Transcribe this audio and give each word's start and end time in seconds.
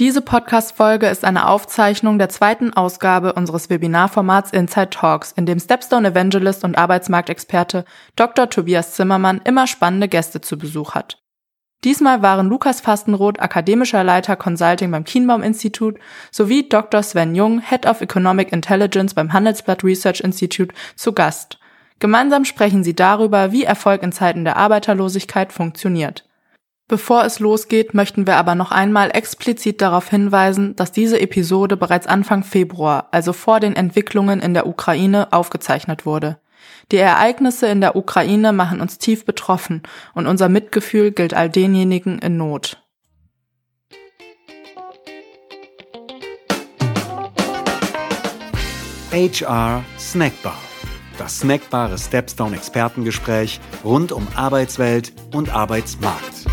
Diese 0.00 0.22
Podcast-Folge 0.22 1.08
ist 1.08 1.26
eine 1.26 1.46
Aufzeichnung 1.46 2.18
der 2.18 2.30
zweiten 2.30 2.72
Ausgabe 2.72 3.34
unseres 3.34 3.68
Webinarformats 3.68 4.50
Inside 4.50 4.88
Talks, 4.88 5.32
in 5.32 5.44
dem 5.44 5.60
Stepstone 5.60 6.08
Evangelist 6.08 6.64
und 6.64 6.78
Arbeitsmarktexperte 6.78 7.84
Dr. 8.16 8.48
Tobias 8.48 8.94
Zimmermann 8.94 9.42
immer 9.44 9.66
spannende 9.66 10.08
Gäste 10.08 10.40
zu 10.40 10.56
Besuch 10.56 10.94
hat. 10.94 11.22
Diesmal 11.84 12.22
waren 12.22 12.48
Lukas 12.48 12.80
Fastenroth, 12.80 13.40
akademischer 13.40 14.02
Leiter 14.02 14.36
Consulting 14.36 14.90
beim 14.90 15.04
Kienbaum 15.04 15.42
Institut, 15.42 15.98
sowie 16.30 16.66
Dr. 16.66 17.02
Sven 17.02 17.34
Jung, 17.34 17.60
Head 17.60 17.84
of 17.84 18.00
Economic 18.00 18.52
Intelligence 18.54 19.12
beim 19.12 19.34
Handelsblatt 19.34 19.84
Research 19.84 20.20
Institute, 20.20 20.74
zu 20.96 21.12
Gast. 21.12 21.58
Gemeinsam 21.98 22.46
sprechen 22.46 22.84
sie 22.84 22.96
darüber, 22.96 23.52
wie 23.52 23.64
Erfolg 23.64 24.02
in 24.02 24.12
Zeiten 24.12 24.44
der 24.44 24.56
Arbeiterlosigkeit 24.56 25.52
funktioniert. 25.52 26.24
Bevor 26.90 27.24
es 27.24 27.38
losgeht, 27.38 27.94
möchten 27.94 28.26
wir 28.26 28.36
aber 28.36 28.56
noch 28.56 28.72
einmal 28.72 29.12
explizit 29.12 29.80
darauf 29.80 30.10
hinweisen, 30.10 30.74
dass 30.74 30.90
diese 30.90 31.20
Episode 31.20 31.76
bereits 31.76 32.08
Anfang 32.08 32.42
Februar, 32.42 33.06
also 33.12 33.32
vor 33.32 33.60
den 33.60 33.76
Entwicklungen 33.76 34.40
in 34.40 34.54
der 34.54 34.66
Ukraine, 34.66 35.32
aufgezeichnet 35.32 36.04
wurde. 36.04 36.40
Die 36.90 36.96
Ereignisse 36.96 37.68
in 37.68 37.80
der 37.80 37.94
Ukraine 37.94 38.52
machen 38.52 38.80
uns 38.80 38.98
tief 38.98 39.24
betroffen 39.24 39.84
und 40.14 40.26
unser 40.26 40.48
Mitgefühl 40.48 41.12
gilt 41.12 41.32
all 41.32 41.48
denjenigen 41.48 42.18
in 42.18 42.36
Not. 42.36 42.82
HR 49.12 49.84
Snackbar. 49.96 50.58
Das 51.18 51.38
snackbare 51.38 51.98
Stepstone 51.98 52.56
Expertengespräch 52.56 53.60
rund 53.84 54.10
um 54.10 54.26
Arbeitswelt 54.34 55.12
und 55.32 55.54
Arbeitsmarkt. 55.54 56.49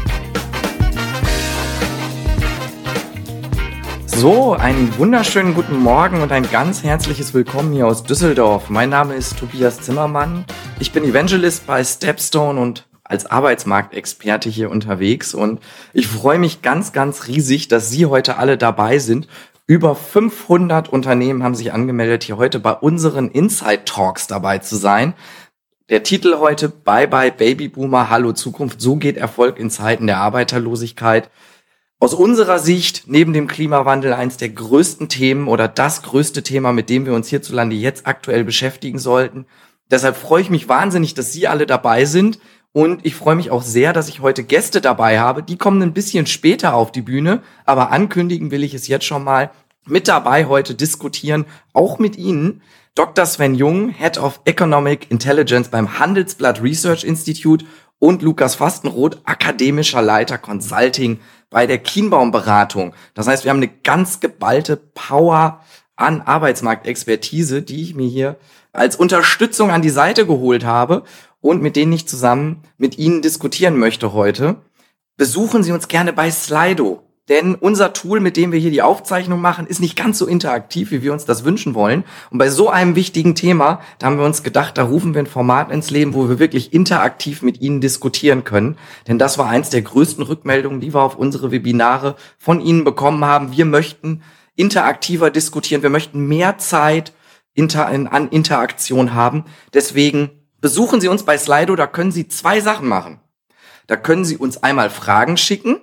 So, 4.18 4.54
einen 4.54 4.98
wunderschönen 4.98 5.54
guten 5.54 5.78
Morgen 5.78 6.24
und 6.24 6.32
ein 6.32 6.50
ganz 6.50 6.82
herzliches 6.82 7.36
Willkommen 7.36 7.72
hier 7.72 7.86
aus 7.86 8.02
Düsseldorf. 8.02 8.68
Mein 8.68 8.90
Name 8.90 9.14
ist 9.14 9.38
Tobias 9.38 9.80
Zimmermann. 9.82 10.44
Ich 10.80 10.92
bin 10.92 11.04
Evangelist 11.04 11.68
bei 11.68 11.84
Stepstone 11.84 12.60
und 12.60 12.88
als 13.04 13.28
Arbeitsmarktexperte 13.28 14.50
hier 14.50 14.72
unterwegs 14.72 15.36
und 15.36 15.60
ich 15.94 16.08
freue 16.08 16.40
mich 16.40 16.64
ganz, 16.64 16.94
ganz 16.94 17.28
riesig, 17.28 17.68
dass 17.68 17.92
Sie 17.92 18.08
heute 18.08 18.38
alle 18.38 18.58
dabei 18.58 18.98
sind. 18.98 19.28
Über 19.68 19.94
500 19.94 20.90
Unternehmen 20.90 21.44
haben 21.44 21.54
sich 21.54 21.72
angemeldet, 21.72 22.24
hier 22.24 22.38
heute 22.38 22.60
bei 22.60 22.74
unseren 22.74 23.30
Inside 23.30 23.86
Talks 23.86 24.26
dabei 24.26 24.58
zu 24.58 24.78
sein. 24.78 25.14
Der 25.90 26.02
Titel 26.02 26.38
heute 26.40 26.70
Bye 26.70 27.08
Bye 27.08 27.32
Babyboomer, 27.32 28.10
Hallo 28.10 28.34
Zukunft. 28.34 28.82
So 28.82 28.96
geht 28.96 29.16
Erfolg 29.16 29.60
in 29.60 29.70
Zeiten 29.70 30.08
der 30.08 30.18
Arbeiterlosigkeit 30.18 31.30
aus 32.00 32.14
unserer 32.14 32.60
Sicht 32.60 33.04
neben 33.08 33.34
dem 33.34 33.48
Klimawandel 33.48 34.14
eins 34.14 34.38
der 34.38 34.50
größten 34.50 35.10
Themen 35.10 35.48
oder 35.48 35.68
das 35.68 36.04
größte 36.04 36.44
Thema, 36.44 36.72
mit 36.72 36.90
dem 36.90 37.06
wir 37.06 37.14
uns 37.14 37.28
hierzulande 37.28 37.76
jetzt 37.76 38.06
aktuell 38.06 38.44
beschäftigen 38.44 39.00
sollten. 39.00 39.48
Deshalb 39.90 40.16
freue 40.16 40.42
ich 40.42 40.50
mich 40.50 40.70
wahnsinnig, 40.70 41.14
dass 41.16 41.34
Sie 41.34 41.48
alle 41.48 41.66
dabei 41.66 42.06
sind. 42.06 42.40
Und 42.74 43.06
ich 43.06 43.16
freue 43.16 43.36
mich 43.36 43.50
auch 43.50 43.64
sehr, 43.64 43.94
dass 43.94 44.10
ich 44.10 44.20
heute 44.20 44.44
Gäste 44.44 44.82
dabei 44.82 45.20
habe. 45.20 45.42
Die 45.42 45.58
kommen 45.58 45.82
ein 45.82 45.94
bisschen 45.94 46.28
später 46.28 46.76
auf 46.76 46.92
die 46.92 47.02
Bühne, 47.02 47.42
aber 47.66 47.92
ankündigen 47.92 48.52
will 48.52 48.64
ich 48.64 48.76
es 48.76 48.88
jetzt 48.88 49.06
schon 49.06 49.24
mal. 49.24 49.50
Mit 49.88 50.08
dabei 50.08 50.46
heute 50.46 50.76
diskutieren, 50.76 51.46
auch 51.74 51.98
mit 51.98 52.18
Ihnen, 52.18 52.62
Dr. 52.94 53.26
Sven 53.26 53.56
Jung, 53.56 53.90
Head 53.90 54.18
of 54.18 54.42
Economic 54.46 55.10
Intelligence 55.10 55.70
beim 55.70 55.98
Handelsblatt 55.98 56.62
Research 56.62 57.04
Institute 57.04 57.66
und 58.00 58.22
Lukas 58.22 58.56
Fastenroth, 58.56 59.20
akademischer 59.24 60.02
Leiter 60.02 60.38
Consulting 60.38 61.20
bei 61.50 61.66
der 61.66 61.80
Kienbaum-Beratung. 61.80 62.94
Das 63.14 63.28
heißt, 63.28 63.44
wir 63.44 63.50
haben 63.50 63.58
eine 63.58 63.72
ganz 63.84 64.20
geballte 64.20 64.78
Power 64.78 65.62
an 65.96 66.22
Arbeitsmarktexpertise, 66.22 67.62
die 67.62 67.82
ich 67.82 67.96
mir 67.96 68.08
hier 68.08 68.38
als 68.72 68.96
Unterstützung 68.96 69.72
an 69.72 69.82
die 69.82 69.90
Seite 69.90 70.28
geholt 70.28 70.64
habe 70.64 71.04
und 71.42 71.62
mit 71.62 71.76
denen 71.76 71.94
ich 71.94 72.08
zusammen 72.08 72.64
mit 72.78 72.98
Ihnen 72.98 73.22
diskutieren 73.22 73.78
möchte 73.78 74.14
heute. 74.14 74.58
Besuchen 75.16 75.64
Sie 75.64 75.72
uns 75.72 75.88
gerne 75.88 76.14
bei 76.14 76.30
Slido. 76.30 77.07
Denn 77.30 77.56
unser 77.56 77.92
Tool, 77.92 78.22
mit 78.22 78.38
dem 78.38 78.54
wir 78.54 78.60
hier 78.60 78.72
die 78.72 78.82
Aufzeichnung 78.82 79.42
machen, 79.42 79.68
ist 79.68 79.82
nicht 79.82 79.98
ganz 79.98 80.18
so 80.18 80.26
interaktiv, 80.26 80.92
wie 80.92 81.02
wir 81.02 81.12
uns 81.12 81.26
das 81.26 81.44
wünschen 81.44 81.76
wollen. 81.76 82.06
Und 82.30 82.38
bei 82.38 82.50
so 82.50 82.70
einem 82.70 82.96
wichtigen 82.96 83.36
Thema, 83.36 83.82
da 84.00 84.08
haben 84.08 84.18
wir 84.18 84.26
uns 84.26 84.44
gedacht, 84.44 84.78
da 84.78 84.84
rufen 84.84 85.14
wir 85.14 85.22
ein 85.22 85.28
Format 85.28 85.70
ins 85.70 85.92
Leben, 85.92 86.14
wo 86.14 86.30
wir 86.30 86.40
wirklich 86.40 86.74
interaktiv 86.74 87.42
mit 87.42 87.60
Ihnen 87.60 87.82
diskutieren 87.82 88.46
können. 88.46 88.78
Denn 89.08 89.20
das 89.20 89.38
war 89.38 89.50
eins 89.50 89.70
der 89.70 89.82
größten 89.82 90.24
Rückmeldungen, 90.24 90.80
die 90.80 90.94
wir 90.94 91.02
auf 91.02 91.18
unsere 91.18 91.52
Webinare 91.52 92.16
von 92.38 92.62
Ihnen 92.62 92.86
bekommen 92.86 93.26
haben. 93.26 93.52
Wir 93.52 93.66
möchten 93.66 94.22
interaktiver 94.56 95.30
diskutieren. 95.30 95.84
Wir 95.84 95.90
möchten 95.90 96.28
mehr 96.28 96.58
Zeit 96.58 97.12
an 97.58 98.30
Interaktion 98.30 99.16
haben. 99.16 99.44
Deswegen 99.74 100.30
besuchen 100.62 101.02
Sie 101.02 101.10
uns 101.10 101.24
bei 101.24 101.38
Slido. 101.38 101.76
Da 101.76 101.88
können 101.88 102.12
Sie 102.12 102.30
zwei 102.30 102.62
Sachen 102.62 102.88
machen. 102.88 103.20
Da 103.88 103.98
können 103.98 104.24
Sie 104.24 104.38
uns 104.38 104.64
einmal 104.64 104.90
Fragen 104.90 105.36
schicken 105.38 105.82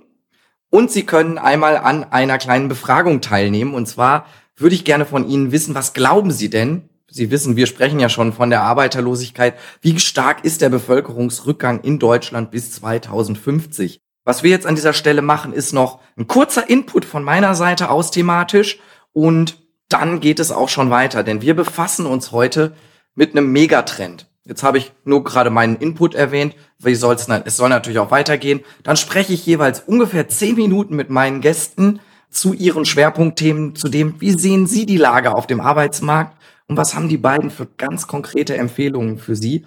und 0.75 0.91
Sie 0.91 1.07
können 1.07 1.39
einmal 1.39 1.77
an 1.77 2.03
einer 2.03 2.37
kleinen 2.37 2.67
Befragung 2.67 3.21
teilnehmen. 3.21 3.75
Und 3.75 3.87
zwar 3.87 4.27
würde 4.57 4.75
ich 4.75 4.85
gerne 4.85 5.07
von 5.07 5.29
Ihnen 5.29 5.53
wissen, 5.53 5.77
was 5.77 5.93
glauben 5.93 6.33
Sie 6.33 6.51
denn? 6.51 6.89
Sie 7.09 7.31
wissen, 7.31 7.55
wir 7.55 7.69
sprechen 7.69 8.01
ja 8.01 8.09
schon 8.09 8.33
von 8.33 8.51
der 8.51 8.63
Arbeiterlosigkeit. 8.63 9.55
Wie 9.83 10.01
stark 10.01 10.45
ist 10.45 10.63
der 10.63 10.71
Bevölkerungsrückgang 10.71 11.83
in 11.83 12.01
Deutschland 12.01 12.51
bis 12.51 12.73
2050? 12.73 14.01
Was 14.25 14.43
wir 14.43 14.51
jetzt 14.51 14.67
an 14.67 14.75
dieser 14.75 14.95
Stelle 14.95 15.23
machen, 15.23 15.53
ist 15.53 15.73
noch 15.73 16.01
ein 16.19 16.27
kurzer 16.27 16.69
Input 16.69 17.05
von 17.05 17.23
meiner 17.23 17.55
Seite 17.55 17.89
aus 17.89 18.11
thematisch 18.11 18.81
und 19.13 19.63
dann 19.89 20.19
geht 20.19 20.41
es 20.41 20.51
auch 20.51 20.69
schon 20.69 20.91
weiter, 20.91 21.23
denn 21.23 21.41
wir 21.41 21.55
befassen 21.55 22.05
uns 22.05 22.33
heute 22.33 22.75
mit 23.15 23.31
einem 23.31 23.53
Megatrend. 23.53 24.27
Jetzt 24.47 24.63
habe 24.63 24.77
ich 24.77 24.93
nur 25.05 25.25
gerade 25.25 25.49
meinen 25.49 25.77
Input 25.77 26.15
erwähnt. 26.15 26.55
Wie 26.79 26.95
soll 26.95 27.15
es 27.15 27.29
Es 27.29 27.57
soll 27.57 27.71
natürlich 27.71 27.99
auch 27.99 28.11
weitergehen. 28.11 28.61
Dann 28.83 28.97
spreche 28.97 29.33
ich 29.33 29.47
jeweils 29.47 29.81
ungefähr 29.81 30.29
zehn 30.29 30.57
Minuten 30.57 30.97
mit 30.97 31.09
meinen 31.09 31.41
Gästen 31.41 32.01
zu 32.31 32.53
ihren 32.53 32.85
Schwerpunktthemen, 32.85 33.75
zu 33.75 33.89
dem, 33.89 34.21
wie 34.21 34.33
sehen 34.33 34.67
Sie 34.67 34.87
die 34.87 34.97
Lage 34.99 35.35
auf 35.35 35.47
dem 35.47 35.61
Arbeitsmarkt 35.61 36.37
und 36.67 36.77
was 36.77 36.95
haben 36.95 37.09
die 37.09 37.17
beiden 37.17 37.51
für 37.51 37.67
ganz 37.67 38.07
konkrete 38.07 38.57
Empfehlungen 38.57 39.19
für 39.19 39.37
Sie, 39.37 39.65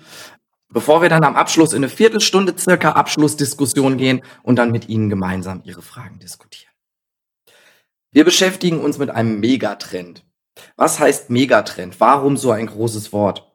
bevor 0.69 1.01
wir 1.01 1.09
dann 1.09 1.23
am 1.23 1.35
Abschluss 1.35 1.71
in 1.71 1.77
eine 1.77 1.89
Viertelstunde 1.89 2.53
circa 2.57 2.91
Abschlussdiskussion 2.91 3.97
gehen 3.97 4.21
und 4.43 4.57
dann 4.57 4.71
mit 4.71 4.89
Ihnen 4.89 5.09
gemeinsam 5.09 5.61
Ihre 5.63 5.81
Fragen 5.81 6.19
diskutieren. 6.19 6.73
Wir 8.11 8.25
beschäftigen 8.25 8.81
uns 8.81 8.97
mit 8.97 9.09
einem 9.09 9.39
Megatrend. 9.39 10.25
Was 10.75 10.99
heißt 10.99 11.29
Megatrend? 11.29 11.99
Warum 11.99 12.35
so 12.35 12.51
ein 12.51 12.67
großes 12.67 13.13
Wort? 13.13 13.46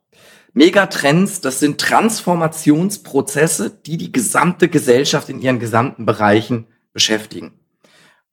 Megatrends, 0.55 1.41
das 1.41 1.61
sind 1.61 1.81
Transformationsprozesse, 1.81 3.71
die 3.71 3.97
die 3.97 4.13
gesamte 4.13 4.69
Gesellschaft 4.69 5.31
in 5.31 5.41
ihren 5.41 5.59
gesamten 5.59 6.05
Bereichen 6.05 6.67
beschäftigen. 6.93 7.59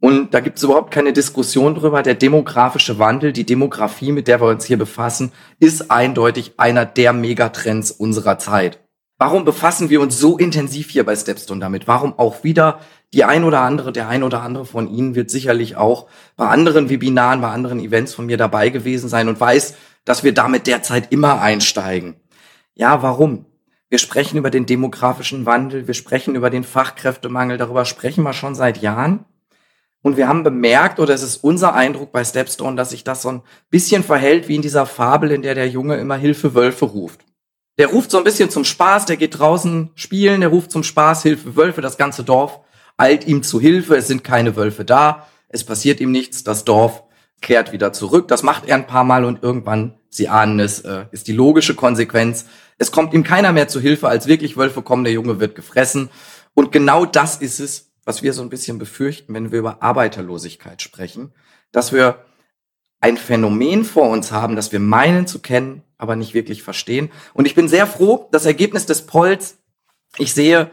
Und 0.02 0.34
da 0.34 0.42
gibt 0.42 0.58
es 0.58 0.64
überhaupt 0.64 0.92
keine 0.92 1.14
Diskussion 1.14 1.76
drüber. 1.76 2.04
Der 2.04 2.16
demografische 2.16 3.00
Wandel, 3.00 3.32
die 3.32 3.46
Demografie, 3.46 4.12
mit 4.12 4.28
der 4.28 4.42
wir 4.42 4.48
uns 4.48 4.66
hier 4.66 4.78
befassen, 4.78 5.32
ist 5.60 5.92
eindeutig 5.92 6.54
einer 6.58 6.86
der 6.86 7.14
Megatrends 7.14 7.92
unserer 7.92 8.38
Zeit. 8.38 8.80
Warum 9.18 9.44
befassen 9.44 9.90
wir 9.90 10.00
uns 10.00 10.18
so 10.18 10.38
intensiv 10.38 10.90
hier 10.90 11.06
bei 11.06 11.16
Stepstone 11.16 11.60
damit? 11.60 11.88
Warum 11.88 12.18
auch 12.18 12.44
wieder 12.46 12.80
die 13.14 13.26
ein 13.26 13.44
oder 13.44 13.62
andere, 13.62 13.92
der 13.92 14.08
ein 14.08 14.24
oder 14.24 14.42
andere 14.42 14.66
von 14.66 14.90
Ihnen 14.90 15.16
wird 15.16 15.30
sicherlich 15.30 15.76
auch 15.76 16.08
bei 16.38 16.48
anderen 16.48 16.90
Webinaren, 16.90 17.42
bei 17.42 17.50
anderen 17.50 17.82
Events 17.82 18.14
von 18.14 18.28
mir 18.28 18.38
dabei 18.38 18.70
gewesen 18.70 19.10
sein 19.10 19.28
und 19.28 19.40
weiß, 19.40 19.76
dass 20.06 20.24
wir 20.24 20.34
damit 20.34 20.68
derzeit 20.68 21.12
immer 21.12 21.42
einsteigen. 21.42 22.16
Ja, 22.76 23.02
warum? 23.02 23.46
Wir 23.90 23.98
sprechen 23.98 24.38
über 24.38 24.50
den 24.50 24.66
demografischen 24.66 25.46
Wandel, 25.46 25.88
wir 25.88 25.94
sprechen 25.94 26.36
über 26.36 26.50
den 26.50 26.64
Fachkräftemangel, 26.64 27.58
darüber 27.58 27.86
sprechen 27.86 28.24
wir 28.24 28.34
schon 28.34 28.56
seit 28.56 28.82
Jahren. 28.82 29.26
Und 30.02 30.16
wir 30.16 30.28
haben 30.28 30.44
bemerkt, 30.44 31.00
oder 31.00 31.14
es 31.14 31.24
ist 31.24 31.38
unser 31.38 31.74
Eindruck 31.74 32.12
bei 32.12 32.24
Stepstone, 32.24 32.76
dass 32.76 32.92
sich 32.92 33.04
das 33.04 33.22
so 33.22 33.30
ein 33.30 33.42
bisschen 33.70 34.04
verhält 34.04 34.48
wie 34.48 34.56
in 34.56 34.62
dieser 34.62 34.86
Fabel, 34.86 35.32
in 35.32 35.42
der 35.42 35.56
der 35.56 35.68
Junge 35.68 35.98
immer 35.98 36.16
Hilfe 36.16 36.54
Wölfe 36.56 36.86
ruft. 36.86 37.26
Der 37.78 37.88
ruft 37.88 38.12
so 38.12 38.18
ein 38.18 38.24
bisschen 38.24 38.50
zum 38.50 38.64
Spaß, 38.64 39.06
der 39.08 39.18
geht 39.18 39.40
draußen 39.40 39.92
spielen, 39.96 40.42
der 40.42 40.50
ruft 40.50 40.72
zum 40.72 40.84
Spaß 40.84 41.24
Hilfe 41.24 41.56
Wölfe, 41.56 41.82
das 41.82 41.98
ganze 41.98 42.24
Dorf 42.24 42.62
eilt 43.00 43.26
ihm 43.26 43.44
zu 43.44 43.60
Hilfe, 43.60 43.96
es 43.96 44.08
sind 44.08 44.24
keine 44.24 44.56
Wölfe 44.56 44.86
da, 44.86 45.28
es 45.48 45.64
passiert 45.64 46.00
ihm 46.00 46.12
nichts, 46.12 46.44
das 46.44 46.66
Dorf 46.66 47.04
kehrt 47.42 47.72
wieder 47.72 47.94
zurück. 47.94 48.28
Das 48.28 48.44
macht 48.44 48.68
er 48.68 48.76
ein 48.76 48.88
paar 48.88 49.06
Mal 49.06 49.26
und 49.26 49.42
irgendwann, 49.42 49.99
Sie 50.10 50.28
ahnen 50.28 50.60
es, 50.60 50.82
äh, 50.82 51.06
ist 51.12 51.28
die 51.28 51.34
logische 51.34 51.76
Konsequenz. 51.76 52.46
Es 52.78 52.92
kommt 52.92 53.14
ihm 53.14 53.24
keiner 53.24 53.54
mehr 53.54 53.68
zu 53.68 53.80
Hilfe, 53.80 54.08
als 54.08 54.28
wirklich 54.28 54.58
Wölfe 54.58 54.82
kommen, 54.82 55.04
der 55.04 55.14
Junge 55.14 55.40
wird 55.40 55.56
gefressen. 55.56 56.10
Und 56.54 56.72
genau 56.72 57.06
das 57.06 57.38
ist 57.38 57.60
es, 57.60 57.92
was 58.06 58.24
wir 58.24 58.34
so 58.34 58.42
ein 58.42 58.50
bisschen 58.50 58.80
befürchten, 58.80 59.34
wenn 59.34 59.52
wir 59.52 59.60
über 59.60 59.84
Arbeiterlosigkeit 59.84 60.82
sprechen, 60.82 61.32
dass 61.72 61.94
wir 61.94 62.26
ein 63.02 63.18
Phänomen 63.18 63.86
vor 63.86 64.10
uns 64.10 64.32
haben, 64.32 64.56
das 64.56 64.72
wir 64.72 64.80
meinen 64.80 65.28
zu 65.28 65.40
kennen, 65.40 65.84
aber 65.98 66.16
nicht 66.16 66.34
wirklich 66.34 66.64
verstehen. 66.64 67.12
Und 67.34 67.46
ich 67.46 67.56
bin 67.56 67.68
sehr 67.68 67.88
froh, 67.88 68.28
das 68.32 68.46
Ergebnis 68.46 68.86
des 68.86 69.06
Polls, 69.06 69.58
ich 70.18 70.34
sehe, 70.34 70.72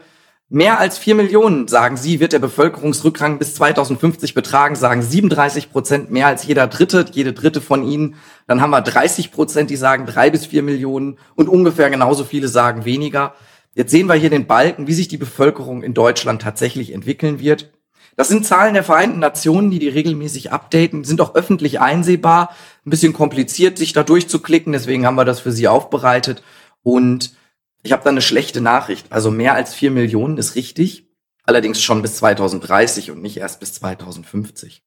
Mehr 0.49 0.79
als 0.79 0.97
vier 0.97 1.13
Millionen, 1.13 1.67
sagen 1.67 1.97
Sie, 1.97 2.21
wird 2.21 2.31
der 2.31 2.39
Bevölkerungsrückgang 2.39 3.37
bis 3.37 3.55
2050 3.55 4.33
betragen, 4.33 4.77
sagen 4.77 5.01
37 5.01 5.73
Prozent, 5.73 6.09
mehr 6.09 6.27
als 6.27 6.45
jeder 6.45 6.67
Dritte, 6.67 7.05
jede 7.11 7.33
Dritte 7.33 7.59
von 7.59 7.85
Ihnen. 7.85 8.15
Dann 8.47 8.61
haben 8.61 8.69
wir 8.69 8.79
30 8.79 9.33
Prozent, 9.33 9.69
die 9.69 9.75
sagen 9.75 10.05
drei 10.05 10.29
bis 10.29 10.45
vier 10.45 10.63
Millionen 10.63 11.19
und 11.35 11.49
ungefähr 11.49 11.89
genauso 11.89 12.23
viele 12.23 12.47
sagen 12.47 12.85
weniger. 12.85 13.35
Jetzt 13.75 13.91
sehen 13.91 14.07
wir 14.07 14.15
hier 14.15 14.29
den 14.29 14.47
Balken, 14.47 14.87
wie 14.87 14.93
sich 14.93 15.09
die 15.09 15.17
Bevölkerung 15.17 15.83
in 15.83 15.93
Deutschland 15.93 16.41
tatsächlich 16.41 16.93
entwickeln 16.93 17.41
wird. 17.41 17.73
Das 18.15 18.29
sind 18.29 18.45
Zahlen 18.45 18.73
der 18.73 18.85
Vereinten 18.85 19.19
Nationen, 19.19 19.69
die 19.69 19.79
die 19.79 19.89
regelmäßig 19.89 20.53
updaten, 20.53 21.03
sind 21.03 21.19
auch 21.19 21.35
öffentlich 21.35 21.81
einsehbar. 21.81 22.55
Ein 22.85 22.89
bisschen 22.89 23.11
kompliziert, 23.11 23.77
sich 23.77 23.91
da 23.91 24.01
durchzuklicken, 24.01 24.71
deswegen 24.71 25.05
haben 25.05 25.15
wir 25.15 25.25
das 25.25 25.41
für 25.41 25.51
Sie 25.51 25.67
aufbereitet. 25.67 26.41
Und 26.83 27.33
ich 27.83 27.91
habe 27.91 28.03
da 28.03 28.09
eine 28.09 28.21
schlechte 28.21 28.61
Nachricht. 28.61 29.11
Also 29.11 29.31
mehr 29.31 29.53
als 29.53 29.73
vier 29.73 29.91
Millionen 29.91 30.37
ist 30.37 30.55
richtig, 30.55 31.09
allerdings 31.43 31.81
schon 31.81 32.01
bis 32.01 32.17
2030 32.17 33.11
und 33.11 33.21
nicht 33.21 33.37
erst 33.37 33.59
bis 33.59 33.73
2050. 33.73 34.83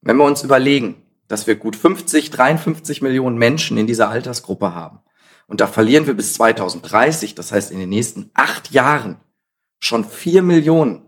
Wenn 0.00 0.16
wir 0.16 0.24
uns 0.24 0.42
überlegen, 0.42 1.02
dass 1.26 1.46
wir 1.46 1.56
gut 1.56 1.76
50, 1.76 2.30
53 2.30 3.02
Millionen 3.02 3.36
Menschen 3.36 3.76
in 3.78 3.86
dieser 3.86 4.08
Altersgruppe 4.08 4.74
haben 4.74 5.00
und 5.46 5.60
da 5.60 5.66
verlieren 5.66 6.06
wir 6.06 6.14
bis 6.14 6.34
2030, 6.34 7.34
das 7.34 7.52
heißt 7.52 7.70
in 7.70 7.78
den 7.78 7.88
nächsten 7.88 8.30
acht 8.34 8.70
Jahren 8.70 9.20
schon 9.80 10.04
vier 10.04 10.42
Millionen, 10.42 11.02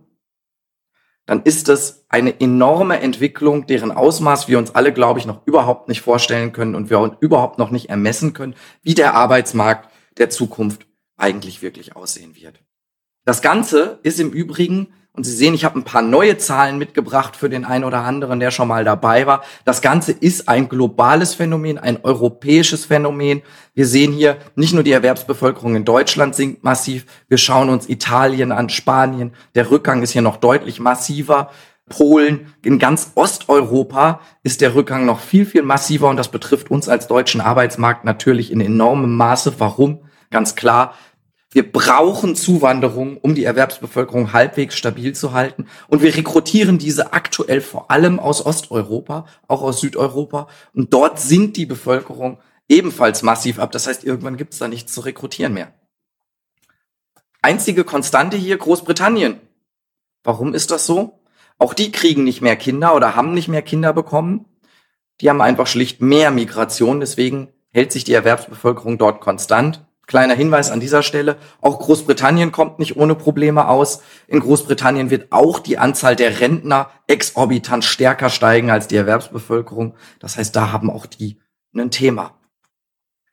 dann 1.26 1.42
ist 1.42 1.68
das 1.68 2.06
eine 2.08 2.40
enorme 2.40 3.00
Entwicklung, 3.00 3.66
deren 3.66 3.92
Ausmaß 3.92 4.48
wir 4.48 4.58
uns 4.58 4.74
alle, 4.74 4.92
glaube 4.92 5.20
ich, 5.20 5.26
noch 5.26 5.46
überhaupt 5.46 5.88
nicht 5.88 6.00
vorstellen 6.00 6.52
können 6.52 6.74
und 6.74 6.90
wir 6.90 7.16
überhaupt 7.20 7.58
noch 7.58 7.70
nicht 7.70 7.88
ermessen 7.88 8.32
können, 8.32 8.56
wie 8.82 8.94
der 8.94 9.14
Arbeitsmarkt 9.14 9.88
der 10.18 10.30
Zukunft 10.30 10.86
eigentlich 11.20 11.62
wirklich 11.62 11.96
aussehen 11.96 12.34
wird. 12.36 12.62
Das 13.24 13.42
Ganze 13.42 13.98
ist 14.02 14.18
im 14.18 14.30
Übrigen, 14.30 14.88
und 15.12 15.24
Sie 15.24 15.34
sehen, 15.34 15.54
ich 15.54 15.64
habe 15.64 15.78
ein 15.78 15.84
paar 15.84 16.02
neue 16.02 16.38
Zahlen 16.38 16.78
mitgebracht 16.78 17.34
für 17.34 17.48
den 17.48 17.64
einen 17.64 17.84
oder 17.84 18.04
anderen, 18.04 18.38
der 18.38 18.52
schon 18.52 18.68
mal 18.68 18.84
dabei 18.84 19.26
war. 19.26 19.42
Das 19.64 19.82
Ganze 19.82 20.12
ist 20.12 20.48
ein 20.48 20.68
globales 20.68 21.34
Phänomen, 21.34 21.78
ein 21.78 22.04
europäisches 22.04 22.84
Phänomen. 22.84 23.42
Wir 23.74 23.86
sehen 23.86 24.12
hier 24.12 24.38
nicht 24.54 24.72
nur 24.72 24.84
die 24.84 24.92
Erwerbsbevölkerung 24.92 25.74
in 25.74 25.84
Deutschland 25.84 26.36
sinkt 26.36 26.62
massiv. 26.62 27.06
Wir 27.28 27.38
schauen 27.38 27.70
uns 27.70 27.88
Italien 27.88 28.52
an, 28.52 28.68
Spanien. 28.68 29.32
Der 29.56 29.70
Rückgang 29.70 30.02
ist 30.02 30.12
hier 30.12 30.22
noch 30.22 30.36
deutlich 30.36 30.78
massiver. 30.78 31.50
Polen, 31.88 32.54
in 32.62 32.78
ganz 32.78 33.10
Osteuropa 33.16 34.20
ist 34.44 34.60
der 34.60 34.76
Rückgang 34.76 35.06
noch 35.06 35.18
viel, 35.18 35.44
viel 35.44 35.62
massiver 35.62 36.08
und 36.08 36.16
das 36.16 36.30
betrifft 36.30 36.70
uns 36.70 36.88
als 36.88 37.08
deutschen 37.08 37.40
Arbeitsmarkt 37.40 38.04
natürlich 38.04 38.52
in 38.52 38.60
enormem 38.60 39.16
Maße. 39.16 39.54
Warum? 39.58 40.04
Ganz 40.30 40.54
klar, 40.54 40.94
wir 41.52 41.70
brauchen 41.70 42.36
Zuwanderung, 42.36 43.16
um 43.16 43.34
die 43.34 43.42
Erwerbsbevölkerung 43.42 44.32
halbwegs 44.32 44.76
stabil 44.76 45.14
zu 45.14 45.32
halten. 45.32 45.66
Und 45.88 46.00
wir 46.00 46.14
rekrutieren 46.14 46.78
diese 46.78 47.12
aktuell 47.12 47.60
vor 47.60 47.90
allem 47.90 48.20
aus 48.20 48.44
Osteuropa, 48.46 49.26
auch 49.48 49.62
aus 49.62 49.80
Südeuropa. 49.80 50.46
Und 50.74 50.94
dort 50.94 51.18
sinkt 51.18 51.56
die 51.56 51.66
Bevölkerung 51.66 52.38
ebenfalls 52.68 53.24
massiv 53.24 53.58
ab. 53.58 53.72
Das 53.72 53.88
heißt, 53.88 54.04
irgendwann 54.04 54.36
gibt 54.36 54.52
es 54.52 54.60
da 54.60 54.68
nichts 54.68 54.92
zu 54.92 55.00
rekrutieren 55.00 55.52
mehr. 55.52 55.74
Einzige 57.42 57.82
Konstante 57.82 58.36
hier 58.36 58.56
Großbritannien. 58.56 59.40
Warum 60.22 60.54
ist 60.54 60.70
das 60.70 60.86
so? 60.86 61.20
Auch 61.58 61.74
die 61.74 61.90
kriegen 61.90 62.22
nicht 62.22 62.42
mehr 62.42 62.56
Kinder 62.56 62.94
oder 62.94 63.16
haben 63.16 63.34
nicht 63.34 63.48
mehr 63.48 63.62
Kinder 63.62 63.92
bekommen. 63.92 64.44
Die 65.20 65.28
haben 65.28 65.40
einfach 65.40 65.66
schlicht 65.66 66.00
mehr 66.00 66.30
Migration. 66.30 67.00
Deswegen 67.00 67.48
hält 67.70 67.90
sich 67.90 68.04
die 68.04 68.14
Erwerbsbevölkerung 68.14 68.98
dort 68.98 69.20
konstant. 69.20 69.84
Kleiner 70.10 70.34
Hinweis 70.34 70.72
an 70.72 70.80
dieser 70.80 71.04
Stelle, 71.04 71.36
auch 71.60 71.78
Großbritannien 71.78 72.50
kommt 72.50 72.80
nicht 72.80 72.96
ohne 72.96 73.14
Probleme 73.14 73.68
aus. 73.68 74.02
In 74.26 74.40
Großbritannien 74.40 75.08
wird 75.08 75.30
auch 75.30 75.60
die 75.60 75.78
Anzahl 75.78 76.16
der 76.16 76.40
Rentner 76.40 76.90
exorbitant 77.06 77.84
stärker 77.84 78.28
steigen 78.28 78.72
als 78.72 78.88
die 78.88 78.96
Erwerbsbevölkerung. 78.96 79.94
Das 80.18 80.36
heißt, 80.36 80.56
da 80.56 80.72
haben 80.72 80.90
auch 80.90 81.06
die 81.06 81.38
ein 81.76 81.92
Thema. 81.92 82.34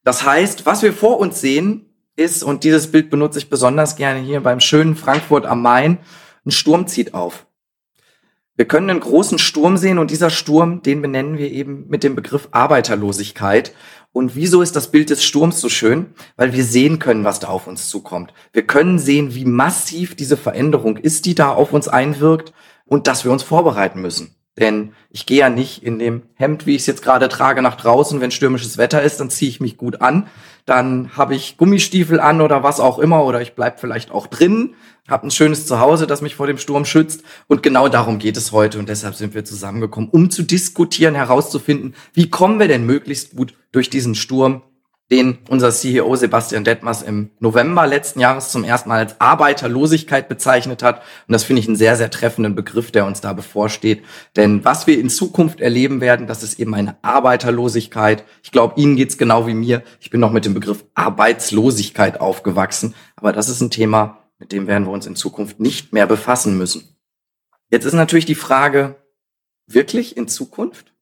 Das 0.04 0.24
heißt, 0.24 0.68
was 0.68 0.84
wir 0.84 0.94
vor 0.94 1.18
uns 1.20 1.42
sehen, 1.42 1.96
ist, 2.16 2.44
und 2.44 2.64
dieses 2.64 2.92
Bild 2.92 3.10
benutze 3.10 3.40
ich 3.40 3.50
besonders 3.50 3.96
gerne 3.96 4.20
hier 4.20 4.42
beim 4.42 4.60
schönen 4.60 4.96
Frankfurt 4.96 5.48
am 5.48 5.64
Main, 5.64 5.98
ein 6.46 6.52
Sturm 6.52 6.86
zieht 6.86 7.16
auf. 7.16 7.47
Wir 8.58 8.66
können 8.66 8.90
einen 8.90 9.00
großen 9.00 9.38
Sturm 9.38 9.78
sehen 9.78 10.00
und 10.00 10.10
dieser 10.10 10.32
Sturm, 10.32 10.82
den 10.82 11.04
benennen 11.04 11.38
wir 11.38 11.52
eben 11.52 11.86
mit 11.90 12.04
dem 12.04 12.16
Begriff 12.16 12.48
Arbeiterlosigkeit. 12.52 13.72
Und 14.12 14.36
wieso 14.36 14.64
ist 14.64 14.76
das 14.76 14.90
Bild 14.90 15.12
des 15.12 15.24
Sturms 15.24 15.62
so 15.62 15.70
schön? 15.70 16.08
Weil 16.38 16.54
wir 16.54 16.64
sehen 16.64 16.98
können, 16.98 17.24
was 17.24 17.40
da 17.40 17.50
auf 17.50 17.68
uns 17.68 17.88
zukommt. 17.88 18.34
Wir 18.54 18.64
können 18.64 18.98
sehen, 18.98 19.36
wie 19.36 19.46
massiv 19.46 20.16
diese 20.16 20.38
Veränderung 20.38 20.98
ist, 20.98 21.28
die 21.28 21.36
da 21.36 21.52
auf 21.52 21.72
uns 21.72 21.88
einwirkt 21.88 22.52
und 22.86 23.06
dass 23.06 23.24
wir 23.24 23.32
uns 23.32 23.44
vorbereiten 23.44 24.02
müssen. 24.02 24.36
Denn 24.58 24.94
ich 25.12 25.28
gehe 25.28 25.38
ja 25.38 25.50
nicht 25.50 25.84
in 25.84 26.00
dem 26.00 26.24
Hemd, 26.34 26.66
wie 26.66 26.74
ich 26.74 26.82
es 26.82 26.88
jetzt 26.88 27.04
gerade 27.04 27.30
trage, 27.30 27.62
nach 27.62 27.76
draußen. 27.76 28.22
Wenn 28.22 28.32
stürmisches 28.32 28.80
Wetter 28.80 29.04
ist, 29.04 29.20
dann 29.20 29.30
ziehe 29.30 29.52
ich 29.52 29.60
mich 29.60 29.78
gut 29.78 30.02
an. 30.02 30.26
Dann 30.68 31.16
habe 31.16 31.34
ich 31.34 31.56
Gummistiefel 31.56 32.20
an 32.20 32.42
oder 32.42 32.62
was 32.62 32.82
auch 32.82 33.00
immer. 33.00 33.24
Oder 33.24 33.42
ich 33.42 33.56
bleib 33.56 33.80
vielleicht 33.80 34.12
auch 34.12 34.28
drin, 34.28 34.76
habe 35.08 35.26
ein 35.26 35.32
schönes 35.32 35.66
Zuhause, 35.66 36.08
das 36.08 36.22
mich 36.22 36.36
vor 36.36 36.46
dem 36.46 36.58
Sturm 36.58 36.84
schützt. 36.84 37.24
Und 37.48 37.64
genau 37.64 37.88
darum 37.88 38.20
geht 38.20 38.36
es 38.36 38.52
heute. 38.52 38.78
Und 38.78 38.90
deshalb 38.90 39.16
sind 39.16 39.34
wir 39.34 39.46
zusammengekommen, 39.46 40.10
um 40.10 40.30
zu 40.30 40.44
diskutieren, 40.44 41.16
herauszufinden, 41.16 41.96
wie 42.14 42.30
kommen 42.30 42.60
wir 42.60 42.68
denn 42.68 42.86
möglichst 42.86 43.38
gut 43.38 43.54
durch 43.72 43.90
diesen 43.90 44.14
Sturm 44.14 44.62
den 45.10 45.38
unser 45.50 45.72
CEO 45.72 46.16
Sebastian 46.16 46.66
Detmers 46.66 47.02
im 47.02 47.32
November 47.40 47.88
letzten 47.88 48.20
Jahres 48.20 48.52
zum 48.52 48.64
ersten 48.66 48.90
Mal 48.90 49.00
als 49.00 49.22
Arbeiterlosigkeit 49.22 50.28
bezeichnet 50.28 50.84
hat. 50.84 51.02
Und 51.28 51.32
das 51.32 51.46
finde 51.46 51.62
ich 51.62 51.68
einen 51.68 51.78
sehr, 51.78 51.96
sehr 51.96 52.12
treffenden 52.12 52.56
Begriff, 52.56 52.92
der 52.92 53.06
uns 53.06 53.22
da 53.22 53.32
bevorsteht. 53.32 54.04
Denn 54.36 54.66
was 54.66 54.86
wir 54.86 55.00
in 55.00 55.10
Zukunft 55.10 55.62
erleben 55.62 56.02
werden, 56.02 56.28
das 56.28 56.44
ist 56.44 56.60
eben 56.60 56.76
eine 56.76 56.98
Arbeiterlosigkeit. 57.04 58.26
Ich 58.44 58.52
glaube, 58.52 58.80
Ihnen 58.80 58.98
geht's 58.98 59.18
genau 59.18 59.48
wie 59.48 59.54
mir. 59.54 59.82
Ich 60.02 60.10
bin 60.10 60.20
noch 60.20 60.32
mit 60.32 60.44
dem 60.44 60.54
Begriff 60.54 60.84
Arbeitslosigkeit 60.94 62.20
aufgewachsen. 62.20 62.94
Aber 63.16 63.32
das 63.32 63.48
ist 63.48 63.62
ein 63.62 63.72
Thema, 63.72 64.30
mit 64.40 64.52
dem 64.52 64.68
werden 64.68 64.86
wir 64.86 64.92
uns 64.92 65.08
in 65.08 65.16
Zukunft 65.16 65.60
nicht 65.62 65.94
mehr 65.94 66.06
befassen 66.06 66.58
müssen. 66.58 66.98
Jetzt 67.70 67.86
ist 67.86 67.94
natürlich 67.94 68.26
die 68.26 68.36
Frage, 68.36 68.96
wirklich 69.68 70.18
in 70.18 70.28
Zukunft? 70.28 70.94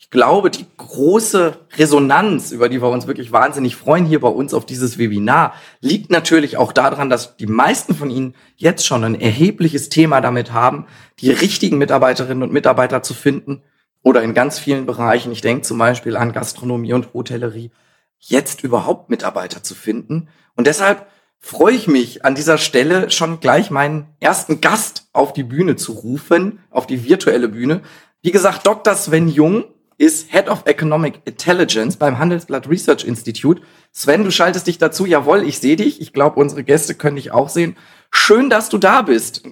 Ich 0.00 0.08
glaube, 0.08 0.50
die 0.50 0.64
große 0.78 1.58
Resonanz, 1.76 2.52
über 2.52 2.70
die 2.70 2.80
wir 2.80 2.88
uns 2.88 3.06
wirklich 3.06 3.32
wahnsinnig 3.32 3.76
freuen 3.76 4.06
hier 4.06 4.20
bei 4.20 4.28
uns 4.28 4.54
auf 4.54 4.64
dieses 4.64 4.96
Webinar, 4.96 5.52
liegt 5.82 6.10
natürlich 6.10 6.56
auch 6.56 6.72
daran, 6.72 7.10
dass 7.10 7.36
die 7.36 7.46
meisten 7.46 7.94
von 7.94 8.08
Ihnen 8.08 8.34
jetzt 8.56 8.86
schon 8.86 9.04
ein 9.04 9.20
erhebliches 9.20 9.90
Thema 9.90 10.22
damit 10.22 10.52
haben, 10.52 10.86
die 11.18 11.30
richtigen 11.30 11.76
Mitarbeiterinnen 11.76 12.42
und 12.42 12.50
Mitarbeiter 12.50 13.02
zu 13.02 13.12
finden 13.12 13.62
oder 14.02 14.22
in 14.22 14.32
ganz 14.32 14.58
vielen 14.58 14.86
Bereichen, 14.86 15.32
ich 15.32 15.42
denke 15.42 15.62
zum 15.62 15.76
Beispiel 15.76 16.16
an 16.16 16.32
Gastronomie 16.32 16.94
und 16.94 17.12
Hotellerie, 17.12 17.70
jetzt 18.18 18.64
überhaupt 18.64 19.10
Mitarbeiter 19.10 19.62
zu 19.62 19.74
finden. 19.74 20.28
Und 20.56 20.66
deshalb 20.66 21.08
freue 21.38 21.74
ich 21.74 21.88
mich 21.88 22.24
an 22.24 22.34
dieser 22.34 22.56
Stelle 22.56 23.10
schon 23.10 23.40
gleich 23.40 23.70
meinen 23.70 24.06
ersten 24.18 24.62
Gast 24.62 25.08
auf 25.12 25.34
die 25.34 25.44
Bühne 25.44 25.76
zu 25.76 25.92
rufen, 25.92 26.60
auf 26.70 26.86
die 26.86 27.04
virtuelle 27.04 27.48
Bühne. 27.48 27.82
Wie 28.22 28.30
gesagt, 28.30 28.66
Dr. 28.66 28.94
Sven 28.94 29.28
Jung 29.28 29.64
ist 30.00 30.32
Head 30.32 30.48
of 30.48 30.62
Economic 30.64 31.20
Intelligence 31.26 31.98
beim 31.98 32.18
Handelsblatt 32.18 32.70
Research 32.70 33.04
Institute. 33.04 33.60
Sven, 33.92 34.24
du 34.24 34.30
schaltest 34.30 34.66
dich 34.66 34.78
dazu. 34.78 35.04
Jawohl, 35.04 35.46
ich 35.46 35.58
sehe 35.58 35.76
dich. 35.76 36.00
Ich 36.00 36.14
glaube, 36.14 36.40
unsere 36.40 36.64
Gäste 36.64 36.94
können 36.94 37.16
dich 37.16 37.32
auch 37.32 37.50
sehen. 37.50 37.76
Schön, 38.10 38.48
dass 38.48 38.70
du 38.70 38.78
da 38.78 39.02
bist. 39.02 39.42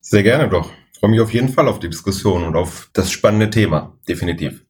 Sehr 0.00 0.22
gerne 0.22 0.48
doch. 0.48 0.70
Ich 0.92 1.00
freue 1.00 1.10
mich 1.10 1.20
auf 1.20 1.34
jeden 1.34 1.48
Fall 1.48 1.66
auf 1.66 1.80
die 1.80 1.90
Diskussion 1.90 2.44
und 2.44 2.54
auf 2.54 2.88
das 2.92 3.10
spannende 3.10 3.50
Thema. 3.50 3.98
Definitiv. 4.08 4.64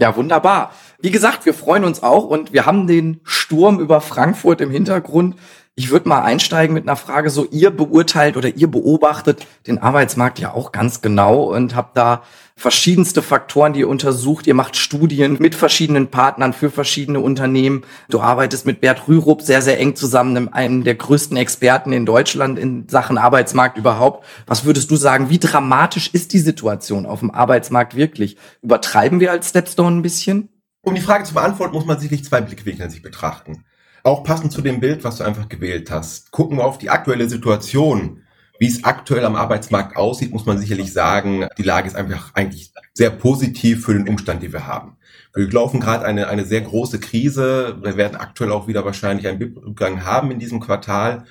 Ja, 0.00 0.16
wunderbar. 0.16 0.72
Wie 0.98 1.10
gesagt, 1.10 1.44
wir 1.44 1.52
freuen 1.52 1.84
uns 1.84 2.02
auch 2.02 2.24
und 2.24 2.54
wir 2.54 2.64
haben 2.64 2.86
den 2.86 3.20
Sturm 3.24 3.80
über 3.80 4.00
Frankfurt 4.00 4.62
im 4.62 4.70
Hintergrund. 4.70 5.36
Ich 5.78 5.90
würde 5.90 6.08
mal 6.08 6.22
einsteigen 6.22 6.74
mit 6.74 6.88
einer 6.88 6.96
Frage, 6.96 7.30
so 7.30 7.46
ihr 7.52 7.70
beurteilt 7.70 8.36
oder 8.36 8.48
ihr 8.48 8.68
beobachtet 8.68 9.46
den 9.68 9.78
Arbeitsmarkt 9.78 10.40
ja 10.40 10.52
auch 10.52 10.72
ganz 10.72 11.02
genau 11.02 11.44
und 11.44 11.76
habt 11.76 11.96
da 11.96 12.24
verschiedenste 12.56 13.22
Faktoren, 13.22 13.74
die 13.74 13.80
ihr 13.80 13.88
untersucht. 13.88 14.48
Ihr 14.48 14.54
macht 14.54 14.74
Studien 14.74 15.36
mit 15.38 15.54
verschiedenen 15.54 16.08
Partnern 16.08 16.52
für 16.52 16.72
verschiedene 16.72 17.20
Unternehmen. 17.20 17.84
Du 18.10 18.18
arbeitest 18.18 18.66
mit 18.66 18.80
Bert 18.80 19.06
Rürup 19.06 19.40
sehr, 19.40 19.62
sehr 19.62 19.78
eng 19.78 19.94
zusammen, 19.94 20.52
einem 20.52 20.82
der 20.82 20.96
größten 20.96 21.36
Experten 21.36 21.92
in 21.92 22.06
Deutschland 22.06 22.58
in 22.58 22.88
Sachen 22.88 23.16
Arbeitsmarkt 23.16 23.78
überhaupt. 23.78 24.26
Was 24.48 24.64
würdest 24.64 24.90
du 24.90 24.96
sagen, 24.96 25.30
wie 25.30 25.38
dramatisch 25.38 26.10
ist 26.12 26.32
die 26.32 26.40
Situation 26.40 27.06
auf 27.06 27.20
dem 27.20 27.30
Arbeitsmarkt 27.30 27.94
wirklich? 27.94 28.36
Übertreiben 28.62 29.20
wir 29.20 29.30
als 29.30 29.50
Stepstone 29.50 29.98
ein 29.98 30.02
bisschen? 30.02 30.48
Um 30.82 30.96
die 30.96 31.00
Frage 31.00 31.22
zu 31.22 31.34
beantworten, 31.34 31.74
muss 31.74 31.86
man 31.86 32.00
sicherlich 32.00 32.24
zwei 32.24 32.40
Blickwinkel 32.40 32.90
sich 32.90 33.00
betrachten. 33.02 33.64
Auch 34.02 34.24
passend 34.24 34.52
zu 34.52 34.62
dem 34.62 34.80
Bild, 34.80 35.04
was 35.04 35.16
du 35.16 35.24
einfach 35.24 35.48
gewählt 35.48 35.90
hast. 35.90 36.30
Gucken 36.30 36.58
wir 36.58 36.64
auf 36.64 36.78
die 36.78 36.90
aktuelle 36.90 37.28
Situation 37.28 38.22
wie 38.58 38.66
es 38.66 38.84
aktuell 38.84 39.24
am 39.24 39.36
Arbeitsmarkt 39.36 39.96
aussieht, 39.96 40.32
muss 40.32 40.44
man 40.44 40.58
sicherlich 40.58 40.92
sagen, 40.92 41.46
die 41.56 41.62
Lage 41.62 41.86
ist 41.86 41.94
einfach 41.94 42.34
eigentlich 42.34 42.72
sehr 42.92 43.10
positiv 43.10 43.84
für 43.84 43.94
den 43.94 44.08
Umstand, 44.08 44.42
den 44.42 44.52
wir 44.52 44.66
haben. 44.66 44.96
Wir 45.34 45.48
laufen 45.50 45.80
gerade 45.80 46.04
eine, 46.04 46.28
eine 46.28 46.44
sehr 46.44 46.60
große 46.62 46.98
Krise. 46.98 47.78
Wir 47.80 47.96
werden 47.96 48.16
aktuell 48.16 48.50
auch 48.50 48.66
wieder 48.66 48.84
wahrscheinlich 48.84 49.28
einen 49.28 49.38
BIP-Rückgang 49.38 50.04
haben 50.04 50.32
in 50.32 50.40
diesem 50.40 50.58
Quartal. 50.58 51.26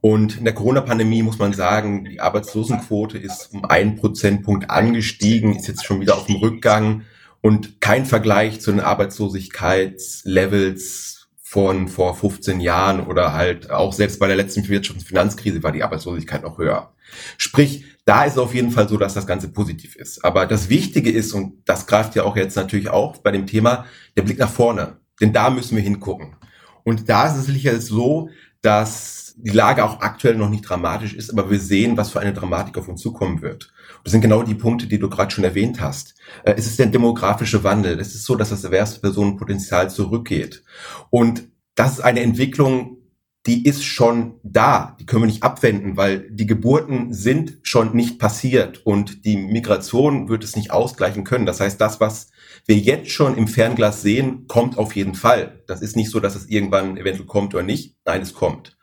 Und 0.00 0.38
in 0.38 0.44
der 0.44 0.54
Corona-Pandemie 0.54 1.24
muss 1.24 1.38
man 1.38 1.52
sagen, 1.52 2.04
die 2.04 2.20
Arbeitslosenquote 2.20 3.18
ist 3.18 3.52
um 3.52 3.64
einen 3.64 3.96
Prozentpunkt 3.96 4.70
angestiegen, 4.70 5.56
ist 5.56 5.66
jetzt 5.66 5.84
schon 5.84 6.00
wieder 6.00 6.14
auf 6.14 6.26
dem 6.26 6.36
Rückgang 6.36 7.02
und 7.42 7.80
kein 7.80 8.06
Vergleich 8.06 8.60
zu 8.60 8.70
den 8.70 8.78
Arbeitslosigkeitslevels 8.80 11.19
von 11.50 11.88
vor 11.88 12.14
15 12.14 12.60
Jahren 12.60 13.04
oder 13.08 13.32
halt 13.32 13.72
auch 13.72 13.92
selbst 13.92 14.20
bei 14.20 14.28
der 14.28 14.36
letzten 14.36 14.62
Wirtschafts- 14.62 14.98
und 14.98 15.02
Finanzkrise 15.02 15.60
war 15.64 15.72
die 15.72 15.82
Arbeitslosigkeit 15.82 16.44
noch 16.44 16.58
höher. 16.58 16.92
Sprich, 17.38 17.84
da 18.04 18.22
ist 18.22 18.34
es 18.34 18.38
auf 18.38 18.54
jeden 18.54 18.70
Fall 18.70 18.88
so, 18.88 18.96
dass 18.96 19.14
das 19.14 19.26
Ganze 19.26 19.48
positiv 19.48 19.96
ist. 19.96 20.24
Aber 20.24 20.46
das 20.46 20.68
Wichtige 20.68 21.10
ist, 21.10 21.32
und 21.32 21.54
das 21.64 21.88
greift 21.88 22.14
ja 22.14 22.22
auch 22.22 22.36
jetzt 22.36 22.54
natürlich 22.54 22.88
auch 22.88 23.16
bei 23.16 23.32
dem 23.32 23.48
Thema, 23.48 23.84
der 24.16 24.22
Blick 24.22 24.38
nach 24.38 24.48
vorne. 24.48 24.98
Denn 25.20 25.32
da 25.32 25.50
müssen 25.50 25.74
wir 25.74 25.82
hingucken. 25.82 26.36
Und 26.84 27.08
da 27.08 27.26
ist 27.26 27.36
es 27.36 27.46
sicher 27.46 27.80
so, 27.80 28.28
dass 28.62 29.34
die 29.36 29.50
Lage 29.50 29.84
auch 29.84 30.02
aktuell 30.02 30.36
noch 30.36 30.50
nicht 30.50 30.62
dramatisch 30.62 31.14
ist, 31.14 31.32
aber 31.32 31.50
wir 31.50 31.58
sehen, 31.58 31.96
was 31.96 32.10
für 32.10 32.20
eine 32.20 32.32
Dramatik 32.32 32.78
auf 32.78 32.86
uns 32.86 33.00
zukommen 33.00 33.42
wird. 33.42 33.72
Das 34.04 34.12
sind 34.12 34.20
genau 34.20 34.42
die 34.42 34.54
Punkte, 34.54 34.86
die 34.86 34.98
du 34.98 35.08
gerade 35.08 35.30
schon 35.30 35.44
erwähnt 35.44 35.80
hast. 35.80 36.14
Äh, 36.44 36.54
es 36.56 36.66
ist 36.66 36.78
der 36.78 36.86
demografische 36.86 37.64
Wandel. 37.64 37.98
Es 38.00 38.14
ist 38.14 38.24
so, 38.24 38.36
dass 38.36 38.50
das 38.50 38.64
Erwerbspersonenpotenzial 38.64 39.90
zurückgeht. 39.90 40.62
Und 41.10 41.48
das 41.74 41.94
ist 41.94 42.00
eine 42.00 42.20
Entwicklung, 42.20 42.98
die 43.46 43.64
ist 43.64 43.84
schon 43.84 44.34
da. 44.42 44.96
Die 45.00 45.06
können 45.06 45.22
wir 45.22 45.26
nicht 45.26 45.42
abwenden, 45.42 45.96
weil 45.96 46.28
die 46.30 46.46
Geburten 46.46 47.14
sind 47.14 47.58
schon 47.62 47.96
nicht 47.96 48.18
passiert 48.18 48.84
und 48.84 49.24
die 49.24 49.38
Migration 49.38 50.28
wird 50.28 50.44
es 50.44 50.56
nicht 50.56 50.70
ausgleichen 50.70 51.24
können. 51.24 51.46
Das 51.46 51.60
heißt, 51.60 51.80
das, 51.80 52.00
was 52.00 52.30
wir 52.66 52.76
jetzt 52.76 53.10
schon 53.10 53.38
im 53.38 53.48
Fernglas 53.48 54.02
sehen, 54.02 54.46
kommt 54.46 54.76
auf 54.76 54.94
jeden 54.94 55.14
Fall. 55.14 55.62
Das 55.66 55.80
ist 55.80 55.96
nicht 55.96 56.10
so, 56.10 56.20
dass 56.20 56.36
es 56.36 56.48
irgendwann 56.48 56.98
eventuell 56.98 57.26
kommt 57.26 57.54
oder 57.54 57.62
nicht. 57.62 57.96
Nein, 58.04 58.20
es 58.20 58.34
kommt. 58.34 58.76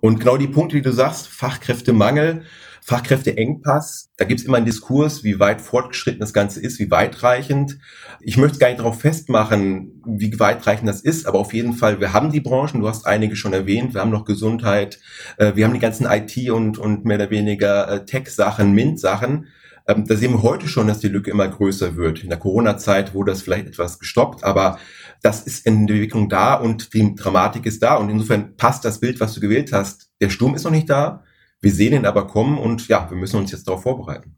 Und 0.00 0.18
genau 0.18 0.36
die 0.36 0.48
Punkte, 0.48 0.76
die 0.76 0.82
du 0.82 0.92
sagst, 0.92 1.28
Fachkräftemangel, 1.28 2.44
Fachkräfteengpass, 2.82 4.10
da 4.16 4.24
gibt 4.24 4.40
es 4.40 4.46
immer 4.46 4.56
einen 4.56 4.66
Diskurs, 4.66 5.22
wie 5.24 5.38
weit 5.38 5.60
fortgeschritten 5.60 6.20
das 6.20 6.32
Ganze 6.32 6.60
ist, 6.60 6.78
wie 6.78 6.90
weitreichend. 6.90 7.78
Ich 8.20 8.36
möchte 8.36 8.58
gar 8.58 8.68
nicht 8.68 8.80
darauf 8.80 9.00
festmachen, 9.00 10.02
wie 10.06 10.38
weitreichend 10.38 10.88
das 10.88 11.00
ist, 11.00 11.26
aber 11.26 11.38
auf 11.38 11.52
jeden 11.52 11.74
Fall, 11.74 12.00
wir 12.00 12.12
haben 12.12 12.32
die 12.32 12.40
Branchen, 12.40 12.80
du 12.80 12.88
hast 12.88 13.06
einige 13.06 13.36
schon 13.36 13.52
erwähnt, 13.52 13.94
wir 13.94 14.00
haben 14.00 14.10
noch 14.10 14.24
Gesundheit, 14.24 14.98
äh, 15.36 15.54
wir 15.54 15.64
haben 15.64 15.74
die 15.74 15.80
ganzen 15.80 16.06
IT- 16.06 16.50
und, 16.50 16.78
und 16.78 17.04
mehr 17.04 17.16
oder 17.16 17.30
weniger 17.30 17.88
äh, 17.88 18.04
Tech-Sachen, 18.04 18.72
MINT-Sachen. 18.72 19.46
Ähm, 19.86 20.06
da 20.06 20.16
sehen 20.16 20.32
wir 20.32 20.42
heute 20.42 20.68
schon, 20.68 20.86
dass 20.86 21.00
die 21.00 21.08
Lücke 21.08 21.30
immer 21.30 21.48
größer 21.48 21.96
wird. 21.96 22.22
In 22.22 22.28
der 22.28 22.38
Corona-Zeit 22.38 23.14
wurde 23.14 23.32
das 23.32 23.42
vielleicht 23.42 23.66
etwas 23.66 23.98
gestoppt, 23.98 24.44
aber 24.44 24.78
das 25.22 25.42
ist 25.42 25.66
in 25.66 25.86
der 25.86 25.96
Entwicklung 25.96 26.28
da 26.28 26.54
und 26.54 26.94
die 26.94 27.14
Dramatik 27.14 27.66
ist 27.66 27.82
da. 27.82 27.96
Und 27.96 28.10
insofern 28.10 28.56
passt 28.56 28.84
das 28.84 29.00
Bild, 29.00 29.20
was 29.20 29.34
du 29.34 29.40
gewählt 29.40 29.72
hast. 29.72 30.10
Der 30.20 30.30
Sturm 30.30 30.54
ist 30.54 30.64
noch 30.64 30.70
nicht 30.70 30.88
da. 30.88 31.24
Wir 31.60 31.72
sehen 31.72 31.92
ihn 31.92 32.06
aber 32.06 32.26
kommen 32.26 32.58
und 32.58 32.88
ja, 32.88 33.10
wir 33.10 33.16
müssen 33.16 33.36
uns 33.36 33.52
jetzt 33.52 33.68
darauf 33.68 33.82
vorbereiten. 33.82 34.36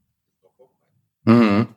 Mhm. 1.25 1.69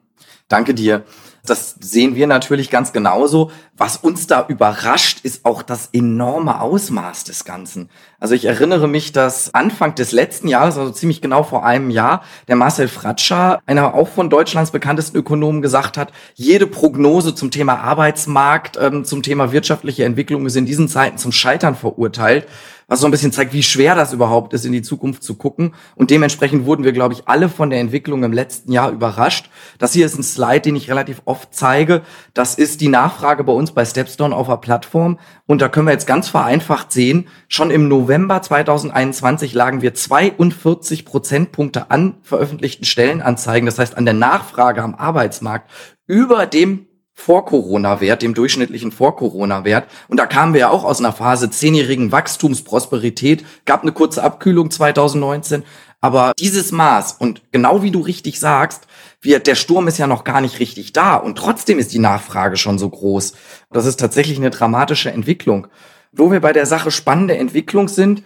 Danke 0.48 0.74
dir. 0.74 1.04
Das 1.46 1.75
sehen 1.80 2.16
wir 2.16 2.25
natürlich 2.28 2.70
ganz 2.72 2.92
genauso. 2.92 3.52
Was 3.78 3.98
uns 3.98 4.25
da 4.25 4.46
überrascht, 4.48 5.20
ist 5.24 5.46
auch 5.46 5.62
das 5.62 5.90
enorme 5.92 6.60
Ausmaß 6.62 7.24
des 7.25 7.46
Ganzen. 7.46 7.90
Also 8.20 8.34
ich 8.34 8.46
erinnere 8.46 8.88
mich, 8.88 9.12
dass 9.12 9.54
Anfang 9.54 9.96
des 9.96 10.12
letzten 10.12 10.48
Jahres, 10.48 10.78
also 10.78 10.92
ziemlich 10.92 11.22
genau 11.22 11.44
vor 11.44 11.66
einem 11.66 11.90
Jahr, 11.90 12.24
der 12.48 12.56
Marcel 12.56 12.88
Fratscher, 12.88 13.60
einer 13.66 13.94
auch 13.94 14.08
von 14.08 14.30
Deutschlands 14.30 14.72
bekanntesten 14.72 15.18
Ökonomen, 15.18 15.62
gesagt 15.62 15.98
hat, 15.98 16.12
jede 16.34 16.68
Prognose 16.68 17.36
zum 17.36 17.52
Thema 17.52 17.80
Arbeitsmarkt, 17.80 18.78
ähm, 18.82 19.06
zum 19.06 19.22
Thema 19.22 19.52
wirtschaftliche 19.52 20.06
Entwicklung 20.06 20.46
ist 20.46 20.56
in 20.56 20.66
diesen 20.66 20.88
Zeiten 20.88 21.18
zum 21.18 21.32
Scheitern 21.32 21.75
verurteilt 21.75 22.48
was 22.88 23.00
so 23.00 23.08
ein 23.08 23.12
bisschen 23.12 23.32
zeigt, 23.32 23.54
wie 23.54 23.63
schwer 23.63 23.96
das 23.96 24.13
überhaupt 24.13 24.54
ist, 24.54 24.65
in 24.65 24.72
die 24.72 24.82
Zukunft 24.82 25.24
zu 25.24 25.36
gucken. 25.36 25.74
Und 25.96 26.12
dementsprechend 26.12 26.65
wurden 26.65 26.84
wir, 26.84 26.92
glaube 26.92 27.13
ich, 27.13 27.27
alle 27.27 27.50
von 27.50 27.70
der 27.70 27.80
Entwicklung 27.80 28.24
im 28.24 28.34
letzten 28.34 28.72
Jahr 28.72 28.92
überrascht. 28.92 29.50
Das 29.80 29.94
hier 29.94 30.06
ist 30.06 30.18
ein 30.18 30.24
Slide, 30.24 30.62
den 30.62 30.75
ich 30.75 30.89
relativ 30.89 31.22
oft 31.25 31.54
zeige. 31.54 32.01
Das 32.34 32.56
ist 32.56 32.82
die 32.82 32.88
Nachfrage 32.88 33.44
bei 33.44 33.54
uns 33.54 33.72
bei 33.72 33.86
Stepstone 33.86 34.36
auf 34.36 34.48
der 34.48 34.58
Plattform. 34.58 35.20
Und 35.48 35.62
da 35.62 35.70
können 35.70 35.88
wir 35.88 35.94
jetzt 35.94 36.08
ganz 36.08 36.30
vereinfacht 36.30 36.92
sehen, 36.92 37.27
schon 37.48 37.72
im 37.72 37.88
November 37.88 38.42
2021 38.42 39.54
lagen 39.54 39.82
wir 39.82 39.94
42 39.94 41.06
Prozentpunkte 41.06 41.92
an 41.92 42.15
veröffentlichten 42.24 42.86
Stellenanzeigen, 42.86 43.65
das 43.65 43.80
heißt 43.80 43.98
an 43.98 44.06
der 44.06 44.13
Nachfrage 44.13 44.82
am 44.82 44.96
Arbeitsmarkt 44.96 45.70
über 46.08 46.46
dem 46.46 46.88
vor-Corona-Wert, 47.16 48.22
dem 48.22 48.34
durchschnittlichen 48.34 48.92
Vor-Corona-Wert. 48.92 49.88
Und 50.10 50.18
da 50.18 50.26
kamen 50.26 50.54
wir 50.54 50.62
ja 50.62 50.70
auch 50.70 50.84
aus 50.84 51.00
einer 51.00 51.14
Phase 51.14 51.50
zehnjährigen 51.50 52.12
Wachstumsprosperität, 52.12 53.46
gab 53.66 53.82
eine 53.82 53.94
kurze 53.94 54.22
Abkühlung 54.22 54.70
2019. 54.70 55.64
Aber 56.02 56.34
dieses 56.38 56.72
Maß 56.72 57.14
und 57.14 57.42
genau 57.52 57.82
wie 57.82 57.90
du 57.90 58.02
richtig 58.02 58.40
sagst, 58.40 58.86
wir, 59.22 59.40
der 59.40 59.56
Sturm 59.56 59.88
ist 59.88 59.98
ja 59.98 60.06
noch 60.06 60.24
gar 60.24 60.40
nicht 60.40 60.60
richtig 60.60 60.94
da 60.94 61.16
und 61.16 61.38
trotzdem 61.38 61.80
ist 61.80 61.94
die 61.94 62.00
Nachfrage 62.00 62.58
schon 62.58 62.78
so 62.78 62.90
groß. 62.90 63.34
Das 63.72 63.88
ist 63.88 64.00
tatsächlich 64.00 64.38
eine 64.38 64.52
dramatische 64.52 65.12
Entwicklung. 65.12 65.68
Wo 66.12 66.32
wir 66.32 66.42
bei 66.42 66.54
der 66.54 66.68
Sache 66.68 66.92
spannende 66.92 67.36
Entwicklung 67.38 67.88
sind, 67.88 68.24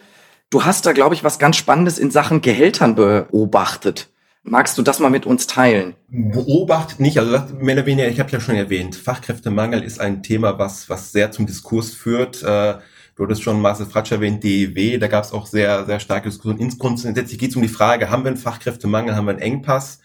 du 0.49 0.65
hast 0.65 0.85
da, 0.85 0.91
glaube 0.91 1.15
ich, 1.15 1.23
was 1.23 1.39
ganz 1.39 1.55
Spannendes 1.55 1.99
in 1.99 2.11
Sachen 2.11 2.41
Gehältern 2.41 2.95
beobachtet. 2.95 4.09
Magst 4.49 4.79
du 4.79 4.81
das 4.81 4.99
mal 4.99 5.11
mit 5.11 5.27
uns 5.27 5.45
teilen? 5.45 5.95
Beobachtet 6.07 6.99
nicht, 6.99 7.19
also 7.19 7.31
das, 7.31 7.53
mehr 7.53 7.75
oder 7.75 7.85
weniger, 7.85 8.07
ich 8.07 8.19
habe 8.19 8.31
ja 8.31 8.39
schon 8.39 8.55
erwähnt, 8.55 8.95
Fachkräftemangel 8.95 9.83
ist 9.83 9.99
ein 9.99 10.23
Thema, 10.23 10.57
was, 10.57 10.89
was 10.89 11.11
sehr 11.11 11.31
zum 11.31 11.45
Diskurs 11.45 11.91
führt. 11.91 12.41
Äh, 12.41 12.77
du 13.15 13.23
hattest 13.23 13.43
schon 13.43 13.61
Marcel 13.61 13.85
Fratsch 13.85 14.11
erwähnt, 14.11 14.43
DEW, 14.43 14.97
da 14.97 15.07
gab 15.07 15.23
es 15.23 15.33
auch 15.33 15.45
sehr, 15.45 15.85
sehr 15.85 15.99
starke 15.99 16.29
Diskussionen. 16.29 16.75
Grundsätzlich 16.79 17.37
geht 17.37 17.51
es 17.51 17.55
um 17.55 17.61
die 17.61 17.67
Frage, 17.67 18.09
haben 18.09 18.23
wir 18.23 18.29
einen 18.29 18.37
Fachkräftemangel, 18.37 19.15
haben 19.15 19.25
wir 19.25 19.31
einen 19.31 19.39
Engpass? 19.39 19.99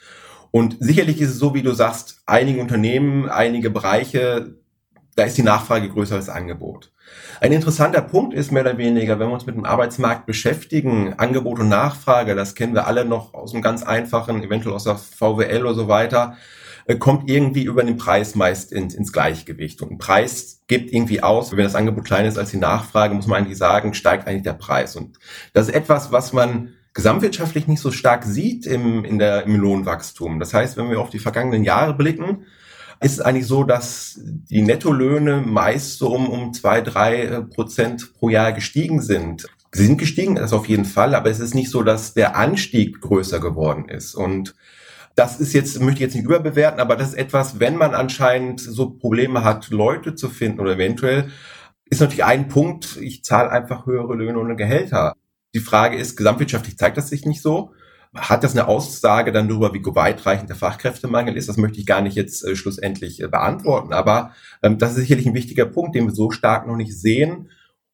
Und 0.51 0.77
sicherlich 0.79 1.23
ist 1.23 1.31
es 1.31 1.39
so, 1.39 1.55
wie 1.55 1.63
du 1.63 1.73
sagst, 1.73 2.21
einige 2.27 2.61
Unternehmen, 2.61 3.31
einige 3.31 3.71
Bereiche, 3.71 4.57
da 5.17 5.25
ist 5.25 5.39
die 5.39 5.43
Nachfrage 5.43 5.89
größer 5.89 6.17
als 6.17 6.27
das 6.27 6.35
Angebot. 6.35 6.91
Ein 7.41 7.53
interessanter 7.53 8.01
Punkt 8.01 8.35
ist 8.35 8.51
mehr 8.51 8.63
oder 8.63 8.79
weniger, 8.79 9.19
wenn 9.19 9.29
wir 9.29 9.35
uns 9.35 9.47
mit 9.47 9.57
dem 9.57 9.65
Arbeitsmarkt 9.65 10.27
beschäftigen, 10.27 11.15
Angebot 11.15 11.61
und 11.61 11.69
Nachfrage, 11.69 12.35
das 12.35 12.55
kennen 12.55 12.75
wir 12.75 12.87
alle 12.87 13.05
noch 13.05 13.35
aus 13.35 13.53
einem 13.53 13.63
ganz 13.63 13.83
einfachen, 13.83 14.43
eventuell 14.43 14.75
aus 14.75 14.85
der 14.85 14.97
VWL 14.97 15.65
oder 15.65 15.75
so 15.75 15.89
weiter, 15.89 16.37
äh, 16.87 16.97
kommt 16.97 17.31
irgendwie 17.31 17.65
über 17.65 17.83
den 17.83 17.97
Preis 17.97 18.35
meist 18.35 18.73
ins, 18.73 18.95
ins 18.95 19.13
Gleichgewicht. 19.13 19.83
Und 19.83 19.93
ein 19.93 19.99
Preis 19.99 20.63
gibt 20.67 20.93
irgendwie 20.93 21.23
aus, 21.23 21.53
wenn 21.53 21.59
das 21.59 21.75
Angebot 21.75 22.05
kleiner 22.05 22.29
ist 22.29 22.39
als 22.39 22.51
die 22.51 22.57
Nachfrage, 22.57 23.15
muss 23.15 23.27
man 23.27 23.39
eigentlich 23.39 23.59
sagen, 23.59 23.95
steigt 23.95 24.27
eigentlich 24.27 24.43
der 24.43 24.55
Preis. 24.55 24.97
Und 24.97 25.19
das 25.53 25.69
ist 25.69 25.75
etwas, 25.75 26.13
was 26.13 26.33
man 26.33 26.75
gesamtwirtschaftlich 26.95 27.67
nicht 27.67 27.81
so 27.81 27.91
stark 27.91 28.25
sieht 28.25 28.67
im, 28.67 29.05
in 29.05 29.19
der, 29.19 29.45
im 29.45 29.57
Lohnwachstum. 29.57 30.39
Das 30.39 30.55
heißt, 30.55 30.77
wenn 30.77 30.91
wir 30.91 31.01
auf 31.01 31.11
die 31.11 31.19
vergangenen 31.19 31.65
Jahre 31.65 31.95
blicken, 31.95 32.47
ist 33.01 33.13
es 33.13 33.21
eigentlich 33.21 33.47
so, 33.47 33.65
dass 33.65 34.19
die 34.23 34.63
Nettolöhne 34.63 35.43
meist 35.45 35.99
so 35.99 36.15
um, 36.15 36.29
um 36.29 36.53
zwei, 36.53 36.81
drei 36.81 37.23
äh, 37.23 37.43
Prozent 37.43 38.15
pro 38.15 38.29
Jahr 38.29 38.53
gestiegen 38.53 39.03
sind. 39.03 39.47
Sie 39.73 39.87
sind 39.87 39.99
gestiegen, 39.99 40.37
das 40.37 40.53
auf 40.53 40.69
jeden 40.69 40.85
Fall, 40.85 41.15
aber 41.15 41.31
es 41.31 41.41
ist 41.41 41.55
nicht 41.55 41.71
so, 41.71 41.83
dass 41.83 42.15
der 42.15 42.37
Anstieg 42.37 43.01
größer 43.01 43.41
geworden 43.41 43.89
ist. 43.89 44.15
Und 44.15 44.55
das 45.17 45.41
ist 45.41 45.53
jetzt, 45.53 45.81
möchte 45.81 45.95
ich 45.97 46.01
jetzt 46.01 46.15
nicht 46.15 46.25
überbewerten, 46.25 46.81
aber 46.81 46.97
das 46.97 47.09
ist 47.09 47.19
etwas, 47.19 47.61
wenn 47.61 47.77
man 47.77 47.95
anscheinend 47.95 48.61
so 48.61 48.91
Probleme 48.91 49.45
hat, 49.45 49.71
Leute 49.71 50.15
zu 50.15 50.29
finden 50.29 50.61
oder 50.61 50.73
eventuell, 50.73 51.31
ist 51.91 52.01
natürlich 52.01 52.25
ein 52.25 52.49
Punkt, 52.49 52.97
ich 53.01 53.25
zahle 53.25 53.51
einfach 53.51 53.87
höhere 53.87 54.15
Löhne 54.15 54.39
und 54.39 54.57
Gehälter. 54.57 55.15
Die 55.55 55.61
Frage 55.61 55.97
ist, 55.97 56.17
gesamtwirtschaftlich 56.17 56.79
zeigt 56.79 56.97
das 56.97 57.09
sich 57.09 57.27
nicht 57.27 57.43
so 57.43 57.73
hat 58.15 58.45
das 58.45 58.53
eine 58.53 58.69
Aussage 58.69 59.33
dann 59.33 59.49
darüber, 59.49 59.75
wie 59.75 59.85
weitreichend 59.85 60.49
der 60.49 60.57
Fachkräftemangel 60.57 61.37
ist? 61.37 61.49
Das 61.49 61.57
möchte 61.57 61.81
ich 61.81 61.87
gar 61.87 62.01
nicht 62.01 62.17
jetzt 62.17 62.45
äh, 62.45 62.57
schlussendlich 62.57 63.23
äh, 63.23 63.29
beantworten, 63.29 63.93
aber 63.93 64.33
ähm, 64.63 64.79
das 64.79 64.93
ist 64.93 64.99
sicherlich 64.99 65.27
ein 65.27 65.35
wichtiger 65.35 65.67
Punkt, 65.67 65.95
den 65.95 66.07
wir 66.07 66.15
so 66.15 66.31
stark 66.31 66.67
noch 66.67 66.77
nicht 66.77 66.99
sehen. 66.99 67.51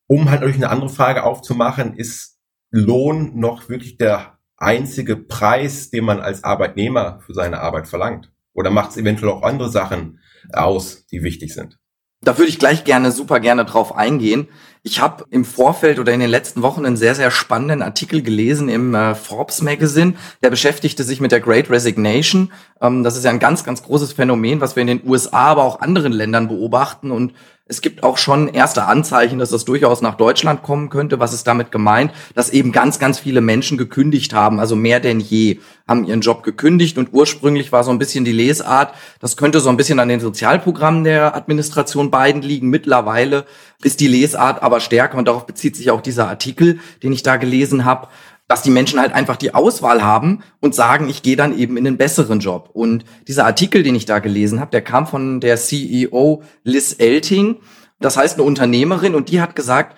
Um 0.06 0.30
halt 0.30 0.42
euch 0.42 0.56
eine 0.56 0.70
andere 0.70 0.90
Frage 0.90 1.24
aufzumachen, 1.24 1.94
ist 1.94 2.38
Lohn 2.70 3.38
noch 3.38 3.68
wirklich 3.68 3.96
der 3.96 4.38
einzige 4.56 5.16
Preis, 5.16 5.90
den 5.90 6.04
man 6.04 6.20
als 6.20 6.44
Arbeitnehmer 6.44 7.20
für 7.24 7.34
seine 7.34 7.60
Arbeit 7.60 7.88
verlangt? 7.88 8.30
Oder 8.52 8.70
macht 8.70 8.90
es 8.90 8.96
eventuell 8.96 9.32
auch 9.32 9.42
andere 9.42 9.70
Sachen 9.70 10.18
aus, 10.52 11.06
die 11.06 11.22
wichtig 11.22 11.54
sind? 11.54 11.78
Da 12.22 12.36
würde 12.36 12.50
ich 12.50 12.58
gleich 12.58 12.84
gerne, 12.84 13.12
super 13.12 13.40
gerne 13.40 13.64
drauf 13.64 13.96
eingehen. 13.96 14.48
Ich 14.82 14.98
habe 14.98 15.26
im 15.30 15.44
Vorfeld 15.44 15.98
oder 15.98 16.14
in 16.14 16.20
den 16.20 16.30
letzten 16.30 16.62
Wochen 16.62 16.86
einen 16.86 16.96
sehr, 16.96 17.14
sehr 17.14 17.30
spannenden 17.30 17.82
Artikel 17.82 18.22
gelesen 18.22 18.70
im 18.70 18.94
äh, 18.94 19.14
Forbes 19.14 19.60
Magazine. 19.60 20.14
Der 20.42 20.48
beschäftigte 20.48 21.04
sich 21.04 21.20
mit 21.20 21.32
der 21.32 21.40
Great 21.40 21.68
Resignation. 21.68 22.50
Ähm, 22.80 23.04
das 23.04 23.14
ist 23.16 23.24
ja 23.24 23.30
ein 23.30 23.40
ganz, 23.40 23.62
ganz 23.62 23.82
großes 23.82 24.14
Phänomen, 24.14 24.62
was 24.62 24.76
wir 24.76 24.80
in 24.80 24.86
den 24.86 25.02
USA, 25.06 25.48
aber 25.50 25.64
auch 25.64 25.80
anderen 25.80 26.12
Ländern 26.12 26.48
beobachten 26.48 27.10
und 27.10 27.34
es 27.70 27.82
gibt 27.82 28.02
auch 28.02 28.18
schon 28.18 28.48
erste 28.48 28.86
Anzeichen, 28.86 29.38
dass 29.38 29.50
das 29.50 29.64
durchaus 29.64 30.02
nach 30.02 30.16
Deutschland 30.16 30.64
kommen 30.64 30.90
könnte. 30.90 31.20
Was 31.20 31.32
ist 31.32 31.46
damit 31.46 31.70
gemeint? 31.70 32.10
Dass 32.34 32.50
eben 32.50 32.72
ganz, 32.72 32.98
ganz 32.98 33.20
viele 33.20 33.40
Menschen 33.40 33.78
gekündigt 33.78 34.34
haben, 34.34 34.58
also 34.58 34.74
mehr 34.74 34.98
denn 34.98 35.20
je, 35.20 35.60
haben 35.86 36.04
ihren 36.04 36.20
Job 36.20 36.42
gekündigt 36.42 36.98
und 36.98 37.10
ursprünglich 37.12 37.70
war 37.70 37.84
so 37.84 37.92
ein 37.92 38.00
bisschen 38.00 38.24
die 38.24 38.32
Lesart, 38.32 38.92
das 39.20 39.36
könnte 39.36 39.60
so 39.60 39.68
ein 39.68 39.76
bisschen 39.76 40.00
an 40.00 40.08
den 40.08 40.18
Sozialprogrammen 40.18 41.04
der 41.04 41.36
Administration 41.36 42.10
beiden 42.10 42.42
liegen. 42.42 42.70
Mittlerweile 42.70 43.46
ist 43.82 44.00
die 44.00 44.08
Lesart 44.08 44.62
aber 44.62 44.80
stärker, 44.80 45.18
und 45.18 45.26
darauf 45.26 45.46
bezieht 45.46 45.76
sich 45.76 45.90
auch 45.90 46.00
dieser 46.00 46.28
Artikel, 46.28 46.80
den 47.02 47.12
ich 47.12 47.22
da 47.22 47.36
gelesen 47.36 47.84
habe, 47.84 48.08
dass 48.50 48.62
die 48.62 48.70
Menschen 48.70 48.98
halt 48.98 49.12
einfach 49.12 49.36
die 49.36 49.54
Auswahl 49.54 50.02
haben 50.02 50.42
und 50.58 50.74
sagen, 50.74 51.08
ich 51.08 51.22
gehe 51.22 51.36
dann 51.36 51.56
eben 51.56 51.76
in 51.76 51.86
einen 51.86 51.96
besseren 51.96 52.40
Job. 52.40 52.70
Und 52.72 53.04
dieser 53.28 53.46
Artikel, 53.46 53.84
den 53.84 53.94
ich 53.94 54.06
da 54.06 54.18
gelesen 54.18 54.58
habe, 54.58 54.72
der 54.72 54.82
kam 54.82 55.06
von 55.06 55.40
der 55.40 55.56
CEO 55.56 56.42
Liz 56.64 56.96
Elting. 56.98 57.58
Das 58.00 58.16
heißt 58.16 58.34
eine 58.34 58.42
Unternehmerin 58.42 59.14
und 59.14 59.28
die 59.28 59.40
hat 59.40 59.54
gesagt, 59.54 59.96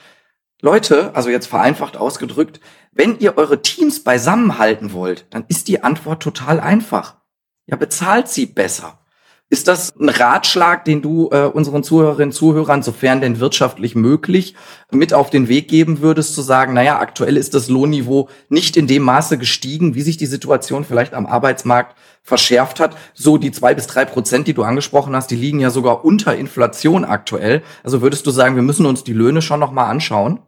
Leute, 0.61 1.17
also 1.17 1.31
jetzt 1.31 1.47
vereinfacht 1.47 1.97
ausgedrückt, 1.97 2.61
wenn 2.93 3.19
ihr 3.19 3.39
eure 3.39 3.63
Teams 3.63 4.05
beisammenhalten 4.05 4.93
wollt, 4.93 5.27
dann 5.31 5.45
ist 5.49 5.67
die 5.69 5.83
Antwort 5.83 6.23
total 6.23 6.61
einfach. 6.61 7.17
Ja, 7.67 7.77
bezahlt 7.77 8.29
sie 8.29 8.47
besser. 8.47 9.02
Ist 9.53 9.69
das 9.69 9.95
ein 10.01 10.09
Ratschlag, 10.09 10.87
den 10.87 11.03
du 11.03 11.29
äh, 11.31 11.43
unseren 11.43 11.85
Zuhörerinnen 11.85 12.31
und 12.31 12.35
Zuhörern, 12.35 12.83
sofern 12.83 13.21
denn 13.21 13.39
wirtschaftlich 13.39 13.95
möglich, 13.95 14.55
mit 14.91 15.13
auf 15.13 15.29
den 15.29 15.47
Weg 15.47 15.69
geben 15.69 16.01
würdest, 16.01 16.35
zu 16.35 16.41
sagen, 16.41 16.73
naja, 16.73 16.99
aktuell 16.99 17.37
ist 17.37 17.53
das 17.53 17.69
Lohnniveau 17.69 18.31
nicht 18.49 18.79
in 18.79 18.87
dem 18.87 19.03
Maße 19.03 19.37
gestiegen, 19.37 19.95
wie 19.95 20.01
sich 20.01 20.17
die 20.17 20.25
Situation 20.25 20.87
vielleicht 20.87 21.13
am 21.13 21.27
Arbeitsmarkt 21.27 21.99
verschärft 22.23 22.81
hat. 22.81 22.97
So 23.13 23.37
die 23.37 23.53
zwei 23.53 23.75
bis 23.75 23.87
drei 23.87 24.07
Prozent, 24.07 24.49
die 24.49 24.55
du 24.55 24.63
angesprochen 24.63 25.15
hast, 25.15 25.31
die 25.31 25.37
liegen 25.37 25.61
ja 25.61 25.69
sogar 25.69 26.03
unter 26.03 26.35
Inflation 26.35 27.05
aktuell. 27.05 27.63
Also 27.85 28.01
würdest 28.01 28.27
du 28.27 28.31
sagen, 28.31 28.57
wir 28.57 28.63
müssen 28.63 28.87
uns 28.87 29.05
die 29.05 29.13
Löhne 29.13 29.43
schon 29.43 29.61
nochmal 29.61 29.91
anschauen? 29.91 30.41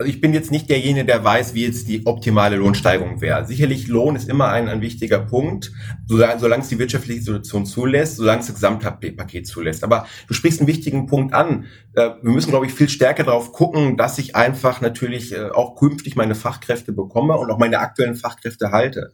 Also 0.00 0.08
ich 0.10 0.22
bin 0.22 0.32
jetzt 0.32 0.50
nicht 0.50 0.70
derjenige, 0.70 1.04
der 1.04 1.22
weiß, 1.22 1.52
wie 1.52 1.66
jetzt 1.66 1.86
die 1.86 2.06
optimale 2.06 2.56
Lohnsteigerung 2.56 3.20
wäre. 3.20 3.44
Sicherlich 3.44 3.86
Lohn 3.86 4.16
ist 4.16 4.30
immer 4.30 4.48
ein, 4.48 4.66
ein 4.66 4.80
wichtiger 4.80 5.18
Punkt, 5.18 5.72
solange 6.06 6.62
es 6.62 6.70
die 6.70 6.78
wirtschaftliche 6.78 7.20
Situation 7.20 7.66
zulässt, 7.66 8.16
solange 8.16 8.40
es 8.40 8.46
das 8.46 8.54
Gesamtpaket 8.54 9.46
zulässt. 9.46 9.84
Aber 9.84 10.06
du 10.26 10.32
sprichst 10.32 10.60
einen 10.60 10.68
wichtigen 10.68 11.04
Punkt 11.04 11.34
an. 11.34 11.66
Äh, 11.92 12.12
wir 12.22 12.32
müssen, 12.32 12.48
glaube 12.48 12.64
ich, 12.64 12.72
viel 12.72 12.88
stärker 12.88 13.24
darauf 13.24 13.52
gucken, 13.52 13.98
dass 13.98 14.16
ich 14.16 14.34
einfach 14.34 14.80
natürlich 14.80 15.34
äh, 15.34 15.50
auch 15.50 15.76
künftig 15.76 16.16
meine 16.16 16.34
Fachkräfte 16.34 16.92
bekomme 16.92 17.36
und 17.36 17.50
auch 17.50 17.58
meine 17.58 17.80
aktuellen 17.80 18.14
Fachkräfte 18.14 18.70
halte. 18.70 19.12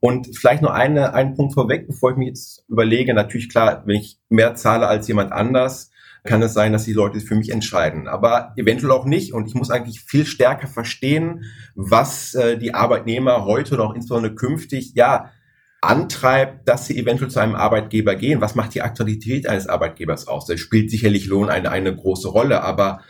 Und 0.00 0.36
vielleicht 0.36 0.60
nur 0.60 0.74
eine, 0.74 1.14
einen 1.14 1.34
Punkt 1.34 1.54
vorweg, 1.54 1.86
bevor 1.86 2.10
ich 2.10 2.18
mir 2.18 2.28
jetzt 2.28 2.62
überlege, 2.68 3.14
natürlich 3.14 3.48
klar, 3.48 3.84
wenn 3.86 3.96
ich 3.96 4.18
mehr 4.28 4.54
zahle 4.54 4.86
als 4.86 5.08
jemand 5.08 5.32
anders, 5.32 5.92
kann 6.26 6.42
es 6.42 6.52
sein, 6.52 6.72
dass 6.72 6.84
die 6.84 6.92
Leute 6.92 7.20
für 7.20 7.34
mich 7.34 7.50
entscheiden. 7.50 8.08
Aber 8.08 8.52
eventuell 8.56 8.92
auch 8.92 9.06
nicht. 9.06 9.32
Und 9.32 9.46
ich 9.46 9.54
muss 9.54 9.70
eigentlich 9.70 10.00
viel 10.00 10.26
stärker 10.26 10.66
verstehen, 10.66 11.44
was 11.74 12.34
äh, 12.34 12.58
die 12.58 12.74
Arbeitnehmer 12.74 13.44
heute 13.44 13.74
oder 13.74 13.84
auch 13.84 13.94
insbesondere 13.94 14.34
künftig, 14.34 14.92
ja, 14.94 15.30
antreibt, 15.80 16.68
dass 16.68 16.86
sie 16.86 16.98
eventuell 16.98 17.30
zu 17.30 17.38
einem 17.38 17.54
Arbeitgeber 17.54 18.16
gehen. 18.16 18.40
Was 18.40 18.54
macht 18.54 18.74
die 18.74 18.82
Aktualität 18.82 19.48
eines 19.48 19.68
Arbeitgebers 19.68 20.26
aus? 20.26 20.46
Da 20.46 20.56
spielt 20.56 20.90
sicherlich 20.90 21.26
Lohn 21.26 21.48
eine, 21.48 21.70
eine 21.70 21.94
große 21.94 22.28
Rolle. 22.28 22.62
Aber 22.62 23.00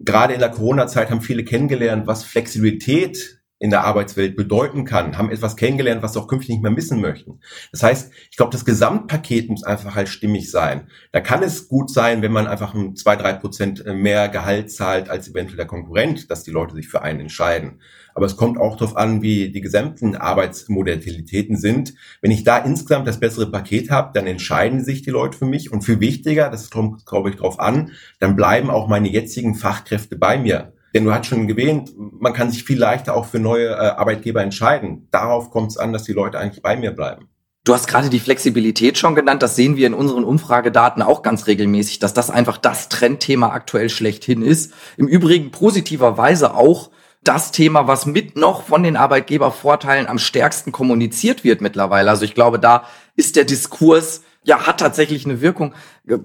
gerade 0.00 0.34
in 0.34 0.40
der 0.40 0.50
Corona-Zeit 0.50 1.10
haben 1.10 1.20
viele 1.20 1.44
kennengelernt, 1.44 2.06
was 2.06 2.24
Flexibilität 2.24 3.43
in 3.58 3.70
der 3.70 3.84
Arbeitswelt 3.84 4.36
bedeuten 4.36 4.84
kann, 4.84 5.16
haben 5.16 5.30
etwas 5.30 5.56
kennengelernt, 5.56 6.02
was 6.02 6.12
sie 6.12 6.20
auch 6.20 6.26
künftig 6.26 6.50
nicht 6.50 6.62
mehr 6.62 6.72
missen 6.72 7.00
möchten. 7.00 7.40
Das 7.70 7.82
heißt, 7.82 8.12
ich 8.30 8.36
glaube, 8.36 8.52
das 8.52 8.64
Gesamtpaket 8.64 9.48
muss 9.48 9.62
einfach 9.62 9.94
halt 9.94 10.08
stimmig 10.08 10.50
sein. 10.50 10.88
Da 11.12 11.20
kann 11.20 11.42
es 11.42 11.68
gut 11.68 11.90
sein, 11.90 12.20
wenn 12.20 12.32
man 12.32 12.46
einfach 12.46 12.74
ein 12.74 12.96
zwei, 12.96 13.16
drei 13.16 13.32
Prozent 13.32 13.84
mehr 13.86 14.28
Gehalt 14.28 14.72
zahlt 14.72 15.08
als 15.08 15.28
eventuell 15.28 15.56
der 15.56 15.66
Konkurrent, 15.66 16.30
dass 16.30 16.42
die 16.42 16.50
Leute 16.50 16.74
sich 16.74 16.88
für 16.88 17.02
einen 17.02 17.20
entscheiden. 17.20 17.80
Aber 18.14 18.26
es 18.26 18.36
kommt 18.36 18.58
auch 18.58 18.76
darauf 18.76 18.96
an, 18.96 19.22
wie 19.22 19.50
die 19.50 19.60
gesamten 19.60 20.14
Arbeitsmodalitäten 20.14 21.56
sind. 21.56 21.94
Wenn 22.20 22.30
ich 22.30 22.44
da 22.44 22.58
insgesamt 22.58 23.08
das 23.08 23.18
bessere 23.18 23.50
Paket 23.50 23.90
habe, 23.90 24.10
dann 24.14 24.26
entscheiden 24.26 24.84
sich 24.84 25.02
die 25.02 25.10
Leute 25.10 25.38
für 25.38 25.46
mich. 25.46 25.72
Und 25.72 25.82
viel 25.82 26.00
wichtiger, 26.00 26.50
das 26.50 26.70
kommt, 26.70 27.06
glaube 27.06 27.30
ich, 27.30 27.36
darauf 27.36 27.58
an, 27.58 27.92
dann 28.20 28.36
bleiben 28.36 28.68
auch 28.68 28.88
meine 28.88 29.08
jetzigen 29.08 29.54
Fachkräfte 29.54 30.16
bei 30.16 30.38
mir. 30.38 30.73
Denn 30.94 31.04
du 31.04 31.12
hast 31.12 31.26
schon 31.26 31.48
gewähnt, 31.48 31.92
man 31.96 32.32
kann 32.32 32.50
sich 32.50 32.64
viel 32.64 32.78
leichter 32.78 33.14
auch 33.14 33.26
für 33.26 33.40
neue 33.40 33.70
äh, 33.70 33.74
Arbeitgeber 33.74 34.42
entscheiden. 34.42 35.08
Darauf 35.10 35.50
kommt 35.50 35.72
es 35.72 35.76
an, 35.76 35.92
dass 35.92 36.04
die 36.04 36.12
Leute 36.12 36.38
eigentlich 36.38 36.62
bei 36.62 36.76
mir 36.76 36.92
bleiben. 36.92 37.28
Du 37.64 37.72
hast 37.72 37.88
gerade 37.88 38.10
die 38.10 38.20
Flexibilität 38.20 38.98
schon 38.98 39.14
genannt. 39.14 39.42
Das 39.42 39.56
sehen 39.56 39.76
wir 39.76 39.86
in 39.86 39.94
unseren 39.94 40.22
Umfragedaten 40.22 41.02
auch 41.02 41.22
ganz 41.22 41.46
regelmäßig, 41.46 41.98
dass 41.98 42.12
das 42.12 42.30
einfach 42.30 42.58
das 42.58 42.90
Trendthema 42.90 43.48
aktuell 43.48 43.88
schlechthin 43.88 44.42
ist. 44.42 44.72
Im 44.98 45.08
Übrigen 45.08 45.50
positiverweise 45.50 46.54
auch 46.54 46.90
das 47.22 47.52
Thema, 47.52 47.88
was 47.88 48.04
mit 48.04 48.36
noch 48.36 48.64
von 48.64 48.82
den 48.82 48.96
Arbeitgebervorteilen 48.96 50.06
am 50.06 50.18
stärksten 50.18 50.72
kommuniziert 50.72 51.42
wird 51.42 51.62
mittlerweile. 51.62 52.10
Also 52.10 52.26
ich 52.26 52.34
glaube, 52.34 52.58
da 52.58 52.84
ist 53.16 53.34
der 53.34 53.44
Diskurs 53.44 54.22
ja, 54.44 54.66
hat 54.66 54.78
tatsächlich 54.78 55.24
eine 55.24 55.40
Wirkung. 55.40 55.74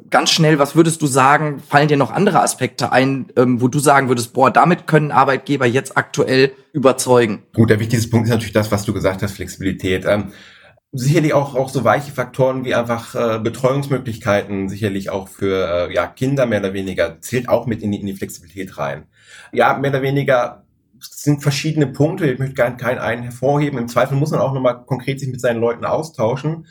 Ganz 0.09 0.29
schnell, 0.29 0.59
was 0.59 0.75
würdest 0.75 1.01
du 1.01 1.07
sagen, 1.07 1.59
fallen 1.59 1.87
dir 1.87 1.97
noch 1.97 2.11
andere 2.11 2.41
Aspekte 2.41 2.91
ein, 2.91 3.27
ähm, 3.37 3.61
wo 3.61 3.69
du 3.69 3.79
sagen 3.79 4.09
würdest, 4.09 4.33
boah, 4.33 4.51
damit 4.51 4.87
können 4.87 5.11
Arbeitgeber 5.11 5.65
jetzt 5.65 5.97
aktuell 5.97 6.51
überzeugen? 6.73 7.43
Gut, 7.53 7.69
der 7.69 7.79
wichtigste 7.79 8.09
Punkt 8.09 8.27
ist 8.27 8.33
natürlich 8.33 8.53
das, 8.53 8.71
was 8.71 8.83
du 8.83 8.93
gesagt 8.93 9.23
hast, 9.23 9.33
Flexibilität. 9.33 10.05
Ähm, 10.05 10.33
sicherlich 10.91 11.33
auch, 11.33 11.55
auch 11.55 11.69
so 11.69 11.83
weiche 11.83 12.11
Faktoren 12.11 12.65
wie 12.65 12.75
einfach 12.75 13.15
äh, 13.15 13.39
Betreuungsmöglichkeiten, 13.39 14.69
sicherlich 14.69 15.09
auch 15.09 15.29
für 15.29 15.89
äh, 15.89 15.93
ja, 15.93 16.07
Kinder 16.07 16.45
mehr 16.45 16.59
oder 16.59 16.73
weniger, 16.73 17.21
zählt 17.21 17.47
auch 17.47 17.67
mit 17.67 17.81
in 17.81 17.91
die, 17.91 17.99
in 17.99 18.07
die 18.07 18.15
Flexibilität 18.15 18.77
rein. 18.77 19.05
Ja, 19.53 19.77
mehr 19.77 19.91
oder 19.91 20.01
weniger 20.01 20.63
sind 20.99 21.41
verschiedene 21.41 21.87
Punkte, 21.87 22.29
ich 22.29 22.39
möchte 22.39 22.55
gar 22.55 22.75
keinen 22.75 22.99
einen 22.99 23.23
hervorheben. 23.23 23.79
Im 23.79 23.87
Zweifel 23.87 24.17
muss 24.17 24.31
man 24.31 24.41
auch 24.41 24.53
nochmal 24.53 24.83
konkret 24.85 25.19
sich 25.19 25.29
mit 25.29 25.39
seinen 25.39 25.61
Leuten 25.61 25.85
austauschen. 25.85 26.65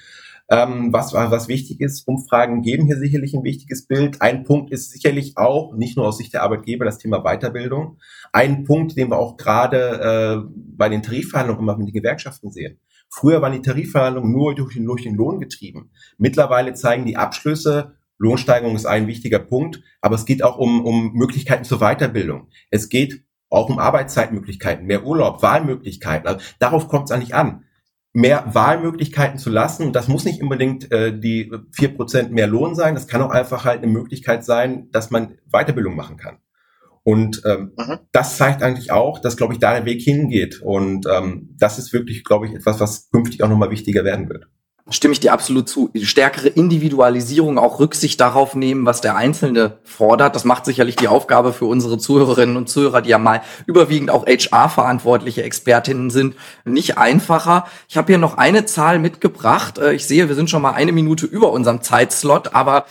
Ähm, 0.50 0.92
was, 0.94 1.12
was 1.12 1.48
wichtig 1.48 1.80
ist, 1.80 2.08
Umfragen 2.08 2.62
geben 2.62 2.86
hier 2.86 2.96
sicherlich 2.96 3.34
ein 3.34 3.44
wichtiges 3.44 3.86
Bild. 3.86 4.22
Ein 4.22 4.44
Punkt 4.44 4.70
ist 4.72 4.90
sicherlich 4.90 5.36
auch, 5.36 5.74
nicht 5.74 5.96
nur 5.96 6.06
aus 6.06 6.16
Sicht 6.16 6.32
der 6.32 6.42
Arbeitgeber, 6.42 6.86
das 6.86 6.96
Thema 6.96 7.22
Weiterbildung. 7.22 7.98
Ein 8.32 8.64
Punkt, 8.64 8.96
den 8.96 9.10
wir 9.10 9.18
auch 9.18 9.36
gerade 9.36 10.46
äh, 10.46 10.50
bei 10.54 10.88
den 10.88 11.02
Tarifverhandlungen 11.02 11.62
immer 11.62 11.76
mit 11.76 11.88
den 11.88 11.94
Gewerkschaften 11.94 12.50
sehen. 12.50 12.80
Früher 13.10 13.42
waren 13.42 13.52
die 13.52 13.62
Tarifverhandlungen 13.62 14.32
nur 14.32 14.54
durch 14.54 14.74
den, 14.74 14.86
durch 14.86 15.02
den 15.02 15.16
Lohn 15.16 15.38
getrieben. 15.38 15.90
Mittlerweile 16.16 16.72
zeigen 16.72 17.04
die 17.04 17.16
Abschlüsse, 17.16 17.96
Lohnsteigerung 18.16 18.74
ist 18.74 18.86
ein 18.86 19.06
wichtiger 19.06 19.38
Punkt, 19.38 19.82
aber 20.00 20.14
es 20.14 20.24
geht 20.24 20.42
auch 20.42 20.58
um, 20.58 20.84
um 20.84 21.12
Möglichkeiten 21.12 21.64
zur 21.64 21.78
Weiterbildung. 21.78 22.48
Es 22.70 22.88
geht 22.88 23.22
auch 23.50 23.68
um 23.68 23.78
Arbeitszeitmöglichkeiten, 23.78 24.86
mehr 24.86 25.04
Urlaub, 25.04 25.42
Wahlmöglichkeiten. 25.42 26.26
Also 26.26 26.44
darauf 26.58 26.88
kommt 26.88 27.04
es 27.04 27.12
eigentlich 27.12 27.34
an 27.34 27.64
mehr 28.18 28.52
Wahlmöglichkeiten 28.52 29.38
zu 29.38 29.48
lassen. 29.48 29.86
Und 29.86 29.94
das 29.94 30.08
muss 30.08 30.24
nicht 30.24 30.42
unbedingt 30.42 30.90
äh, 30.90 31.16
die 31.16 31.52
vier 31.70 31.94
Prozent 31.94 32.32
mehr 32.32 32.48
Lohn 32.48 32.74
sein. 32.74 32.94
Das 32.94 33.06
kann 33.06 33.22
auch 33.22 33.30
einfach 33.30 33.64
halt 33.64 33.82
eine 33.82 33.92
Möglichkeit 33.92 34.44
sein, 34.44 34.88
dass 34.90 35.10
man 35.10 35.38
Weiterbildung 35.52 35.94
machen 35.94 36.16
kann. 36.16 36.38
Und 37.04 37.42
ähm, 37.46 37.72
mhm. 37.78 37.98
das 38.10 38.36
zeigt 38.36 38.62
eigentlich 38.62 38.90
auch, 38.90 39.20
dass, 39.20 39.36
glaube 39.36 39.52
ich, 39.52 39.60
da 39.60 39.72
der 39.72 39.84
Weg 39.84 40.02
hingeht. 40.02 40.60
Und 40.60 41.06
ähm, 41.06 41.54
das 41.58 41.78
ist 41.78 41.92
wirklich, 41.92 42.24
glaube 42.24 42.46
ich, 42.46 42.54
etwas, 42.54 42.80
was 42.80 43.08
künftig 43.10 43.42
auch 43.44 43.48
nochmal 43.48 43.70
wichtiger 43.70 44.04
werden 44.04 44.28
wird 44.28 44.48
stimme 44.90 45.12
ich 45.12 45.20
dir 45.20 45.32
absolut 45.32 45.68
zu. 45.68 45.90
Stärkere 46.02 46.48
Individualisierung, 46.48 47.58
auch 47.58 47.80
Rücksicht 47.80 48.20
darauf 48.20 48.54
nehmen, 48.54 48.86
was 48.86 49.00
der 49.00 49.16
Einzelne 49.16 49.78
fordert. 49.84 50.34
Das 50.34 50.44
macht 50.44 50.64
sicherlich 50.64 50.96
die 50.96 51.08
Aufgabe 51.08 51.52
für 51.52 51.66
unsere 51.66 51.98
Zuhörerinnen 51.98 52.56
und 52.56 52.68
Zuhörer, 52.68 53.02
die 53.02 53.10
ja 53.10 53.18
mal 53.18 53.42
überwiegend 53.66 54.10
auch 54.10 54.26
HR-verantwortliche 54.26 55.42
Expertinnen 55.42 56.10
sind, 56.10 56.36
nicht 56.64 56.98
einfacher. 56.98 57.66
Ich 57.88 57.96
habe 57.96 58.12
hier 58.12 58.18
noch 58.18 58.38
eine 58.38 58.64
Zahl 58.64 58.98
mitgebracht. 58.98 59.78
Äh, 59.78 59.94
ich 59.94 60.06
sehe, 60.06 60.28
wir 60.28 60.34
sind 60.34 60.50
schon 60.50 60.62
mal 60.62 60.72
eine 60.72 60.92
Minute 60.92 61.26
über 61.26 61.52
unserem 61.52 61.82
Zeitslot, 61.82 62.54
aber 62.54 62.86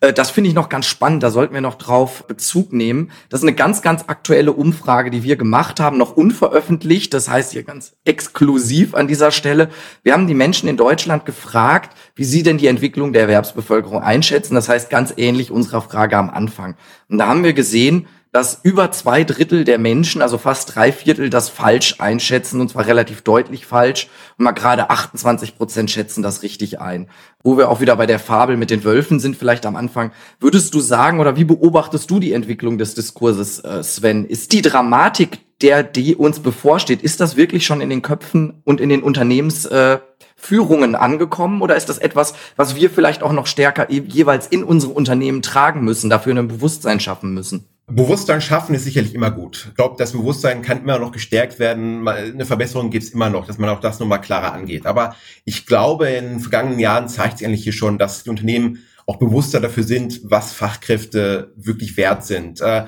das 0.00 0.30
finde 0.30 0.48
ich 0.48 0.54
noch 0.54 0.70
ganz 0.70 0.86
spannend, 0.86 1.22
da 1.22 1.30
sollten 1.30 1.52
wir 1.52 1.60
noch 1.60 1.74
drauf 1.74 2.26
Bezug 2.26 2.72
nehmen. 2.72 3.10
Das 3.28 3.40
ist 3.40 3.44
eine 3.44 3.54
ganz, 3.54 3.82
ganz 3.82 4.04
aktuelle 4.06 4.52
Umfrage, 4.52 5.10
die 5.10 5.22
wir 5.22 5.36
gemacht 5.36 5.78
haben, 5.78 5.98
noch 5.98 6.16
unveröffentlicht, 6.16 7.12
das 7.12 7.28
heißt 7.28 7.52
hier 7.52 7.64
ganz 7.64 7.96
exklusiv 8.04 8.94
an 8.94 9.08
dieser 9.08 9.30
Stelle. 9.30 9.68
Wir 10.02 10.14
haben 10.14 10.26
die 10.26 10.34
Menschen 10.34 10.70
in 10.70 10.78
Deutschland 10.78 11.26
gefragt, 11.26 11.94
wie 12.14 12.24
sie 12.24 12.42
denn 12.42 12.56
die 12.56 12.68
Entwicklung 12.68 13.12
der 13.12 13.22
Erwerbsbevölkerung 13.22 14.02
einschätzen. 14.02 14.54
Das 14.54 14.70
heißt 14.70 14.88
ganz 14.88 15.12
ähnlich 15.18 15.50
unserer 15.50 15.82
Frage 15.82 16.16
am 16.16 16.30
Anfang. 16.30 16.76
Und 17.08 17.18
da 17.18 17.26
haben 17.26 17.44
wir 17.44 17.52
gesehen, 17.52 18.06
dass 18.32 18.60
über 18.62 18.92
zwei 18.92 19.24
Drittel 19.24 19.64
der 19.64 19.78
Menschen, 19.78 20.22
also 20.22 20.38
fast 20.38 20.74
drei 20.74 20.92
Viertel, 20.92 21.30
das 21.30 21.48
falsch 21.48 21.96
einschätzen, 21.98 22.60
und 22.60 22.70
zwar 22.70 22.86
relativ 22.86 23.22
deutlich 23.22 23.66
falsch. 23.66 24.08
Und 24.38 24.44
mal 24.44 24.52
gerade 24.52 24.88
28 24.88 25.56
Prozent 25.56 25.90
schätzen 25.90 26.22
das 26.22 26.42
richtig 26.42 26.80
ein. 26.80 27.08
Wo 27.42 27.58
wir 27.58 27.68
auch 27.68 27.80
wieder 27.80 27.96
bei 27.96 28.06
der 28.06 28.20
Fabel 28.20 28.56
mit 28.56 28.70
den 28.70 28.84
Wölfen 28.84 29.18
sind, 29.18 29.36
vielleicht 29.36 29.66
am 29.66 29.74
Anfang. 29.74 30.12
Würdest 30.38 30.74
du 30.74 30.80
sagen, 30.80 31.18
oder 31.18 31.36
wie 31.36 31.44
beobachtest 31.44 32.08
du 32.10 32.20
die 32.20 32.32
Entwicklung 32.32 32.78
des 32.78 32.94
Diskurses, 32.94 33.60
äh, 33.60 33.82
Sven? 33.82 34.24
Ist 34.24 34.52
die 34.52 34.62
Dramatik, 34.62 35.40
der 35.60 35.82
die 35.82 36.14
uns 36.14 36.40
bevorsteht, 36.40 37.02
ist 37.02 37.20
das 37.20 37.36
wirklich 37.36 37.66
schon 37.66 37.80
in 37.80 37.90
den 37.90 38.02
Köpfen 38.02 38.62
und 38.64 38.80
in 38.80 38.88
den 38.88 39.02
Unternehmensführungen 39.02 40.94
äh, 40.94 40.96
angekommen 40.96 41.60
oder 41.62 41.76
ist 41.76 41.88
das 41.88 41.98
etwas, 41.98 42.34
was 42.56 42.76
wir 42.76 42.90
vielleicht 42.90 43.22
auch 43.22 43.32
noch 43.32 43.46
stärker 43.46 43.90
jeweils 43.90 44.46
in 44.46 44.64
unsere 44.64 44.92
Unternehmen 44.92 45.42
tragen 45.42 45.82
müssen, 45.82 46.08
dafür 46.08 46.34
ein 46.34 46.48
Bewusstsein 46.48 47.00
schaffen 47.00 47.34
müssen? 47.34 47.66
Bewusstsein 47.90 48.40
schaffen 48.40 48.74
ist 48.74 48.84
sicherlich 48.84 49.14
immer 49.14 49.30
gut. 49.30 49.66
Ich 49.68 49.74
glaube, 49.74 49.96
das 49.98 50.12
Bewusstsein 50.12 50.62
kann 50.62 50.82
immer 50.82 50.98
noch 50.98 51.12
gestärkt 51.12 51.58
werden. 51.58 52.06
Eine 52.06 52.44
Verbesserung 52.44 52.90
gibt 52.90 53.04
es 53.04 53.10
immer 53.10 53.30
noch, 53.30 53.46
dass 53.46 53.58
man 53.58 53.68
auch 53.68 53.80
das 53.80 53.98
nochmal 53.98 54.20
klarer 54.20 54.52
angeht. 54.52 54.86
Aber 54.86 55.16
ich 55.44 55.66
glaube, 55.66 56.08
in 56.08 56.28
den 56.28 56.40
vergangenen 56.40 56.78
Jahren 56.78 57.08
zeigt 57.08 57.38
sich 57.38 57.46
eigentlich 57.46 57.64
hier 57.64 57.72
schon, 57.72 57.98
dass 57.98 58.22
die 58.22 58.30
Unternehmen 58.30 58.78
auch 59.06 59.18
bewusster 59.18 59.60
dafür 59.60 59.82
sind, 59.82 60.20
was 60.24 60.52
Fachkräfte 60.52 61.52
wirklich 61.56 61.96
wert 61.96 62.24
sind. 62.24 62.60
Äh, 62.60 62.84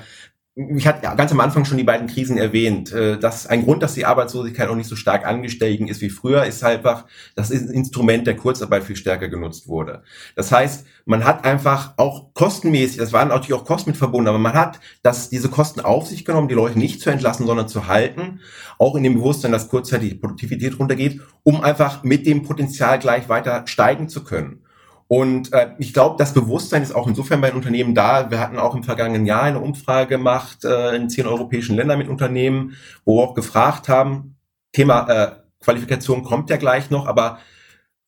ich 0.55 0.85
hatte 0.85 1.03
ja 1.03 1.15
ganz 1.15 1.31
am 1.31 1.39
Anfang 1.39 1.65
schon 1.65 1.77
die 1.77 1.83
beiden 1.83 2.07
Krisen 2.07 2.37
erwähnt. 2.37 2.91
Äh, 2.91 3.17
dass 3.17 3.47
ein 3.47 3.63
Grund, 3.63 3.81
dass 3.81 3.95
die 3.95 4.05
Arbeitslosigkeit 4.05 4.69
auch 4.69 4.75
nicht 4.75 4.89
so 4.89 4.95
stark 4.95 5.25
angestiegen 5.25 5.87
ist 5.87 6.01
wie 6.01 6.11
früher, 6.11 6.45
ist 6.45 6.63
einfach, 6.63 7.05
dass 7.35 7.49
das 7.49 7.61
Instrument 7.61 8.27
der 8.27 8.35
Kurzarbeit 8.35 8.83
viel 8.83 8.95
stärker 8.95 9.29
genutzt 9.29 9.67
wurde. 9.67 10.03
Das 10.35 10.51
heißt, 10.51 10.85
man 11.05 11.25
hat 11.25 11.43
einfach 11.43 11.93
auch 11.97 12.33
kostenmäßig, 12.35 12.97
das 12.97 13.13
waren 13.13 13.29
natürlich 13.29 13.53
auch 13.53 13.65
Kosten 13.65 13.89
mit 13.89 13.97
verbunden, 13.97 14.27
aber 14.27 14.37
man 14.37 14.53
hat 14.53 14.79
das, 15.01 15.29
diese 15.29 15.49
Kosten 15.49 15.81
auf 15.81 16.07
sich 16.07 16.23
genommen, 16.23 16.47
die 16.47 16.55
Leute 16.55 16.77
nicht 16.77 17.01
zu 17.01 17.09
entlassen, 17.09 17.47
sondern 17.47 17.67
zu 17.67 17.87
halten, 17.87 18.39
auch 18.77 18.95
in 18.95 19.03
dem 19.03 19.15
Bewusstsein, 19.15 19.51
dass 19.51 19.69
kurzzeitig 19.69 20.11
die 20.11 20.15
Produktivität 20.15 20.79
runtergeht, 20.79 21.19
um 21.41 21.61
einfach 21.61 22.03
mit 22.03 22.27
dem 22.27 22.43
Potenzial 22.43 22.99
gleich 22.99 23.27
weiter 23.27 23.63
steigen 23.65 24.07
zu 24.07 24.23
können. 24.23 24.62
Und 25.13 25.53
äh, 25.53 25.69
ich 25.77 25.93
glaube, 25.93 26.15
das 26.17 26.33
Bewusstsein 26.33 26.81
ist 26.81 26.95
auch 26.95 27.07
insofern 27.07 27.39
bei 27.39 27.51
den 27.51 27.57
Unternehmen 27.57 27.93
da. 27.93 28.31
Wir 28.31 28.39
hatten 28.39 28.57
auch 28.57 28.73
im 28.73 28.81
vergangenen 28.81 29.27
Jahr 29.27 29.43
eine 29.43 29.59
Umfrage 29.59 30.07
gemacht 30.07 30.65
äh, 30.65 30.95
in 30.95 31.07
zehn 31.07 31.27
europäischen 31.27 31.75
Ländern 31.75 31.99
mit 31.99 32.07
Unternehmen, 32.07 32.75
wo 33.05 33.19
wir 33.19 33.21
auch 33.21 33.35
gefragt 33.35 33.89
haben, 33.89 34.37
Thema 34.71 35.07
äh, 35.07 35.31
Qualifikation 35.63 36.23
kommt 36.23 36.49
ja 36.49 36.57
gleich 36.57 36.89
noch, 36.89 37.05
aber 37.05 37.37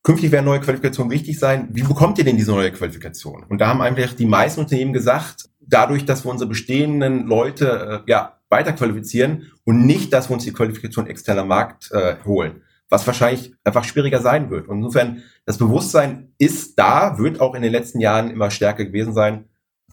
künftig 0.02 0.32
werden 0.32 0.46
neue 0.46 0.62
Qualifikationen 0.62 1.12
wichtig 1.12 1.38
sein. 1.38 1.68
Wie 1.74 1.84
bekommt 1.84 2.18
ihr 2.18 2.24
denn 2.24 2.38
diese 2.38 2.50
neue 2.50 2.72
Qualifikation? 2.72 3.44
Und 3.50 3.62
da 3.62 3.68
haben 3.68 3.84
einfach 3.84 4.14
die 4.14 4.26
meisten 4.26 4.62
Unternehmen 4.62 4.92
gesagt, 4.92 5.48
dadurch, 5.60 6.06
dass 6.06 6.26
wir 6.26 6.32
unsere 6.32 6.50
bestehenden 6.50 7.28
Leute 7.28 8.04
äh, 8.04 8.10
ja 8.10 8.40
weiter 8.50 8.74
qualifizieren 8.74 9.52
und 9.64 9.86
nicht, 9.86 10.12
dass 10.12 10.32
wir 10.32 10.34
uns 10.34 10.46
die 10.46 10.54
Qualifikation 10.54 11.06
externer 11.06 11.46
Markt 11.46 11.92
äh, 11.92 12.16
holen 12.26 12.64
was 12.90 13.08
wahrscheinlich 13.08 13.54
einfach 13.64 13.84
schwieriger 13.84 14.22
sein 14.22 14.50
wird. 14.50 14.68
Und 14.68 14.78
insofern, 14.78 15.24
das 15.46 15.58
Bewusstsein 15.58 16.34
ist 16.38 16.78
da, 16.78 17.18
wird 17.18 17.42
auch 17.42 17.56
in 17.56 17.62
den 17.62 17.72
letzten 17.72 18.00
Jahren 18.00 18.30
immer 18.30 18.52
stärker 18.52 18.86
gewesen 18.86 19.14
sein. 19.14 19.46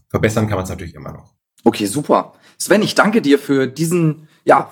Verbessern 0.09 0.46
kann 0.46 0.57
man 0.57 0.64
es 0.64 0.70
natürlich 0.70 0.94
immer 0.94 1.12
noch. 1.12 1.35
Okay, 1.64 1.87
super. 1.87 2.35
Sven, 2.59 2.83
ich 2.83 2.94
danke 2.94 3.22
dir 3.22 3.38
für 3.38 3.66
diesen, 3.66 4.28
ja, 4.44 4.70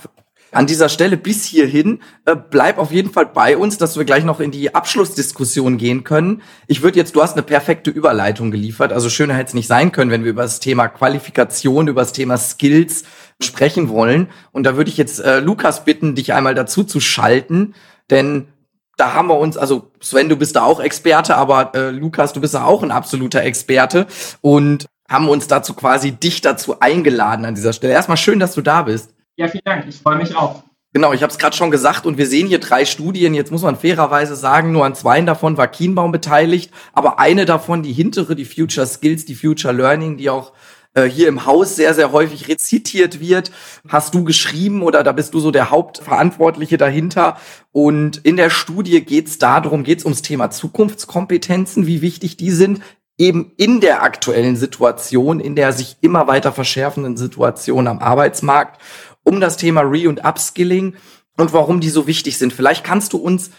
an 0.53 0.67
dieser 0.67 0.89
Stelle 0.89 1.17
bis 1.17 1.45
hierhin. 1.45 2.01
Äh, 2.25 2.37
bleib 2.37 2.79
auf 2.79 2.93
jeden 2.93 3.11
Fall 3.11 3.27
bei 3.27 3.57
uns, 3.57 3.79
dass 3.79 3.97
wir 3.97 4.05
gleich 4.05 4.25
noch 4.25 4.41
in 4.41 4.51
die 4.51 4.75
Abschlussdiskussion 4.75 5.79
gehen 5.79 6.05
können. 6.05 6.43
Ich 6.67 6.83
würde 6.83 6.99
jetzt, 6.99 7.15
du 7.15 7.23
hast 7.23 7.35
eine 7.35 7.43
perfekte 7.43 7.91
Überleitung 7.91 8.51
geliefert. 8.51 8.93
Also 8.93 9.09
schöner 9.09 9.35
hätte 9.35 9.49
es 9.49 9.55
nicht 9.55 9.69
sein 9.69 9.93
können, 9.93 10.11
wenn 10.11 10.25
wir 10.25 10.31
über 10.31 10.43
das 10.43 10.61
Thema 10.61 10.89
Qualifikation, 10.89 11.89
über 11.89 12.03
das 12.03 12.13
Thema 12.13 12.37
Skills 12.37 13.05
sprechen 13.41 13.89
wollen. 13.89 14.29
Und 14.53 14.65
da 14.65 14.77
würde 14.77 14.91
ich 14.91 14.97
jetzt 14.97 15.21
äh, 15.21 15.41
Lukas 15.41 15.85
bitten, 15.85 16.15
dich 16.15 16.33
einmal 16.33 16.55
dazu 16.55 16.85
zu 16.85 17.01
schalten. 17.01 17.75
Denn 18.11 18.49
da 18.97 19.15
haben 19.15 19.29
wir 19.29 19.39
uns, 19.39 19.57
also 19.57 19.91
Sven, 20.01 20.29
du 20.29 20.37
bist 20.37 20.57
da 20.57 20.63
auch 20.63 20.81
Experte, 20.81 21.37
aber 21.37 21.75
äh, 21.75 21.91
Lukas, 21.91 22.33
du 22.33 22.41
bist 22.41 22.55
da 22.55 22.65
auch 22.65 22.83
ein 22.83 22.91
absoluter 22.91 23.43
Experte 23.43 24.07
und 24.43 24.87
haben 25.09 25.29
uns 25.29 25.49
dazu 25.49 25.75
quasi 25.75 26.13
dich 26.13 26.41
dazu 26.41 26.81
eingeladen 26.81 27.45
an 27.45 27.55
dieser 27.55 27.73
Stelle. 27.73 27.95
Erstmal 27.95 28.17
schön, 28.17 28.39
dass 28.39 28.55
du 28.55 28.61
da 28.61 28.83
bist. 28.83 29.15
Ja, 29.37 29.49
vielen 29.49 29.65
Dank. 29.65 29.87
Ich 29.89 29.97
freue 29.97 30.17
mich 30.17 30.37
auch. 30.37 30.63
Genau, 30.93 31.13
ich 31.13 31.23
habe 31.23 31.31
es 31.31 31.39
gerade 31.39 31.57
schon 31.57 31.71
gesagt 31.71 32.05
und 32.05 32.19
wir 32.19 32.27
sehen 32.27 32.49
hier 32.49 32.59
drei 32.59 32.85
Studien. 32.85 33.33
Jetzt 33.33 33.53
muss 33.53 33.63
man 33.63 33.77
fairerweise 33.77 34.35
sagen, 34.35 34.73
nur 34.73 34.85
an 34.85 34.97
zwei 34.97 35.21
davon 35.21 35.57
war 35.57 35.69
Kienbaum 35.69 36.11
beteiligt, 36.11 36.73
aber 36.93 37.21
eine 37.21 37.45
davon, 37.45 37.85
die 37.85 37.93
hintere, 37.93 38.35
die 38.35 38.45
Future 38.45 38.87
Skills, 38.87 39.25
die 39.25 39.37
Future 39.37 39.73
Learning, 39.73 40.17
die 40.17 40.31
auch 40.31 40.53
äh, 41.01 41.11
hier 41.11 41.29
im 41.29 41.47
Haus 41.47 41.77
sehr, 41.77 41.95
sehr 41.95 42.13
häufig 42.13 42.49
rezitiert 42.49 43.21
wird, 43.21 43.51
hast 43.89 44.15
du 44.15 44.25
geschrieben 44.25 44.83
oder 44.83 45.03
da 45.03 45.13
bist 45.13 45.35
du 45.35 45.41
so 45.41 45.51
der 45.51 45.71
Hauptverantwortliche 45.71 46.77
dahinter. 46.77 47.37
Und 47.73 48.19
in 48.19 48.37
der 48.37 48.51
Studie 48.51 49.05
geht 49.05 49.29
es 49.29 49.39
darum, 49.39 49.85
geht 49.85 50.01
es 50.01 50.05
ums 50.05 50.23
Thema 50.23 50.51
Zukunftskompetenzen, 50.51 51.87
wie 51.87 52.03
wichtig 52.03 52.37
die 52.37 52.51
sind, 52.51 52.81
eben 53.19 53.53
in 53.57 53.81
der 53.81 54.03
aktuellen 54.03 54.57
Situation, 54.57 55.41
in 55.41 55.55
der 55.55 55.73
sich 55.73 55.97
immer 56.01 56.27
weiter 56.27 56.53
verschärfenden 56.53 57.17
Situation 57.17 57.87
am 57.87 57.99
Arbeitsmarkt, 57.99 58.81
um 59.25 59.41
das 59.41 59.57
Thema 59.57 59.83
Re- 59.83 60.09
und 60.09 60.25
Upskilling 60.25 60.95
und 61.37 61.53
warum 61.53 61.81
die 61.81 61.91
so 61.91 62.07
wichtig 62.07 62.39
sind. 62.39 62.53
Vielleicht 62.53 62.85
kannst 62.85 63.13
du 63.13 63.19
uns 63.19 63.51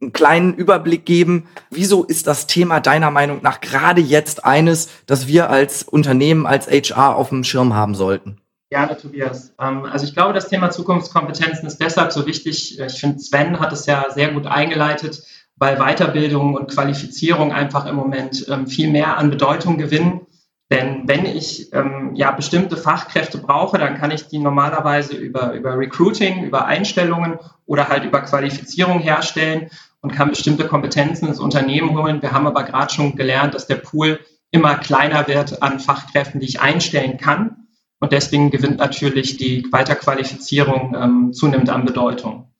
einen 0.00 0.12
kleinen 0.12 0.54
Überblick 0.54 1.06
geben. 1.06 1.48
Wieso 1.70 2.04
ist 2.04 2.26
das 2.26 2.46
Thema 2.46 2.80
deiner 2.80 3.10
Meinung 3.10 3.40
nach 3.42 3.60
gerade 3.60 4.00
jetzt 4.00 4.44
eines, 4.44 4.88
das 5.06 5.26
wir 5.26 5.50
als 5.50 5.82
Unternehmen, 5.82 6.46
als 6.46 6.68
HR 6.68 7.16
auf 7.16 7.30
dem 7.30 7.44
Schirm 7.44 7.74
haben 7.74 7.94
sollten? 7.94 8.38
Gerne, 8.68 8.96
Tobias. 8.96 9.54
Ähm, 9.60 9.84
also 9.84 10.04
ich 10.04 10.14
glaube, 10.14 10.34
das 10.34 10.48
Thema 10.48 10.70
Zukunftskompetenzen 10.70 11.66
ist 11.66 11.78
deshalb 11.78 12.12
so 12.12 12.26
wichtig. 12.26 12.80
Ich 12.80 13.00
finde, 13.00 13.20
Sven 13.20 13.60
hat 13.60 13.72
es 13.72 13.86
ja 13.86 14.06
sehr 14.10 14.32
gut 14.32 14.46
eingeleitet, 14.46 15.22
weil 15.56 15.76
Weiterbildung 15.76 16.54
und 16.54 16.70
Qualifizierung 16.70 17.52
einfach 17.52 17.86
im 17.86 17.94
Moment 17.94 18.46
ähm, 18.48 18.66
viel 18.66 18.90
mehr 18.90 19.16
an 19.18 19.30
Bedeutung 19.30 19.78
gewinnen. 19.78 20.25
Denn 20.70 21.02
wenn 21.06 21.26
ich 21.26 21.72
ähm, 21.72 22.12
ja 22.14 22.32
bestimmte 22.32 22.76
Fachkräfte 22.76 23.38
brauche, 23.38 23.78
dann 23.78 23.96
kann 23.98 24.10
ich 24.10 24.26
die 24.26 24.38
normalerweise 24.38 25.14
über, 25.16 25.52
über 25.52 25.78
Recruiting, 25.78 26.44
über 26.44 26.66
Einstellungen 26.66 27.38
oder 27.66 27.88
halt 27.88 28.04
über 28.04 28.20
Qualifizierung 28.22 28.98
herstellen 28.98 29.70
und 30.00 30.12
kann 30.12 30.30
bestimmte 30.30 30.66
Kompetenzen 30.66 31.28
ins 31.28 31.38
Unternehmen 31.38 31.96
holen. 31.96 32.20
Wir 32.20 32.32
haben 32.32 32.48
aber 32.48 32.64
gerade 32.64 32.92
schon 32.92 33.14
gelernt, 33.14 33.54
dass 33.54 33.68
der 33.68 33.76
Pool 33.76 34.18
immer 34.50 34.76
kleiner 34.76 35.28
wird 35.28 35.62
an 35.62 35.78
Fachkräften, 35.78 36.40
die 36.40 36.46
ich 36.46 36.60
einstellen 36.60 37.16
kann. 37.16 37.68
Und 38.00 38.12
deswegen 38.12 38.50
gewinnt 38.50 38.78
natürlich 38.78 39.36
die 39.36 39.66
Weiterqualifizierung 39.70 40.94
ähm, 40.98 41.32
zunehmend 41.32 41.70
an 41.70 41.84
Bedeutung. 41.84 42.52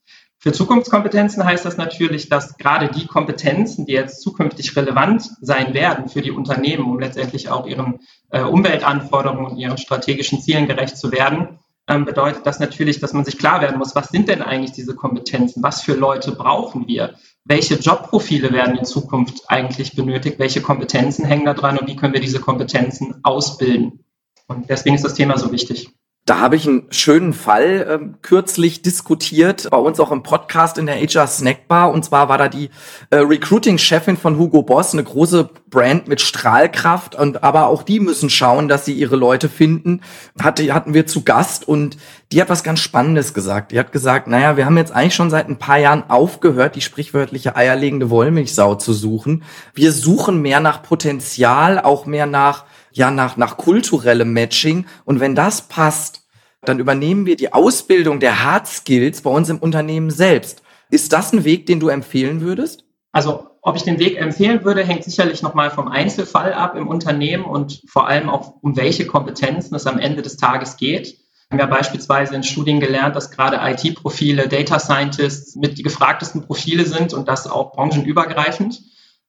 Für 0.47 0.53
Zukunftskompetenzen 0.53 1.45
heißt 1.45 1.65
das 1.65 1.77
natürlich, 1.77 2.29
dass 2.29 2.57
gerade 2.57 2.89
die 2.89 3.09
Kompetenzen, 3.09 3.85
die 3.85 3.95
jetzt 3.95 4.23
zukünftig 4.23 4.77
relevant 4.77 5.29
sein 5.41 5.75
werden 5.75 6.09
für 6.09 6.23
die 6.23 6.31
Unternehmen, 6.31 6.85
um 6.85 7.01
letztendlich 7.01 7.49
auch 7.49 7.67
ihren 7.67 7.99
äh, 8.31 8.43
Umweltanforderungen 8.43 9.47
und 9.47 9.57
ihren 9.57 9.77
strategischen 9.77 10.41
Zielen 10.41 10.69
gerecht 10.69 10.99
zu 10.99 11.11
werden, 11.11 11.59
ähm, 11.89 12.05
bedeutet 12.05 12.47
das 12.47 12.61
natürlich, 12.61 13.01
dass 13.01 13.13
man 13.13 13.25
sich 13.25 13.39
klar 13.39 13.61
werden 13.61 13.77
muss, 13.77 13.97
was 13.97 14.11
sind 14.11 14.29
denn 14.29 14.41
eigentlich 14.41 14.71
diese 14.71 14.95
Kompetenzen? 14.95 15.65
Was 15.65 15.83
für 15.83 15.95
Leute 15.95 16.31
brauchen 16.31 16.87
wir? 16.87 17.15
Welche 17.45 17.75
Jobprofile 17.75 18.53
werden 18.53 18.79
in 18.79 18.85
Zukunft 18.85 19.51
eigentlich 19.51 19.97
benötigt? 19.97 20.39
Welche 20.39 20.63
Kompetenzen 20.63 21.25
hängen 21.25 21.47
da 21.47 21.55
dran 21.55 21.77
und 21.77 21.89
wie 21.89 21.97
können 21.97 22.15
wir 22.15 22.21
diese 22.21 22.39
Kompetenzen 22.39 23.17
ausbilden? 23.25 24.05
Und 24.47 24.71
deswegen 24.71 24.95
ist 24.95 25.05
das 25.05 25.15
Thema 25.15 25.39
so 25.39 25.51
wichtig. 25.51 25.91
Da 26.27 26.41
habe 26.41 26.57
ich 26.57 26.67
einen 26.67 26.89
schönen 26.91 27.33
Fall 27.33 27.87
äh, 27.89 28.19
kürzlich 28.21 28.83
diskutiert, 28.83 29.69
bei 29.71 29.77
uns 29.77 30.01
auch 30.01 30.11
im 30.11 30.25
Podcast 30.25 30.77
in 30.77 30.87
der 30.87 30.97
HR 30.97 31.29
Snackbar. 31.29 31.93
Und 31.93 32.05
zwar 32.05 32.29
war 32.29 32.37
da 32.37 32.49
die 32.49 32.71
äh, 33.11 33.19
Recruiting-Chefin 33.19 34.17
von 34.17 34.37
Hugo 34.37 34.63
Boss, 34.63 34.93
eine 34.93 35.05
große 35.05 35.49
Brand 35.71 36.09
mit 36.09 36.21
Strahlkraft. 36.21 37.15
Und 37.15 37.45
aber 37.45 37.69
auch 37.69 37.85
die 37.85 38.01
müssen 38.01 38.29
schauen, 38.29 38.67
dass 38.67 38.85
sie 38.85 38.95
ihre 38.95 39.15
Leute 39.15 39.49
finden. 39.49 40.01
Hatte, 40.43 40.75
hatten 40.75 40.95
wir 40.95 41.07
zu 41.07 41.23
Gast 41.23 41.69
und 41.69 41.97
die 42.33 42.41
hat 42.41 42.49
was 42.49 42.65
ganz 42.65 42.81
Spannendes 42.81 43.33
gesagt. 43.33 43.71
Die 43.71 43.79
hat 43.79 43.93
gesagt, 43.93 44.27
naja, 44.27 44.57
wir 44.57 44.67
haben 44.67 44.77
jetzt 44.77 44.91
eigentlich 44.91 45.15
schon 45.15 45.31
seit 45.31 45.49
ein 45.49 45.61
paar 45.61 45.79
Jahren 45.79 46.11
aufgehört, 46.11 46.75
die 46.75 46.81
sprichwörtliche 46.81 47.55
eierlegende 47.55 48.11
Wollmilchsau 48.11 48.75
zu 48.75 48.95
suchen. 48.95 49.45
Wir 49.75 49.93
suchen 49.93 50.43
mehr 50.43 50.59
nach 50.59 50.83
Potenzial, 50.83 51.79
auch 51.79 52.05
mehr 52.05 52.27
nach 52.27 52.65
ja 52.97 53.11
nach, 53.11 53.37
nach 53.37 53.57
kulturellem 53.57 54.33
Matching. 54.33 54.87
Und 55.05 55.21
wenn 55.21 55.35
das 55.35 55.69
passt, 55.69 56.27
dann 56.63 56.79
übernehmen 56.79 57.27
wir 57.27 57.37
die 57.37 57.53
Ausbildung 57.53 58.21
der 58.21 58.43
Hard 58.43 58.67
Skills 58.67 59.21
bei 59.21 59.31
uns 59.31 59.49
im 59.49 59.59
Unternehmen 59.59 60.11
selbst. 60.11 60.63
Ist 60.91 61.13
das 61.13 61.33
ein 61.33 61.45
Weg, 61.45 61.67
den 61.67 61.81
du 61.81 61.89
empfehlen 61.89 62.41
würdest? 62.41 62.85
Also, 63.13 63.47
ob 63.63 63.77
ich 63.77 63.83
den 63.83 63.99
Weg 63.99 64.21
empfehlen 64.21 64.65
würde, 64.65 64.85
hängt 64.85 65.05
sicherlich 65.05 65.43
nochmal 65.43 65.71
vom 65.71 65.89
Einzelfall 65.89 66.53
ab 66.53 66.77
im 66.77 66.87
Unternehmen 66.87 67.45
und 67.45 67.83
vor 67.89 68.07
allem 68.07 68.29
auch 68.29 68.55
um 68.63 68.77
welche 68.77 69.07
Kompetenzen 69.07 69.75
es 69.75 69.87
am 69.87 69.99
Ende 69.99 70.23
des 70.23 70.37
Tages 70.37 70.77
geht. 70.77 71.19
Wir 71.49 71.59
haben 71.59 71.71
ja 71.71 71.77
beispielsweise 71.77 72.35
in 72.35 72.43
Studien 72.43 72.81
gelernt, 72.81 73.17
dass 73.17 73.31
gerade 73.31 73.59
IT-Profile, 73.63 74.49
Data 74.49 74.79
Scientists 74.79 75.57
mit 75.57 75.79
die 75.79 75.83
gefragtesten 75.83 76.43
Profile 76.43 76.85
sind 76.85 77.13
und 77.13 77.29
das 77.29 77.47
auch 77.47 77.73
branchenübergreifend. 77.73 78.83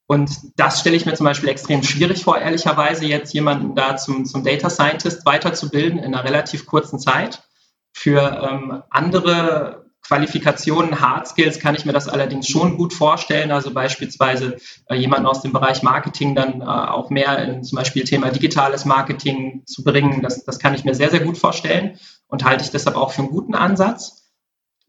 Und 0.07 0.31
das 0.55 0.79
stelle 0.79 0.95
ich 0.95 1.05
mir 1.05 1.13
zum 1.13 1.25
Beispiel 1.25 1.49
extrem 1.49 1.83
schwierig 1.83 2.23
vor, 2.23 2.37
ehrlicherweise 2.37 3.05
jetzt 3.05 3.33
jemanden 3.33 3.75
da 3.75 3.97
zum, 3.97 4.25
zum 4.25 4.43
Data 4.43 4.69
Scientist 4.69 5.25
weiterzubilden 5.25 5.99
in 5.99 6.15
einer 6.15 6.23
relativ 6.23 6.65
kurzen 6.65 6.97
Zeit. 6.97 7.43
Für 7.91 8.47
ähm, 8.49 8.83
andere 8.89 9.85
Qualifikationen, 10.07 11.01
Hard 11.01 11.27
Skills 11.27 11.59
kann 11.59 11.75
ich 11.75 11.83
mir 11.83 11.91
das 11.91 12.07
allerdings 12.07 12.47
schon 12.47 12.77
gut 12.77 12.93
vorstellen. 12.93 13.51
Also 13.51 13.73
beispielsweise 13.73 14.57
äh, 14.87 14.95
jemanden 14.95 15.25
aus 15.25 15.41
dem 15.41 15.51
Bereich 15.51 15.83
Marketing 15.83 16.33
dann 16.33 16.61
äh, 16.61 16.65
auch 16.65 17.09
mehr 17.09 17.39
in 17.39 17.65
zum 17.65 17.75
Beispiel 17.75 18.05
Thema 18.05 18.29
digitales 18.29 18.85
Marketing 18.85 19.63
zu 19.65 19.83
bringen. 19.83 20.21
Das, 20.21 20.45
das 20.45 20.59
kann 20.59 20.73
ich 20.73 20.85
mir 20.85 20.95
sehr, 20.95 21.09
sehr 21.09 21.19
gut 21.19 21.37
vorstellen 21.37 21.99
und 22.27 22.45
halte 22.45 22.63
ich 22.63 22.71
deshalb 22.71 22.95
auch 22.95 23.11
für 23.11 23.23
einen 23.23 23.31
guten 23.31 23.55
Ansatz. 23.55 24.26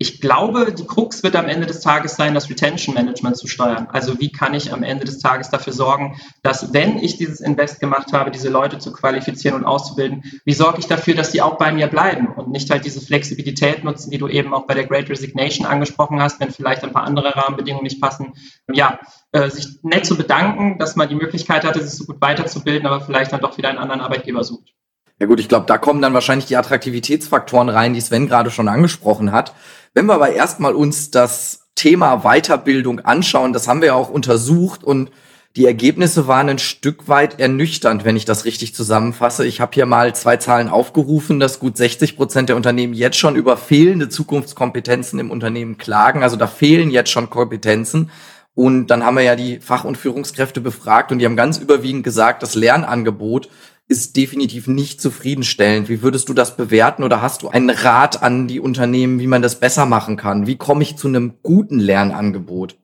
Ich 0.01 0.21
glaube, 0.21 0.73
die 0.73 0.87
Krux 0.87 1.25
wird 1.25 1.35
am 1.35 1.49
Ende 1.49 1.67
des 1.67 1.81
Tages 1.81 2.15
sein, 2.15 2.33
das 2.33 2.49
Retention 2.49 2.95
Management 2.95 3.37
zu 3.37 3.49
steuern. 3.49 3.89
Also 3.91 4.21
wie 4.21 4.31
kann 4.31 4.55
ich 4.55 4.73
am 4.73 4.85
Ende 4.85 5.05
des 5.05 5.19
Tages 5.19 5.51
dafür 5.51 5.73
sorgen, 5.73 6.21
dass 6.45 6.73
wenn 6.73 6.99
ich 6.99 7.17
dieses 7.17 7.41
Invest 7.41 7.81
gemacht 7.81 8.13
habe, 8.13 8.31
diese 8.31 8.49
Leute 8.49 8.79
zu 8.79 8.93
qualifizieren 8.93 9.57
und 9.57 9.65
auszubilden, 9.65 10.23
wie 10.45 10.55
sorge 10.55 10.79
ich 10.79 10.87
dafür, 10.87 11.17
dass 11.17 11.33
die 11.33 11.43
auch 11.43 11.59
bei 11.59 11.73
mir 11.73 11.89
bleiben 11.89 12.29
und 12.29 12.49
nicht 12.49 12.71
halt 12.71 12.85
diese 12.85 13.01
Flexibilität 13.01 13.83
nutzen, 13.83 14.13
die 14.13 14.19
du 14.19 14.29
eben 14.29 14.55
auch 14.55 14.69
bei 14.69 14.75
der 14.75 14.87
Great 14.87 15.11
Resignation 15.11 15.67
angesprochen 15.67 16.23
hast, 16.23 16.39
wenn 16.39 16.53
vielleicht 16.53 16.85
ein 16.85 16.93
paar 16.93 17.03
andere 17.03 17.35
Rahmenbedingungen 17.35 17.83
nicht 17.83 18.01
passen. 18.01 18.35
Ja, 18.73 19.01
äh, 19.33 19.51
sich 19.51 19.83
nett 19.83 20.07
zu 20.07 20.17
bedanken, 20.17 20.79
dass 20.79 20.95
man 20.95 21.09
die 21.09 21.17
Möglichkeit 21.17 21.65
hatte, 21.65 21.83
sich 21.83 21.99
so 21.99 22.05
gut 22.05 22.21
weiterzubilden, 22.21 22.87
aber 22.87 23.01
vielleicht 23.01 23.33
dann 23.33 23.41
doch 23.41 23.59
wieder 23.59 23.69
einen 23.69 23.79
anderen 23.79 24.01
Arbeitgeber 24.01 24.45
sucht. 24.45 24.75
Ja 25.19 25.27
gut, 25.27 25.41
ich 25.41 25.49
glaube, 25.49 25.67
da 25.67 25.79
kommen 25.79 26.01
dann 26.01 26.15
wahrscheinlich 26.15 26.47
die 26.47 26.57
Attraktivitätsfaktoren 26.57 27.69
rein, 27.69 27.93
die 27.93 28.01
Sven 28.01 28.29
gerade 28.29 28.51
schon 28.51 28.69
angesprochen 28.69 29.33
hat. 29.33 29.53
Wenn 29.93 30.07
wir 30.07 30.15
aber 30.15 30.31
erstmal 30.31 30.75
uns 30.75 31.11
das 31.11 31.69
Thema 31.75 32.23
Weiterbildung 32.23 33.01
anschauen, 33.01 33.53
das 33.53 33.67
haben 33.67 33.81
wir 33.81 33.89
ja 33.89 33.95
auch 33.95 34.11
untersucht 34.11 34.85
und 34.85 35.11
die 35.57 35.67
Ergebnisse 35.67 36.29
waren 36.29 36.49
ein 36.49 36.59
Stück 36.59 37.09
weit 37.09 37.41
ernüchternd, 37.41 38.05
wenn 38.05 38.17
ich 38.17 38.25
das 38.25 38.45
richtig 38.45 38.77
zusammenfasse. 38.77 39.45
Ich 39.45 39.61
habe 39.61 39.73
hier 39.75 39.87
mal 39.87 40.15
zwei 40.15 40.37
Zahlen 40.37 40.69
aufgerufen, 40.69 41.41
dass 41.41 41.59
gut 41.59 41.77
60 41.77 42.17
Prozent 42.17 42.49
der 42.49 42.57
Unternehmen 42.57 42.95
jetzt 42.95 43.17
schon 43.17 43.35
über 43.35 43.57
fehlende 43.57 44.09
Zukunftskompetenzen 44.09 45.19
im 45.19 45.33
Unternehmen 45.33 45.77
klagen. 45.79 46.23
Also 46.23 46.37
da 46.37 46.47
fehlen 46.47 46.91
jetzt 46.91 47.11
schon 47.11 47.29
Kompetenzen. 47.29 48.11
Und 48.55 48.89
dann 48.89 49.05
haben 49.05 49.17
wir 49.17 49.23
ja 49.23 49.37
die 49.37 49.59
Fach- 49.59 49.85
und 49.85 49.97
Führungskräfte 49.97 50.61
befragt 50.61 51.11
und 51.11 51.19
die 51.19 51.25
haben 51.25 51.37
ganz 51.37 51.59
überwiegend 51.59 52.05
gesagt, 52.05 52.43
das 52.43 52.55
Lernangebot 52.55 53.49
ist 53.89 54.17
definitiv 54.17 54.67
nicht 54.67 55.01
zufriedenstellend. 55.01 55.89
Wie 55.89 56.03
würdest 56.03 56.29
du 56.29 56.35
das 56.35 56.57
bewerten 56.57 57.03
oder 57.03 57.23
hast 57.23 57.43
du 57.43 57.49
einen 57.49 57.71
Rat 57.71 58.23
an 58.23 58.47
die 58.47 58.61
Unternehmen, 58.61 59.19
wie 59.19 59.27
man 59.27 59.41
das 59.41 59.59
besser 59.59 59.87
machen 59.87 60.17
kann? 60.17 60.47
Wie 60.47 60.57
komme 60.57 60.83
ich 60.83 60.97
zu 60.97 61.09
einem 61.09 61.39
guten 61.43 61.79
Lernangebot? 61.79 62.77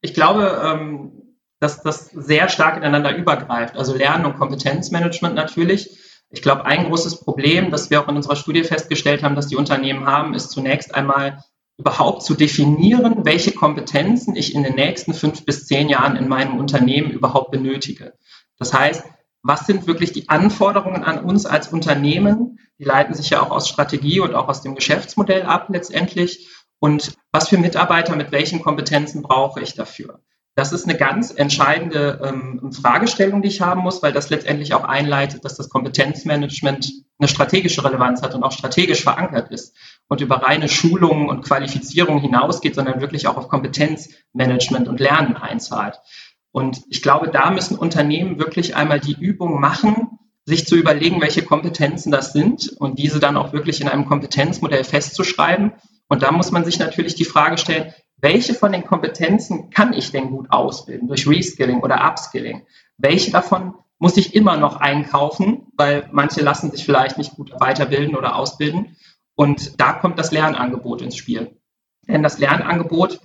Ich 0.00 0.14
glaube, 0.14 0.62
ähm, 0.64 1.36
dass 1.58 1.82
das 1.82 2.10
sehr 2.10 2.48
stark 2.48 2.76
ineinander 2.76 3.14
übergreift. 3.14 3.76
Also 3.76 3.94
Lernen 3.94 4.24
und 4.24 4.38
Kompetenzmanagement 4.38 5.34
natürlich. 5.34 5.98
Ich 6.30 6.42
glaube, 6.42 6.64
ein 6.64 6.84
großes 6.84 7.20
Problem, 7.20 7.72
das 7.72 7.90
wir 7.90 8.00
auch 8.00 8.08
in 8.08 8.16
unserer 8.16 8.36
Studie 8.36 8.62
festgestellt 8.62 9.24
haben, 9.24 9.34
dass 9.34 9.48
die 9.48 9.56
Unternehmen 9.56 10.06
haben, 10.06 10.34
ist 10.34 10.52
zunächst 10.52 10.94
einmal 10.94 11.42
überhaupt 11.76 12.22
zu 12.22 12.34
definieren, 12.34 13.24
welche 13.24 13.52
Kompetenzen 13.52 14.36
ich 14.36 14.54
in 14.54 14.62
den 14.62 14.76
nächsten 14.76 15.12
fünf 15.12 15.44
bis 15.44 15.66
zehn 15.66 15.88
Jahren 15.88 16.14
in 16.14 16.28
meinem 16.28 16.58
Unternehmen 16.58 17.10
überhaupt 17.10 17.50
benötige. 17.50 18.12
Das 18.58 18.72
heißt, 18.72 19.02
was 19.42 19.66
sind 19.66 19.86
wirklich 19.86 20.12
die 20.12 20.28
Anforderungen 20.28 21.02
an 21.02 21.24
uns 21.24 21.46
als 21.46 21.68
Unternehmen? 21.68 22.58
Die 22.78 22.84
leiten 22.84 23.14
sich 23.14 23.30
ja 23.30 23.42
auch 23.42 23.50
aus 23.50 23.68
Strategie 23.68 24.20
und 24.20 24.34
auch 24.34 24.48
aus 24.48 24.62
dem 24.62 24.74
Geschäftsmodell 24.74 25.42
ab 25.42 25.68
letztendlich. 25.70 26.48
Und 26.78 27.14
was 27.32 27.48
für 27.48 27.58
Mitarbeiter 27.58 28.16
mit 28.16 28.32
welchen 28.32 28.62
Kompetenzen 28.62 29.22
brauche 29.22 29.60
ich 29.60 29.74
dafür? 29.74 30.20
Das 30.56 30.72
ist 30.72 30.84
eine 30.84 30.98
ganz 30.98 31.30
entscheidende 31.30 32.20
ähm, 32.22 32.72
Fragestellung, 32.72 33.40
die 33.40 33.48
ich 33.48 33.60
haben 33.60 33.82
muss, 33.82 34.02
weil 34.02 34.12
das 34.12 34.30
letztendlich 34.30 34.74
auch 34.74 34.84
einleitet, 34.84 35.44
dass 35.44 35.56
das 35.56 35.68
Kompetenzmanagement 35.68 36.90
eine 37.18 37.28
strategische 37.28 37.84
Relevanz 37.84 38.22
hat 38.22 38.34
und 38.34 38.42
auch 38.42 38.52
strategisch 38.52 39.02
verankert 39.02 39.50
ist 39.50 39.76
und 40.08 40.20
über 40.20 40.42
reine 40.42 40.68
Schulungen 40.68 41.28
und 41.28 41.44
Qualifizierung 41.44 42.20
hinausgeht, 42.20 42.74
sondern 42.74 43.00
wirklich 43.00 43.26
auch 43.26 43.36
auf 43.36 43.48
Kompetenzmanagement 43.48 44.88
und 44.88 45.00
Lernen 45.00 45.36
einzahlt. 45.36 46.00
Und 46.52 46.82
ich 46.88 47.02
glaube, 47.02 47.28
da 47.28 47.50
müssen 47.50 47.78
Unternehmen 47.78 48.38
wirklich 48.38 48.76
einmal 48.76 49.00
die 49.00 49.16
Übung 49.18 49.60
machen, 49.60 50.18
sich 50.44 50.66
zu 50.66 50.76
überlegen, 50.76 51.20
welche 51.20 51.42
Kompetenzen 51.42 52.10
das 52.10 52.32
sind 52.32 52.74
und 52.78 52.98
diese 52.98 53.20
dann 53.20 53.36
auch 53.36 53.52
wirklich 53.52 53.80
in 53.80 53.88
einem 53.88 54.06
Kompetenzmodell 54.06 54.84
festzuschreiben. 54.84 55.72
Und 56.08 56.22
da 56.22 56.32
muss 56.32 56.50
man 56.50 56.64
sich 56.64 56.78
natürlich 56.78 57.14
die 57.14 57.24
Frage 57.24 57.56
stellen, 57.56 57.92
welche 58.16 58.54
von 58.54 58.72
den 58.72 58.84
Kompetenzen 58.84 59.70
kann 59.70 59.92
ich 59.92 60.10
denn 60.10 60.30
gut 60.30 60.50
ausbilden 60.50 61.08
durch 61.08 61.26
Reskilling 61.26 61.80
oder 61.80 62.04
Upskilling? 62.06 62.66
Welche 62.98 63.30
davon 63.30 63.74
muss 63.98 64.16
ich 64.16 64.34
immer 64.34 64.56
noch 64.56 64.76
einkaufen, 64.76 65.66
weil 65.76 66.08
manche 66.10 66.40
lassen 66.40 66.70
sich 66.70 66.84
vielleicht 66.84 67.18
nicht 67.18 67.36
gut 67.36 67.52
weiterbilden 67.60 68.16
oder 68.16 68.34
ausbilden. 68.34 68.96
Und 69.34 69.80
da 69.80 69.92
kommt 69.92 70.18
das 70.18 70.32
Lernangebot 70.32 71.02
ins 71.02 71.16
Spiel. 71.16 71.56
Denn 72.08 72.22
das 72.22 72.38
Lernangebot 72.38 73.20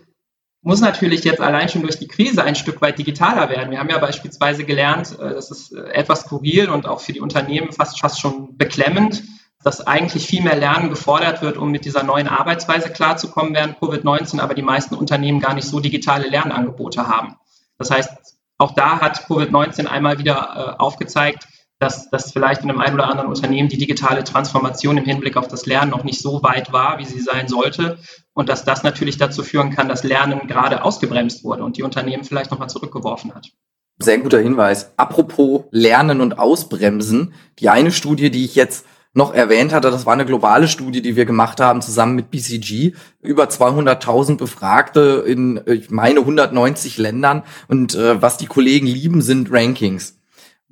muss 0.65 0.81
natürlich 0.81 1.23
jetzt 1.23 1.41
allein 1.41 1.69
schon 1.69 1.83
durch 1.83 1.99
die 1.99 2.07
Krise 2.07 2.43
ein 2.43 2.55
Stück 2.55 2.81
weit 2.81 2.97
digitaler 2.97 3.49
werden. 3.49 3.69
Wir 3.69 3.77
haben 3.77 3.89
ja 3.89 3.99
beispielsweise 3.99 4.63
gelernt, 4.63 5.17
äh, 5.19 5.35
das 5.35 5.51
ist 5.51 5.71
äh, 5.71 5.91
etwas 5.91 6.21
skurril 6.21 6.69
und 6.69 6.87
auch 6.87 7.01
für 7.01 7.13
die 7.13 7.21
Unternehmen 7.21 7.71
fast, 7.71 7.99
fast 7.99 8.19
schon 8.19 8.57
beklemmend, 8.57 9.23
dass 9.63 9.85
eigentlich 9.85 10.25
viel 10.25 10.41
mehr 10.41 10.55
Lernen 10.55 10.89
gefordert 10.89 11.43
wird, 11.43 11.57
um 11.57 11.69
mit 11.69 11.85
dieser 11.85 12.01
neuen 12.01 12.27
Arbeitsweise 12.27 12.89
klarzukommen 12.89 13.53
während 13.53 13.77
Covid-19, 13.77 14.39
aber 14.39 14.55
die 14.55 14.63
meisten 14.63 14.95
Unternehmen 14.95 15.39
gar 15.39 15.53
nicht 15.53 15.67
so 15.67 15.79
digitale 15.79 16.27
Lernangebote 16.27 17.07
haben. 17.07 17.35
Das 17.77 17.91
heißt, 17.91 18.09
auch 18.57 18.73
da 18.73 19.01
hat 19.01 19.27
Covid-19 19.27 19.85
einmal 19.85 20.17
wieder 20.17 20.77
äh, 20.77 20.81
aufgezeigt, 20.81 21.47
dass, 21.79 22.09
dass 22.09 22.31
vielleicht 22.31 22.63
in 22.63 22.69
einem 22.69 22.79
ein 22.79 22.93
oder 22.93 23.09
anderen 23.09 23.29
Unternehmen 23.29 23.69
die 23.69 23.77
digitale 23.77 24.23
Transformation 24.23 24.97
im 24.97 25.05
Hinblick 25.05 25.35
auf 25.35 25.47
das 25.47 25.65
Lernen 25.65 25.91
noch 25.91 26.03
nicht 26.03 26.21
so 26.21 26.41
weit 26.41 26.71
war, 26.71 26.99
wie 26.99 27.05
sie 27.05 27.19
sein 27.19 27.47
sollte. 27.47 27.97
Und 28.33 28.49
dass 28.49 28.63
das 28.63 28.83
natürlich 28.83 29.17
dazu 29.17 29.43
führen 29.43 29.71
kann, 29.71 29.89
dass 29.89 30.03
Lernen 30.03 30.47
gerade 30.47 30.83
ausgebremst 30.83 31.43
wurde 31.43 31.63
und 31.63 31.77
die 31.77 31.83
Unternehmen 31.83 32.23
vielleicht 32.23 32.51
nochmal 32.51 32.69
zurückgeworfen 32.69 33.33
hat. 33.35 33.51
Sehr 33.97 34.17
guter 34.19 34.39
Hinweis. 34.39 34.91
Apropos 34.97 35.63
Lernen 35.71 36.21
und 36.21 36.37
Ausbremsen. 36.37 37.33
Die 37.59 37.69
eine 37.69 37.91
Studie, 37.91 38.29
die 38.29 38.43
ich 38.43 38.55
jetzt 38.55 38.85
noch 39.13 39.33
erwähnt 39.33 39.71
hatte, 39.73 39.89
das 39.89 40.05
war 40.05 40.13
eine 40.13 40.25
globale 40.25 40.67
Studie, 40.67 41.01
die 41.01 41.15
wir 41.15 41.25
gemacht 41.25 41.61
haben 41.61 41.81
zusammen 41.81 42.15
mit 42.15 42.29
BCG. 42.29 42.93
Über 43.21 43.45
200.000 43.45 44.37
Befragte 44.37 45.23
in, 45.25 45.61
ich 45.65 45.89
meine, 45.89 46.19
190 46.19 46.97
Ländern. 46.97 47.43
Und 47.69 47.95
äh, 47.95 48.21
was 48.21 48.35
die 48.37 48.47
Kollegen 48.47 48.87
lieben, 48.87 49.21
sind 49.21 49.49
Rankings. 49.51 50.19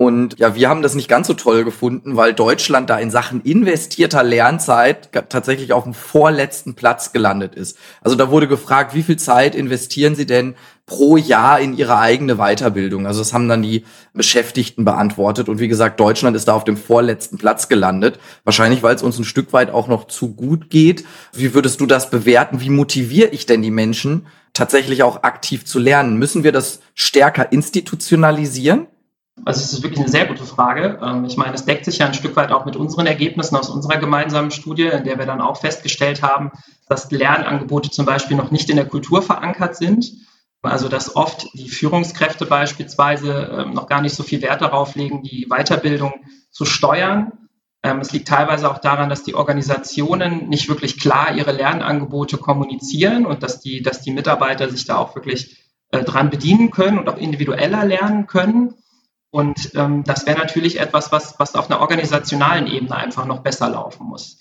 Und 0.04 0.38
ja, 0.38 0.54
wir 0.54 0.68
haben 0.68 0.82
das 0.82 0.96
nicht 0.96 1.08
ganz 1.08 1.28
so 1.28 1.34
toll 1.34 1.64
gefunden, 1.64 2.18
weil 2.18 2.34
Deutschland 2.34 2.90
da 2.90 2.98
in 2.98 3.10
Sachen 3.10 3.42
investierter 3.42 4.22
Lernzeit 4.22 5.10
tatsächlich 5.30 5.72
auf 5.72 5.86
dem 5.86 5.94
vorletzten 5.94 6.74
Platz 6.74 7.14
gelandet 7.14 7.56
ist. 7.56 7.78
Also 8.02 8.18
da 8.18 8.30
wurde 8.30 8.50
gefragt, 8.50 8.94
wie 8.94 9.04
viel 9.04 9.16
Zeit 9.16 9.56
investieren 9.56 10.16
Sie 10.16 10.26
denn 10.26 10.56
pro 10.86 11.16
Jahr 11.16 11.62
in 11.62 11.78
Ihre 11.78 11.98
eigene 11.98 12.36
Weiterbildung? 12.36 13.08
Also 13.08 13.22
das 13.22 13.32
haben 13.32 13.48
dann 13.48 13.62
die 13.62 13.86
Beschäftigten 14.14 14.84
beantwortet. 14.84 15.48
Und 15.48 15.62
wie 15.62 15.70
gesagt, 15.70 16.02
Deutschland 16.02 16.36
ist 16.36 16.50
da 16.50 16.54
auf 16.54 16.66
dem 16.66 16.76
vorletzten 16.76 17.38
Platz 17.38 17.70
gelandet. 17.70 18.20
Wahrscheinlich, 18.44 18.84
weil 18.84 18.96
es 18.96 19.04
uns 19.04 19.18
ein 19.18 19.24
Stück 19.24 19.54
weit 19.54 19.70
auch 19.70 19.88
noch 19.88 20.08
zu 20.08 20.34
gut 20.34 20.70
geht. 20.70 21.06
Wie 21.32 21.54
würdest 21.54 21.80
du 21.80 21.86
das 21.86 22.10
bewerten? 22.10 22.60
Wie 22.60 22.70
motiviere 22.70 23.30
ich 23.30 23.46
denn 23.46 23.62
die 23.62 23.72
Menschen, 23.72 24.28
tatsächlich 24.52 25.02
auch 25.02 25.24
aktiv 25.24 25.64
zu 25.64 25.80
lernen? 25.80 26.18
Müssen 26.18 26.44
wir 26.44 26.52
das 26.52 26.82
stärker 26.94 27.54
institutionalisieren? 27.54 28.88
Also 29.46 29.62
es 29.62 29.74
ist 29.74 29.84
wirklich 29.84 30.00
eine 30.00 30.10
sehr 30.10 30.26
gute 30.26 30.46
Frage. 30.46 31.00
Ähm, 31.04 31.26
ich 31.26 31.38
meine, 31.38 31.54
es 31.54 31.66
deckt 31.66 31.86
sich 31.86 31.98
ja 31.98 32.06
ein 32.06 32.14
Stück 32.14 32.36
weit 32.36 32.52
auch 32.52 32.66
mit 32.66 32.76
unseren 32.76 33.06
Ergebnissen 33.06 33.56
aus 33.56 33.70
unserer 33.70 33.98
gemeinsamen 33.98 34.52
Studie, 34.52 34.84
in 34.84 35.04
der 35.04 35.18
wir 35.18 35.26
dann 35.26 35.42
auch 35.42 35.58
festgestellt 35.58 36.22
haben, 36.22 36.52
dass 36.88 37.12
Lernangebote 37.12 37.90
zum 37.90 38.06
Beispiel 38.06 38.38
noch 38.38 38.52
nicht 38.52 38.70
in 38.70 38.78
der 38.78 38.88
Kultur 38.88 39.22
verankert 39.22 39.76
sind. 39.76 40.12
Also 40.62 40.88
dass 40.88 41.18
oft 41.18 41.48
die 41.54 41.68
Führungskräfte 41.68 42.46
beispielsweise 42.46 43.52
ähm, 43.60 43.74
noch 43.74 43.88
gar 43.88 44.02
nicht 44.02 44.16
so 44.16 44.24
viel 44.24 44.42
Wert 44.42 44.62
darauf 44.62 44.96
legen, 44.96 45.22
die 45.22 45.48
Weiterbildung 45.50 46.14
zu 46.52 46.64
steuern. 46.64 47.34
Ähm, 47.84 48.00
es 48.00 48.14
liegt 48.14 48.30
teilweise 48.30 48.72
auch 48.72 48.78
daran, 48.78 49.10
dass 49.10 49.24
die 49.24 49.36
Organisationen 49.36 50.48
nicht 50.48 50.70
wirklich 50.70 51.02
klar 51.02 51.36
ihre 51.36 51.52
Lernangebote 51.52 52.38
kommunizieren 52.38 53.26
und 53.26 53.44
dass 53.44 53.60
die, 53.60 53.82
dass 53.82 54.02
die 54.02 54.12
Mitarbeiter 54.12 54.70
sich 54.70 54.86
da 54.86 54.98
auch 54.98 55.16
wirklich 55.16 55.70
äh, 55.92 56.02
dran 56.04 56.30
bedienen 56.30 56.72
können 56.72 56.98
und 56.98 57.10
auch 57.10 57.18
individueller 57.18 57.84
lernen 57.84 58.26
können. 58.26 58.74
Und 59.34 59.72
ähm, 59.74 60.04
das 60.04 60.28
wäre 60.28 60.38
natürlich 60.38 60.80
etwas, 60.80 61.12
was, 61.12 61.40
was 61.40 61.56
auf 61.56 61.68
einer 61.68 61.82
organisationalen 61.82 62.68
Ebene 62.68 62.96
einfach 62.96 63.26
noch 63.26 63.40
besser 63.40 63.68
laufen 63.68 64.06
muss. 64.06 64.40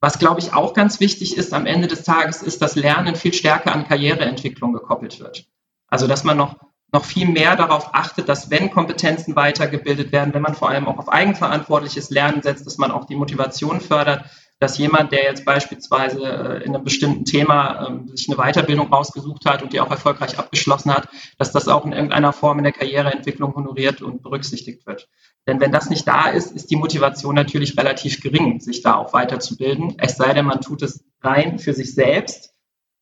Was, 0.00 0.18
glaube 0.18 0.40
ich, 0.40 0.52
auch 0.52 0.74
ganz 0.74 0.98
wichtig 0.98 1.36
ist 1.36 1.54
am 1.54 1.64
Ende 1.64 1.86
des 1.86 2.02
Tages, 2.02 2.42
ist, 2.42 2.60
dass 2.60 2.74
Lernen 2.74 3.14
viel 3.14 3.32
stärker 3.32 3.72
an 3.72 3.86
Karriereentwicklung 3.86 4.72
gekoppelt 4.72 5.20
wird. 5.20 5.46
Also, 5.86 6.08
dass 6.08 6.24
man 6.24 6.36
noch, 6.36 6.56
noch 6.92 7.04
viel 7.04 7.28
mehr 7.28 7.54
darauf 7.54 7.94
achtet, 7.94 8.28
dass 8.28 8.50
wenn 8.50 8.72
Kompetenzen 8.72 9.36
weitergebildet 9.36 10.10
werden, 10.10 10.34
wenn 10.34 10.42
man 10.42 10.56
vor 10.56 10.70
allem 10.70 10.88
auch 10.88 10.98
auf 10.98 11.08
eigenverantwortliches 11.08 12.10
Lernen 12.10 12.42
setzt, 12.42 12.66
dass 12.66 12.78
man 12.78 12.90
auch 12.90 13.04
die 13.04 13.14
Motivation 13.14 13.80
fördert, 13.80 14.24
dass 14.62 14.78
jemand, 14.78 15.10
der 15.10 15.24
jetzt 15.24 15.44
beispielsweise 15.44 16.22
äh, 16.22 16.64
in 16.64 16.72
einem 16.72 16.84
bestimmten 16.84 17.24
Thema 17.24 17.88
ähm, 17.88 18.08
sich 18.14 18.28
eine 18.28 18.36
Weiterbildung 18.36 18.92
rausgesucht 18.92 19.44
hat 19.44 19.60
und 19.60 19.72
die 19.72 19.80
auch 19.80 19.90
erfolgreich 19.90 20.38
abgeschlossen 20.38 20.94
hat, 20.94 21.08
dass 21.36 21.50
das 21.50 21.66
auch 21.66 21.84
in 21.84 21.90
irgendeiner 21.90 22.32
Form 22.32 22.58
in 22.58 22.64
der 22.64 22.72
Karriereentwicklung 22.72 23.56
honoriert 23.56 24.02
und 24.02 24.22
berücksichtigt 24.22 24.86
wird. 24.86 25.08
Denn 25.48 25.58
wenn 25.60 25.72
das 25.72 25.90
nicht 25.90 26.06
da 26.06 26.28
ist, 26.28 26.52
ist 26.52 26.70
die 26.70 26.76
Motivation 26.76 27.34
natürlich 27.34 27.76
relativ 27.76 28.20
gering, 28.20 28.60
sich 28.60 28.82
da 28.82 28.94
auch 28.94 29.12
weiterzubilden. 29.12 29.96
Es 29.98 30.16
sei 30.16 30.32
denn, 30.32 30.46
man 30.46 30.60
tut 30.60 30.82
es 30.82 31.04
rein 31.22 31.58
für 31.58 31.74
sich 31.74 31.92
selbst 31.92 32.54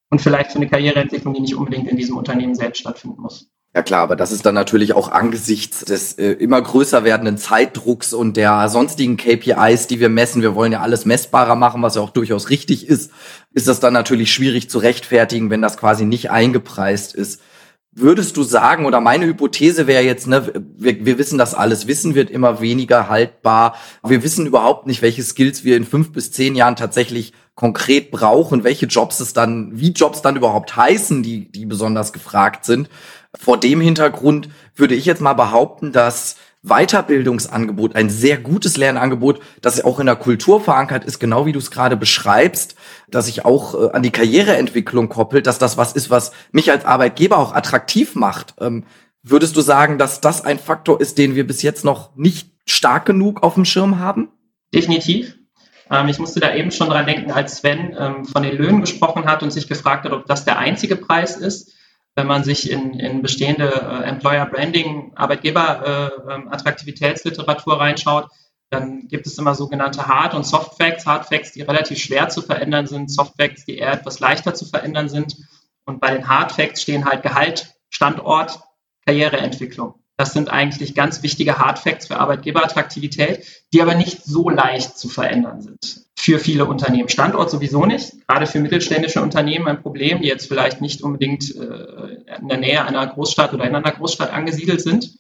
und 0.09 0.23
vielleicht 0.23 0.53
für 0.53 0.57
eine 0.57 0.69
Karriereentwicklung, 0.69 1.35
die 1.35 1.43
nicht 1.43 1.57
unbedingt 1.57 1.89
in 1.89 1.99
diesem 1.99 2.17
Unternehmen 2.17 2.55
selbst 2.55 2.81
stattfinden 2.81 3.21
muss. 3.21 3.51
Ja 3.73 3.83
klar, 3.83 4.03
aber 4.03 4.17
das 4.17 4.33
ist 4.33 4.45
dann 4.45 4.57
natürlich 4.57 4.95
auch 4.95 5.13
angesichts 5.13 5.85
des 5.85 6.15
äh, 6.15 6.33
immer 6.33 6.61
größer 6.61 7.05
werdenden 7.05 7.39
Zeitdrucks 7.39 8.13
und 8.13 8.37
der 8.37 8.69
sonstigen 8.69 9.17
KPIs, 9.17 9.87
die 9.87 10.01
wir 10.01 10.09
messen, 10.09 10.43
wir 10.43 10.57
wollen 10.57 10.73
ja 10.73 10.81
alles 10.81 11.05
messbarer 11.05 11.55
machen, 11.55 11.81
was 11.81 11.95
ja 11.95 12.03
auch 12.03 12.11
durchaus 12.11 12.51
richtig 12.51 12.89
ist, 12.89 13.13
ist 13.53 13.69
das 13.69 13.79
dann 13.79 13.93
natürlich 13.93 14.33
schwierig 14.33 14.69
zu 14.69 14.79
rechtfertigen, 14.79 15.51
wenn 15.51 15.63
das 15.63 15.77
quasi 15.77 16.05
nicht 16.05 16.33
eingepreist 16.33 17.15
ist. 17.15 17.43
Würdest 17.93 18.37
du 18.37 18.43
sagen, 18.43 18.87
oder 18.87 19.01
meine 19.01 19.27
Hypothese 19.27 19.87
wäre 19.87 20.03
jetzt, 20.05 20.27
ne, 20.27 20.53
wir, 20.77 21.05
wir 21.05 21.19
wissen 21.19 21.39
das 21.39 21.55
alles, 21.55 21.87
Wissen 21.87 22.17
wird 22.17 22.31
immer 22.31 22.61
weniger 22.61 23.09
haltbar. 23.09 23.77
Wir 24.05 24.23
wissen 24.25 24.47
überhaupt 24.47 24.87
nicht, 24.87 25.03
welche 25.03 25.23
Skills 25.23 25.65
wir 25.65 25.77
in 25.77 25.85
fünf 25.85 26.13
bis 26.13 26.33
zehn 26.33 26.57
Jahren 26.57 26.77
tatsächlich 26.77 27.33
konkret 27.57 28.11
brauchen, 28.11 28.65
welche 28.65 28.87
Jobs 28.87 29.21
es 29.21 29.33
dann, 29.33 29.73
wie 29.75 29.91
Jobs 29.91 30.23
dann 30.23 30.37
überhaupt 30.37 30.77
heißen, 30.77 31.23
die, 31.23 31.51
die 31.51 31.67
besonders 31.67 32.13
gefragt 32.13 32.65
sind. 32.65 32.89
Vor 33.39 33.59
dem 33.59 33.81
Hintergrund 33.81 34.49
würde 34.75 34.95
ich 34.95 35.05
jetzt 35.05 35.21
mal 35.21 35.35
behaupten, 35.35 35.93
dass 35.93 36.37
Weiterbildungsangebot, 36.63 37.97
ein 37.97 38.11
sehr 38.11 38.37
gutes 38.37 38.77
Lernangebot, 38.77 39.41
das 39.63 39.83
auch 39.83 39.99
in 39.99 40.07
der 40.07 40.17
Kultur 40.17 40.61
verankert 40.61 41.05
ist, 41.05 41.19
genau 41.19 41.47
wie 41.47 41.53
du 41.53 41.59
es 41.59 41.71
gerade 41.71 41.97
beschreibst, 41.97 42.75
dass 43.09 43.27
sich 43.27 43.45
auch 43.47 43.75
äh, 43.75 43.93
an 43.93 44.03
die 44.03 44.11
Karriereentwicklung 44.11 45.09
koppelt, 45.09 45.47
dass 45.47 45.59
das 45.59 45.79
was 45.79 45.93
ist, 45.93 46.11
was 46.11 46.33
mich 46.53 46.71
als 46.71 46.85
Arbeitgeber 46.85 47.39
auch 47.39 47.55
attraktiv 47.55 48.15
macht. 48.15 48.55
Ähm, 48.61 48.85
würdest 49.23 49.57
du 49.57 49.63
sagen, 49.63 49.97
dass 49.97 50.21
das 50.21 50.45
ein 50.45 50.59
Faktor 50.59 51.01
ist, 51.01 51.17
den 51.17 51.35
wir 51.35 51.47
bis 51.47 51.63
jetzt 51.63 51.85
noch 51.85 52.15
nicht 52.17 52.51
stark 52.67 53.07
genug 53.07 53.43
auf 53.43 53.55
dem 53.55 53.65
Schirm 53.65 53.99
haben? 53.99 54.29
Definitiv. 54.75 55.39
Ähm, 55.91 56.09
ich 56.09 56.19
musste 56.19 56.41
da 56.41 56.55
eben 56.55 56.73
schon 56.73 56.91
dran 56.91 57.07
denken, 57.07 57.31
als 57.31 57.59
Sven 57.59 57.97
ähm, 57.99 58.25
von 58.27 58.43
den 58.43 58.59
Löhnen 58.59 58.83
gesprochen 58.83 59.25
hat 59.25 59.43
und 59.43 59.51
sich 59.51 59.67
gefragt 59.67 60.05
hat, 60.05 60.13
ob 60.13 60.27
das 60.27 60.45
der 60.45 60.59
einzige 60.59 60.97
Preis 60.97 61.37
ist 61.37 61.73
wenn 62.21 62.27
man 62.27 62.45
sich 62.45 62.71
in, 62.71 62.93
in 62.93 63.23
bestehende 63.23 63.73
äh, 63.73 64.05
Employer 64.07 64.45
Branding, 64.45 65.13
Arbeitgeber 65.15 66.13
äh, 66.29 66.35
ähm, 66.35 66.49
Attraktivitätsliteratur 66.53 67.81
reinschaut, 67.81 68.29
dann 68.69 69.09
gibt 69.09 69.27
es 69.27 69.39
immer 69.39 69.55
sogenannte 69.55 70.07
Hard- 70.07 70.35
und 70.35 70.45
Soft 70.45 70.77
Facts. 70.77 71.07
Hard 71.07 71.27
Facts, 71.27 71.53
die 71.53 71.63
relativ 71.63 71.99
schwer 71.99 72.29
zu 72.29 72.43
verändern 72.43 72.87
sind, 72.87 73.11
Soft 73.11 73.37
Facts, 73.41 73.65
die 73.65 73.79
eher 73.79 73.93
etwas 73.93 74.21
leichter 74.21 74.53
zu 74.53 74.67
verändern 74.67 75.09
sind. 75.09 75.35
Und 75.87 75.99
bei 76.01 76.11
den 76.13 76.29
Hard 76.29 76.53
Facts 76.53 76.83
stehen 76.83 77.07
halt 77.07 77.23
Gehalt, 77.23 77.75
Standort, 77.89 78.61
Karriereentwicklung. 79.07 79.95
Das 80.21 80.35
sind 80.35 80.51
eigentlich 80.51 80.95
ganz 80.95 81.23
wichtige 81.23 81.59
Hard 81.59 81.79
Facts 81.79 82.09
für 82.09 82.19
Arbeitgeberattraktivität, 82.19 83.43
die 83.73 83.81
aber 83.81 83.95
nicht 83.95 84.23
so 84.23 84.51
leicht 84.51 84.99
zu 84.99 85.09
verändern 85.09 85.63
sind 85.63 86.05
für 86.15 86.39
viele 86.39 86.67
Unternehmen. 86.67 87.09
Standort 87.09 87.51
sowieso 87.51 87.87
nicht, 87.87 88.29
gerade 88.29 88.47
für 88.47 88.61
mittelständische 88.61 89.23
Unternehmen 89.23 89.67
ein 89.67 89.81
Problem, 89.81 90.21
die 90.21 90.29
jetzt 90.29 90.47
vielleicht 90.47 90.83
nicht 90.83 91.01
unbedingt 91.01 91.57
äh, 91.57 92.37
in 92.39 92.49
der 92.49 92.59
Nähe 92.59 92.85
einer 92.85 93.07
Großstadt 93.07 93.55
oder 93.55 93.65
in 93.65 93.75
einer 93.75 93.93
Großstadt 93.93 94.31
angesiedelt 94.31 94.83
sind. 94.83 95.11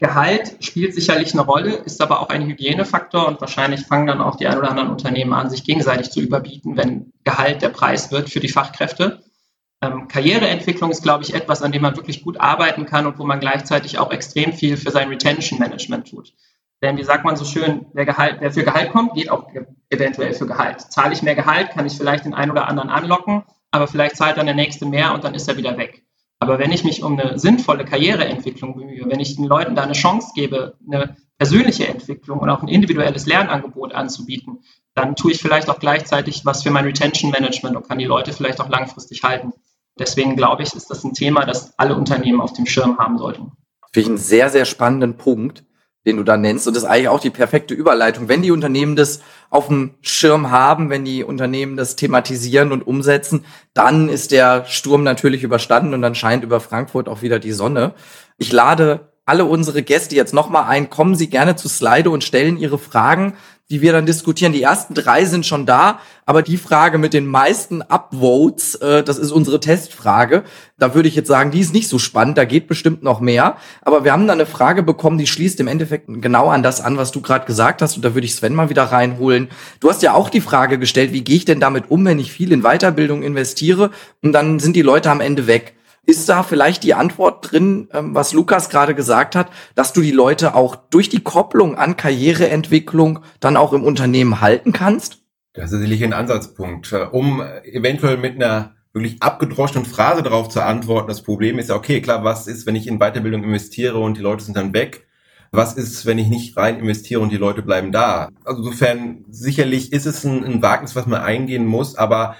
Gehalt 0.00 0.56
spielt 0.58 0.96
sicherlich 0.96 1.32
eine 1.32 1.42
Rolle, 1.42 1.74
ist 1.84 2.02
aber 2.02 2.18
auch 2.18 2.30
ein 2.30 2.44
Hygienefaktor 2.44 3.28
und 3.28 3.40
wahrscheinlich 3.40 3.82
fangen 3.82 4.08
dann 4.08 4.20
auch 4.20 4.34
die 4.34 4.48
ein 4.48 4.58
oder 4.58 4.70
anderen 4.70 4.90
Unternehmen 4.90 5.32
an, 5.32 5.48
sich 5.48 5.62
gegenseitig 5.62 6.10
zu 6.10 6.20
überbieten, 6.20 6.76
wenn 6.76 7.12
Gehalt 7.22 7.62
der 7.62 7.68
Preis 7.68 8.10
wird 8.10 8.30
für 8.30 8.40
die 8.40 8.48
Fachkräfte. 8.48 9.22
Ähm, 9.82 10.08
Karriereentwicklung 10.08 10.90
ist, 10.90 11.02
glaube 11.02 11.24
ich, 11.24 11.34
etwas, 11.34 11.62
an 11.62 11.72
dem 11.72 11.82
man 11.82 11.96
wirklich 11.96 12.22
gut 12.22 12.38
arbeiten 12.38 12.84
kann 12.84 13.06
und 13.06 13.18
wo 13.18 13.24
man 13.24 13.40
gleichzeitig 13.40 13.98
auch 13.98 14.10
extrem 14.10 14.52
viel 14.52 14.76
für 14.76 14.90
sein 14.90 15.08
Retention 15.08 15.58
Management 15.58 16.10
tut. 16.10 16.34
Denn 16.82 16.96
wie 16.96 17.04
sagt 17.04 17.24
man 17.24 17.36
so 17.36 17.44
schön, 17.44 17.86
wer, 17.92 18.04
Gehalt, 18.04 18.36
wer 18.40 18.52
für 18.52 18.64
Gehalt 18.64 18.90
kommt, 18.90 19.14
geht 19.14 19.30
auch 19.30 19.48
eventuell 19.90 20.34
für 20.34 20.46
Gehalt. 20.46 20.80
Zahle 20.80 21.12
ich 21.12 21.22
mehr 21.22 21.34
Gehalt, 21.34 21.70
kann 21.70 21.86
ich 21.86 21.96
vielleicht 21.96 22.24
den 22.24 22.34
einen 22.34 22.50
oder 22.50 22.68
anderen 22.68 22.90
anlocken, 22.90 23.42
aber 23.70 23.86
vielleicht 23.86 24.16
zahlt 24.16 24.38
dann 24.38 24.46
der 24.46 24.54
nächste 24.54 24.86
mehr 24.86 25.14
und 25.14 25.24
dann 25.24 25.34
ist 25.34 25.48
er 25.48 25.56
wieder 25.56 25.76
weg. 25.76 26.04
Aber 26.38 26.58
wenn 26.58 26.72
ich 26.72 26.84
mich 26.84 27.02
um 27.02 27.18
eine 27.18 27.38
sinnvolle 27.38 27.84
Karriereentwicklung 27.84 28.74
bemühe, 28.74 29.04
wenn 29.06 29.20
ich 29.20 29.36
den 29.36 29.44
Leuten 29.44 29.74
da 29.74 29.82
eine 29.82 29.92
Chance 29.92 30.32
gebe, 30.34 30.78
eine 30.86 31.16
persönliche 31.36 31.86
Entwicklung 31.86 32.38
und 32.38 32.48
auch 32.48 32.62
ein 32.62 32.68
individuelles 32.68 33.26
Lernangebot 33.26 33.94
anzubieten, 33.94 34.62
dann 34.94 35.16
tue 35.16 35.32
ich 35.32 35.40
vielleicht 35.40 35.68
auch 35.68 35.78
gleichzeitig 35.78 36.46
was 36.46 36.62
für 36.62 36.70
mein 36.70 36.86
Retention 36.86 37.30
Management 37.30 37.76
und 37.76 37.86
kann 37.86 37.98
die 37.98 38.06
Leute 38.06 38.32
vielleicht 38.32 38.60
auch 38.60 38.70
langfristig 38.70 39.22
halten. 39.22 39.52
Deswegen 40.00 40.34
glaube 40.34 40.62
ich, 40.62 40.74
ist 40.74 40.90
das 40.90 41.04
ein 41.04 41.12
Thema, 41.12 41.44
das 41.44 41.74
alle 41.76 41.94
Unternehmen 41.94 42.40
auf 42.40 42.54
dem 42.54 42.66
Schirm 42.66 42.98
haben 42.98 43.18
sollten. 43.18 43.52
Finde 43.92 44.00
ich 44.00 44.06
einen 44.08 44.18
sehr, 44.18 44.48
sehr 44.48 44.64
spannenden 44.64 45.18
Punkt, 45.18 45.62
den 46.06 46.16
du 46.16 46.22
da 46.22 46.38
nennst. 46.38 46.66
Und 46.66 46.74
das 46.74 46.84
ist 46.84 46.88
eigentlich 46.88 47.08
auch 47.08 47.20
die 47.20 47.30
perfekte 47.30 47.74
Überleitung. 47.74 48.28
Wenn 48.28 48.40
die 48.40 48.50
Unternehmen 48.50 48.96
das 48.96 49.20
auf 49.50 49.68
dem 49.68 49.94
Schirm 50.00 50.50
haben, 50.50 50.88
wenn 50.88 51.04
die 51.04 51.22
Unternehmen 51.22 51.76
das 51.76 51.96
thematisieren 51.96 52.72
und 52.72 52.86
umsetzen, 52.86 53.44
dann 53.74 54.08
ist 54.08 54.32
der 54.32 54.64
Sturm 54.64 55.02
natürlich 55.02 55.42
überstanden 55.42 55.92
und 55.92 56.00
dann 56.00 56.14
scheint 56.14 56.44
über 56.44 56.60
Frankfurt 56.60 57.08
auch 57.08 57.20
wieder 57.20 57.38
die 57.38 57.52
Sonne. 57.52 57.92
Ich 58.38 58.52
lade 58.52 59.12
alle 59.26 59.44
unsere 59.44 59.82
Gäste 59.82 60.16
jetzt 60.16 60.32
nochmal 60.32 60.64
ein. 60.64 60.88
Kommen 60.88 61.14
Sie 61.14 61.28
gerne 61.28 61.56
zu 61.56 61.68
Slido 61.68 62.10
und 62.10 62.24
stellen 62.24 62.56
Ihre 62.56 62.78
Fragen 62.78 63.34
die 63.70 63.80
wir 63.80 63.92
dann 63.92 64.04
diskutieren. 64.04 64.52
Die 64.52 64.62
ersten 64.62 64.94
drei 64.94 65.24
sind 65.24 65.46
schon 65.46 65.64
da, 65.64 66.00
aber 66.26 66.42
die 66.42 66.56
Frage 66.56 66.98
mit 66.98 67.14
den 67.14 67.26
meisten 67.26 67.82
Upvotes, 67.82 68.74
äh, 68.76 69.02
das 69.02 69.18
ist 69.18 69.30
unsere 69.30 69.60
Testfrage. 69.60 70.42
Da 70.78 70.94
würde 70.94 71.08
ich 71.08 71.14
jetzt 71.14 71.28
sagen, 71.28 71.52
die 71.52 71.60
ist 71.60 71.72
nicht 71.72 71.88
so 71.88 71.98
spannend, 71.98 72.36
da 72.36 72.44
geht 72.44 72.66
bestimmt 72.66 73.02
noch 73.02 73.20
mehr. 73.20 73.56
Aber 73.82 74.04
wir 74.04 74.12
haben 74.12 74.26
da 74.26 74.32
eine 74.32 74.46
Frage 74.46 74.82
bekommen, 74.82 75.18
die 75.18 75.26
schließt 75.26 75.60
im 75.60 75.68
Endeffekt 75.68 76.06
genau 76.08 76.48
an 76.48 76.62
das 76.62 76.80
an, 76.80 76.96
was 76.96 77.12
du 77.12 77.20
gerade 77.20 77.46
gesagt 77.46 77.80
hast. 77.80 77.96
Und 77.96 78.04
da 78.04 78.14
würde 78.14 78.26
ich 78.26 78.34
Sven 78.34 78.54
mal 78.54 78.70
wieder 78.70 78.84
reinholen. 78.84 79.48
Du 79.78 79.88
hast 79.88 80.02
ja 80.02 80.14
auch 80.14 80.30
die 80.30 80.40
Frage 80.40 80.78
gestellt, 80.78 81.12
wie 81.12 81.22
gehe 81.22 81.36
ich 81.36 81.44
denn 81.44 81.60
damit 81.60 81.90
um, 81.90 82.04
wenn 82.04 82.18
ich 82.18 82.32
viel 82.32 82.52
in 82.52 82.62
Weiterbildung 82.62 83.22
investiere 83.22 83.90
und 84.22 84.32
dann 84.32 84.58
sind 84.58 84.74
die 84.74 84.82
Leute 84.82 85.10
am 85.10 85.20
Ende 85.20 85.46
weg. 85.46 85.74
Ist 86.06 86.28
da 86.28 86.42
vielleicht 86.42 86.82
die 86.82 86.94
Antwort 86.94 87.52
drin, 87.52 87.88
ähm, 87.92 88.14
was 88.14 88.32
Lukas 88.32 88.68
gerade 88.68 88.94
gesagt 88.94 89.36
hat, 89.36 89.50
dass 89.74 89.92
du 89.92 90.00
die 90.00 90.10
Leute 90.10 90.54
auch 90.54 90.76
durch 90.76 91.08
die 91.08 91.22
Kopplung 91.22 91.76
an 91.76 91.96
Karriereentwicklung 91.96 93.20
dann 93.38 93.56
auch 93.56 93.72
im 93.72 93.84
Unternehmen 93.84 94.40
halten 94.40 94.72
kannst? 94.72 95.18
Das 95.52 95.72
ist 95.72 95.80
sicherlich 95.80 96.02
ein 96.04 96.12
Ansatzpunkt. 96.12 96.92
Äh, 96.92 97.06
um 97.10 97.42
eventuell 97.64 98.16
mit 98.16 98.36
einer 98.36 98.76
wirklich 98.92 99.22
abgedroschenen 99.22 99.86
Phrase 99.86 100.22
darauf 100.22 100.48
zu 100.48 100.64
antworten, 100.64 101.08
das 101.08 101.22
Problem 101.22 101.58
ist 101.58 101.68
ja, 101.68 101.76
okay, 101.76 102.00
klar, 102.00 102.24
was 102.24 102.46
ist, 102.46 102.66
wenn 102.66 102.76
ich 102.76 102.86
in 102.86 102.98
Weiterbildung 102.98 103.44
investiere 103.44 103.98
und 103.98 104.16
die 104.16 104.22
Leute 104.22 104.44
sind 104.44 104.56
dann 104.56 104.72
weg? 104.72 105.06
Was 105.52 105.74
ist, 105.74 106.06
wenn 106.06 106.18
ich 106.18 106.28
nicht 106.28 106.56
rein 106.56 106.78
investiere 106.78 107.20
und 107.20 107.30
die 107.32 107.36
Leute 107.36 107.62
bleiben 107.62 107.90
da? 107.90 108.28
Also 108.44 108.62
insofern, 108.62 109.24
sicherlich 109.30 109.92
ist 109.92 110.06
es 110.06 110.24
ein, 110.24 110.44
ein 110.44 110.62
Wagnis, 110.62 110.94
was 110.94 111.06
man 111.06 111.20
eingehen 111.20 111.66
muss, 111.66 111.96
aber 111.96 112.36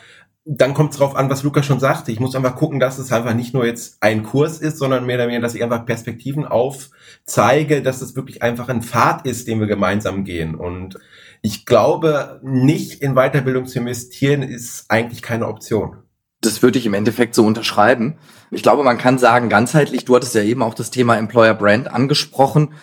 dann 0.52 0.74
kommt 0.74 0.90
es 0.90 0.98
darauf 0.98 1.14
an, 1.14 1.30
was 1.30 1.44
Lukas 1.44 1.64
schon 1.64 1.78
sagte. 1.78 2.10
Ich 2.10 2.18
muss 2.18 2.34
einfach 2.34 2.56
gucken, 2.56 2.80
dass 2.80 2.98
es 2.98 3.12
einfach 3.12 3.34
nicht 3.34 3.54
nur 3.54 3.64
jetzt 3.64 3.98
ein 4.00 4.24
Kurs 4.24 4.58
ist, 4.58 4.78
sondern 4.78 5.06
mehr 5.06 5.14
oder 5.14 5.28
weniger, 5.28 5.42
dass 5.42 5.54
ich 5.54 5.62
einfach 5.62 5.86
Perspektiven 5.86 6.44
aufzeige, 6.44 7.82
dass 7.82 8.02
es 8.02 8.16
wirklich 8.16 8.42
einfach 8.42 8.68
ein 8.68 8.82
Pfad 8.82 9.26
ist, 9.26 9.46
den 9.46 9.60
wir 9.60 9.68
gemeinsam 9.68 10.24
gehen. 10.24 10.56
Und 10.56 10.98
ich 11.40 11.66
glaube, 11.66 12.40
nicht 12.42 13.00
in 13.00 13.14
Weiterbildung 13.14 13.66
zu 13.66 13.78
investieren, 13.78 14.42
ist 14.42 14.86
eigentlich 14.88 15.22
keine 15.22 15.46
Option. 15.46 15.98
Das 16.40 16.62
würde 16.62 16.80
ich 16.80 16.86
im 16.86 16.94
Endeffekt 16.94 17.36
so 17.36 17.46
unterschreiben. 17.46 18.18
Ich 18.50 18.64
glaube, 18.64 18.82
man 18.82 18.98
kann 18.98 19.18
sagen, 19.18 19.50
ganzheitlich, 19.50 20.04
du 20.04 20.16
hattest 20.16 20.34
ja 20.34 20.42
eben 20.42 20.64
auch 20.64 20.74
das 20.74 20.90
Thema 20.90 21.16
Employer 21.16 21.54
Brand 21.54 21.86
angesprochen 21.86 22.74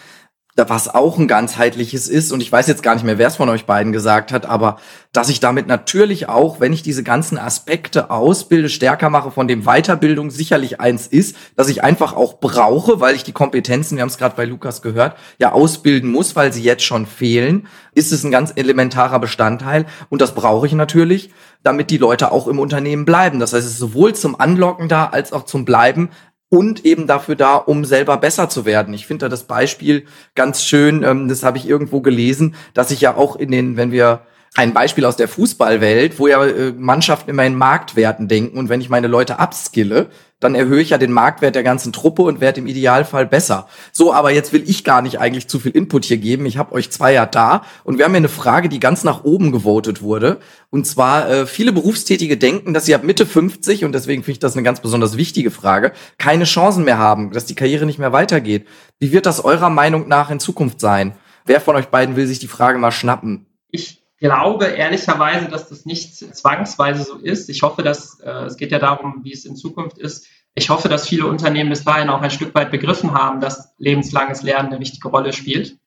was 0.57 0.93
auch 0.93 1.19
ein 1.19 1.27
ganzheitliches 1.27 2.07
ist, 2.07 2.31
und 2.31 2.41
ich 2.41 2.51
weiß 2.51 2.67
jetzt 2.67 2.81
gar 2.81 2.95
nicht 2.95 3.03
mehr, 3.03 3.17
wer 3.17 3.27
es 3.27 3.35
von 3.35 3.49
euch 3.49 3.65
beiden 3.65 3.93
gesagt 3.93 4.31
hat, 4.31 4.45
aber 4.45 4.77
dass 5.13 5.29
ich 5.29 5.39
damit 5.39 5.67
natürlich 5.67 6.29
auch, 6.29 6.59
wenn 6.59 6.73
ich 6.73 6.81
diese 6.81 7.03
ganzen 7.03 7.37
Aspekte 7.37 8.09
ausbilde, 8.09 8.69
stärker 8.69 9.09
mache, 9.09 9.31
von 9.31 9.47
dem 9.47 9.63
Weiterbildung 9.63 10.31
sicherlich 10.31 10.79
eins 10.81 11.07
ist, 11.07 11.35
dass 11.55 11.69
ich 11.69 11.83
einfach 11.83 12.13
auch 12.13 12.39
brauche, 12.39 12.99
weil 12.99 13.15
ich 13.15 13.23
die 13.23 13.31
Kompetenzen, 13.33 13.95
wir 13.95 14.01
haben 14.01 14.09
es 14.09 14.17
gerade 14.17 14.35
bei 14.35 14.45
Lukas 14.45 14.81
gehört, 14.81 15.15
ja 15.37 15.51
ausbilden 15.51 16.11
muss, 16.11 16.35
weil 16.35 16.51
sie 16.51 16.63
jetzt 16.63 16.83
schon 16.83 17.05
fehlen, 17.05 17.67
ist 17.93 18.11
es 18.11 18.23
ein 18.23 18.31
ganz 18.31 18.53
elementarer 18.55 19.19
Bestandteil 19.19 19.85
und 20.09 20.21
das 20.21 20.33
brauche 20.33 20.65
ich 20.65 20.73
natürlich, 20.73 21.31
damit 21.63 21.89
die 21.91 21.97
Leute 21.97 22.31
auch 22.31 22.47
im 22.47 22.59
Unternehmen 22.59 23.05
bleiben. 23.05 23.39
Das 23.39 23.53
heißt, 23.53 23.65
es 23.65 23.73
ist 23.73 23.79
sowohl 23.79 24.15
zum 24.15 24.39
Anlocken 24.39 24.87
da 24.87 25.05
als 25.05 25.33
auch 25.33 25.45
zum 25.45 25.65
Bleiben, 25.65 26.09
und 26.49 26.85
eben 26.85 27.07
dafür 27.07 27.35
da, 27.35 27.55
um 27.55 27.83
selber 27.85 28.17
besser 28.17 28.49
zu 28.49 28.65
werden. 28.65 28.93
Ich 28.93 29.05
finde 29.05 29.25
da 29.25 29.29
das 29.29 29.43
Beispiel 29.43 30.05
ganz 30.35 30.63
schön, 30.63 31.03
ähm, 31.03 31.27
das 31.27 31.43
habe 31.43 31.57
ich 31.57 31.67
irgendwo 31.67 32.01
gelesen, 32.01 32.55
dass 32.73 32.91
ich 32.91 33.01
ja 33.01 33.15
auch 33.15 33.35
in 33.35 33.51
den, 33.51 33.77
wenn 33.77 33.91
wir 33.91 34.21
ein 34.55 34.73
Beispiel 34.73 35.05
aus 35.05 35.15
der 35.15 35.27
Fußballwelt, 35.27 36.19
wo 36.19 36.27
ja 36.27 36.43
äh, 36.45 36.71
Mannschaften 36.71 37.29
immer 37.29 37.45
in 37.45 37.55
Marktwerten 37.55 38.27
denken 38.27 38.57
und 38.57 38.69
wenn 38.69 38.81
ich 38.81 38.89
meine 38.89 39.07
Leute 39.07 39.39
upskille, 39.39 40.09
dann 40.39 40.53
erhöhe 40.53 40.81
ich 40.81 40.91
ja 40.91 40.97
den 40.97 41.11
Marktwert 41.11 41.55
der 41.55 41.63
ganzen 41.63 41.91
Truppe 41.91 42.21
und 42.21 42.39
werde 42.41 42.59
im 42.59 42.67
Idealfall 42.67 43.25
besser. 43.25 43.67
So, 43.91 44.13
aber 44.13 44.31
jetzt 44.31 44.53
will 44.53 44.63
ich 44.67 44.83
gar 44.83 45.01
nicht 45.01 45.19
eigentlich 45.19 45.47
zu 45.47 45.59
viel 45.59 45.71
Input 45.71 46.05
hier 46.05 46.17
geben. 46.17 46.45
Ich 46.45 46.57
habe 46.57 46.73
euch 46.73 46.91
zwei 46.91 47.13
ja 47.13 47.25
da 47.25 47.63
und 47.83 47.97
wir 47.97 48.05
haben 48.05 48.11
hier 48.11 48.17
eine 48.17 48.29
Frage, 48.29 48.69
die 48.69 48.79
ganz 48.79 49.03
nach 49.03 49.23
oben 49.23 49.51
gewotet 49.51 50.01
wurde. 50.01 50.37
Und 50.69 50.85
zwar, 50.85 51.29
äh, 51.29 51.45
viele 51.47 51.71
Berufstätige 51.71 52.37
denken, 52.37 52.73
dass 52.73 52.85
sie 52.85 52.93
ab 52.93 53.03
Mitte 53.03 53.25
50, 53.25 53.83
und 53.83 53.93
deswegen 53.93 54.21
finde 54.21 54.33
ich 54.33 54.39
das 54.39 54.53
eine 54.53 54.63
ganz 54.63 54.79
besonders 54.79 55.17
wichtige 55.17 55.49
Frage, 55.49 55.91
keine 56.19 56.43
Chancen 56.43 56.83
mehr 56.83 56.99
haben, 56.99 57.31
dass 57.31 57.45
die 57.45 57.55
Karriere 57.55 57.87
nicht 57.87 57.99
mehr 57.99 58.13
weitergeht. 58.13 58.67
Wie 58.99 59.11
wird 59.11 59.25
das 59.25 59.43
eurer 59.43 59.71
Meinung 59.71 60.07
nach 60.07 60.29
in 60.29 60.39
Zukunft 60.39 60.79
sein? 60.79 61.13
Wer 61.45 61.61
von 61.61 61.75
euch 61.75 61.87
beiden 61.87 62.15
will 62.15 62.27
sich 62.27 62.39
die 62.39 62.47
Frage 62.47 62.77
mal 62.77 62.91
schnappen? 62.91 63.47
Ich 63.71 64.06
glaube 64.17 64.65
ehrlicherweise, 64.65 65.47
dass 65.47 65.69
das 65.69 65.85
nicht 65.85 66.15
zwangsweise 66.15 67.03
so 67.03 67.17
ist. 67.17 67.49
Ich 67.49 67.61
hoffe, 67.61 67.83
dass 67.83 68.19
äh, 68.19 68.45
es 68.45 68.57
geht 68.57 68.71
ja 68.71 68.79
darum, 68.79 69.23
wie 69.23 69.33
es 69.33 69.45
in 69.45 69.55
Zukunft 69.55 69.97
ist. 69.97 70.27
Ich 70.55 70.69
hoffe, 70.69 70.89
dass 70.89 71.07
viele 71.07 71.27
Unternehmen 71.27 71.69
bis 71.69 71.83
dahin 71.83 72.09
auch 72.09 72.21
ein 72.21 72.31
Stück 72.31 72.55
weit 72.55 72.71
begriffen 72.71 73.13
haben, 73.13 73.41
dass 73.41 73.75
lebenslanges 73.77 74.41
Lernen 74.41 74.69
eine 74.69 74.79
wichtige 74.79 75.09
Rolle 75.09 75.33
spielt. 75.33 75.77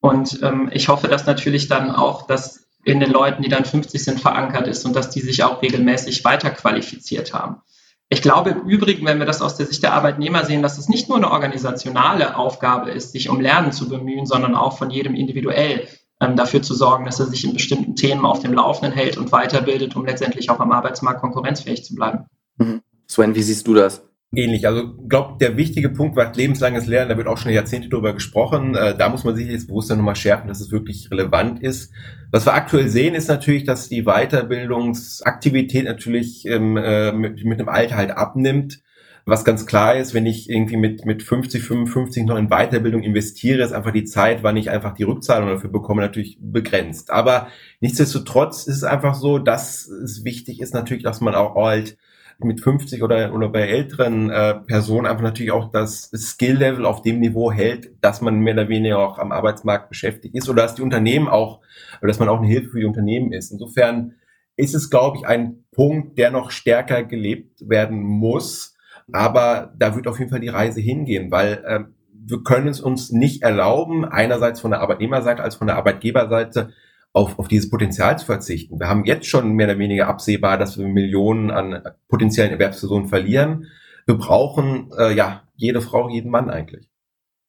Und 0.00 0.42
ähm, 0.42 0.70
ich 0.72 0.88
hoffe, 0.88 1.08
dass 1.08 1.26
natürlich 1.26 1.68
dann 1.68 1.90
auch 1.90 2.26
das 2.26 2.66
in 2.84 3.00
den 3.00 3.10
Leuten, 3.10 3.42
die 3.42 3.48
dann 3.48 3.64
50 3.64 4.04
sind, 4.04 4.20
verankert 4.20 4.68
ist 4.68 4.84
und 4.84 4.94
dass 4.94 5.10
die 5.10 5.20
sich 5.20 5.42
auch 5.42 5.62
regelmäßig 5.62 6.24
weiterqualifiziert 6.24 7.34
haben. 7.34 7.62
Ich 8.08 8.22
glaube 8.22 8.50
im 8.50 8.68
Übrigen, 8.68 9.04
wenn 9.04 9.18
wir 9.18 9.26
das 9.26 9.42
aus 9.42 9.56
der 9.56 9.66
Sicht 9.66 9.82
der 9.82 9.94
Arbeitnehmer 9.94 10.44
sehen, 10.44 10.62
dass 10.62 10.78
es 10.78 10.88
nicht 10.88 11.08
nur 11.08 11.16
eine 11.16 11.32
organisationale 11.32 12.36
Aufgabe 12.36 12.92
ist, 12.92 13.10
sich 13.12 13.28
um 13.28 13.40
Lernen 13.40 13.72
zu 13.72 13.88
bemühen, 13.88 14.26
sondern 14.26 14.54
auch 14.54 14.78
von 14.78 14.90
jedem 14.90 15.16
individuell 15.16 15.88
dafür 16.18 16.62
zu 16.62 16.74
sorgen, 16.74 17.04
dass 17.04 17.20
er 17.20 17.26
sich 17.26 17.44
in 17.44 17.52
bestimmten 17.52 17.94
Themen 17.94 18.24
auf 18.24 18.40
dem 18.40 18.52
Laufenden 18.52 18.92
hält 18.92 19.18
und 19.18 19.32
weiterbildet, 19.32 19.96
um 19.96 20.06
letztendlich 20.06 20.50
auch 20.50 20.60
am 20.60 20.72
Arbeitsmarkt 20.72 21.20
konkurrenzfähig 21.20 21.84
zu 21.84 21.94
bleiben. 21.94 22.26
Mhm. 22.58 22.82
Sven, 23.06 23.34
wie 23.34 23.42
siehst 23.42 23.66
du 23.66 23.74
das? 23.74 24.02
ähnlich. 24.36 24.66
Also 24.66 24.94
glaube, 25.08 25.38
der 25.40 25.56
wichtige 25.56 25.88
Punkt 25.88 26.16
war 26.16 26.32
lebenslanges 26.34 26.86
Lernen, 26.86 27.10
da 27.10 27.16
wird 27.16 27.28
auch 27.28 27.38
schon 27.38 27.52
Jahrzehnte 27.52 27.88
drüber 27.88 28.12
gesprochen. 28.12 28.74
Äh, 28.74 28.96
da 28.96 29.08
muss 29.08 29.24
man 29.24 29.34
sich 29.34 29.48
jetzt 29.48 29.68
bewusst 29.68 29.90
nochmal 29.90 30.16
schärfen, 30.16 30.48
dass 30.48 30.60
es 30.60 30.70
wirklich 30.70 31.10
relevant 31.10 31.62
ist. 31.62 31.92
Was 32.30 32.46
wir 32.46 32.54
aktuell 32.54 32.88
sehen, 32.88 33.14
ist 33.14 33.28
natürlich, 33.28 33.64
dass 33.64 33.88
die 33.88 34.02
Weiterbildungsaktivität 34.02 35.84
natürlich 35.84 36.46
ähm, 36.46 36.76
äh, 36.76 37.12
mit, 37.12 37.44
mit 37.44 37.60
dem 37.60 37.68
Alter 37.68 37.96
halt 37.96 38.10
abnimmt. 38.10 38.80
Was 39.28 39.44
ganz 39.44 39.66
klar 39.66 39.96
ist, 39.96 40.14
wenn 40.14 40.24
ich 40.24 40.48
irgendwie 40.48 40.76
mit, 40.76 41.04
mit 41.04 41.20
50, 41.20 41.60
55 41.60 42.26
noch 42.26 42.36
in 42.36 42.48
Weiterbildung 42.48 43.02
investiere, 43.02 43.64
ist 43.64 43.72
einfach 43.72 43.90
die 43.90 44.04
Zeit, 44.04 44.44
wann 44.44 44.56
ich 44.56 44.70
einfach 44.70 44.94
die 44.94 45.02
Rückzahlung 45.02 45.48
dafür 45.48 45.68
bekomme, 45.68 46.00
natürlich 46.00 46.38
begrenzt. 46.40 47.10
Aber 47.10 47.48
nichtsdestotrotz 47.80 48.68
ist 48.68 48.76
es 48.76 48.84
einfach 48.84 49.16
so, 49.16 49.40
dass 49.40 49.88
es 49.88 50.24
wichtig 50.24 50.60
ist 50.60 50.74
natürlich, 50.74 51.02
dass 51.02 51.20
man 51.20 51.34
auch 51.34 51.56
halt 51.56 51.96
mit 52.38 52.60
50 52.60 53.02
oder, 53.02 53.34
oder 53.34 53.48
bei 53.48 53.62
älteren 53.62 54.30
äh, 54.30 54.54
Personen 54.54 55.06
einfach 55.06 55.24
natürlich 55.24 55.50
auch 55.50 55.72
das 55.72 56.10
Skill-Level 56.14 56.86
auf 56.86 57.02
dem 57.02 57.18
Niveau 57.18 57.50
hält, 57.50 57.92
dass 58.02 58.20
man 58.20 58.38
mehr 58.38 58.54
oder 58.54 58.68
weniger 58.68 59.00
auch 59.00 59.18
am 59.18 59.32
Arbeitsmarkt 59.32 59.88
beschäftigt 59.88 60.36
ist 60.36 60.48
oder 60.48 60.62
dass 60.62 60.76
die 60.76 60.82
Unternehmen 60.82 61.26
auch, 61.26 61.60
oder 62.00 62.08
dass 62.08 62.20
man 62.20 62.28
auch 62.28 62.38
eine 62.38 62.46
Hilfe 62.46 62.70
für 62.70 62.80
die 62.80 62.86
Unternehmen 62.86 63.32
ist. 63.32 63.50
Insofern 63.50 64.14
ist 64.56 64.74
es, 64.76 64.88
glaube 64.88 65.18
ich, 65.18 65.26
ein 65.26 65.64
Punkt, 65.72 66.16
der 66.16 66.30
noch 66.30 66.52
stärker 66.52 67.02
gelebt 67.02 67.68
werden 67.68 68.00
muss. 68.00 68.75
Aber 69.12 69.72
da 69.78 69.94
wird 69.94 70.08
auf 70.08 70.18
jeden 70.18 70.30
Fall 70.30 70.40
die 70.40 70.48
Reise 70.48 70.80
hingehen, 70.80 71.30
weil 71.30 71.62
äh, 71.64 71.80
wir 72.28 72.42
können 72.42 72.68
es 72.68 72.80
uns 72.80 73.12
nicht 73.12 73.42
erlauben, 73.42 74.04
einerseits 74.04 74.60
von 74.60 74.72
der 74.72 74.80
Arbeitnehmerseite 74.80 75.42
als 75.42 75.54
von 75.54 75.68
der 75.68 75.76
Arbeitgeberseite 75.76 76.70
auf, 77.12 77.38
auf 77.38 77.48
dieses 77.48 77.70
Potenzial 77.70 78.18
zu 78.18 78.26
verzichten. 78.26 78.78
Wir 78.80 78.88
haben 78.88 79.04
jetzt 79.04 79.26
schon 79.26 79.52
mehr 79.52 79.68
oder 79.68 79.78
weniger 79.78 80.08
absehbar, 80.08 80.58
dass 80.58 80.76
wir 80.76 80.86
Millionen 80.86 81.50
an 81.50 81.82
potenziellen 82.08 82.52
Erwerbspersonen 82.52 83.08
verlieren. 83.08 83.66
Wir 84.06 84.16
brauchen 84.16 84.90
äh, 84.98 85.14
ja 85.14 85.44
jede 85.54 85.80
Frau, 85.80 86.08
jeden 86.08 86.30
Mann 86.30 86.50
eigentlich. 86.50 86.88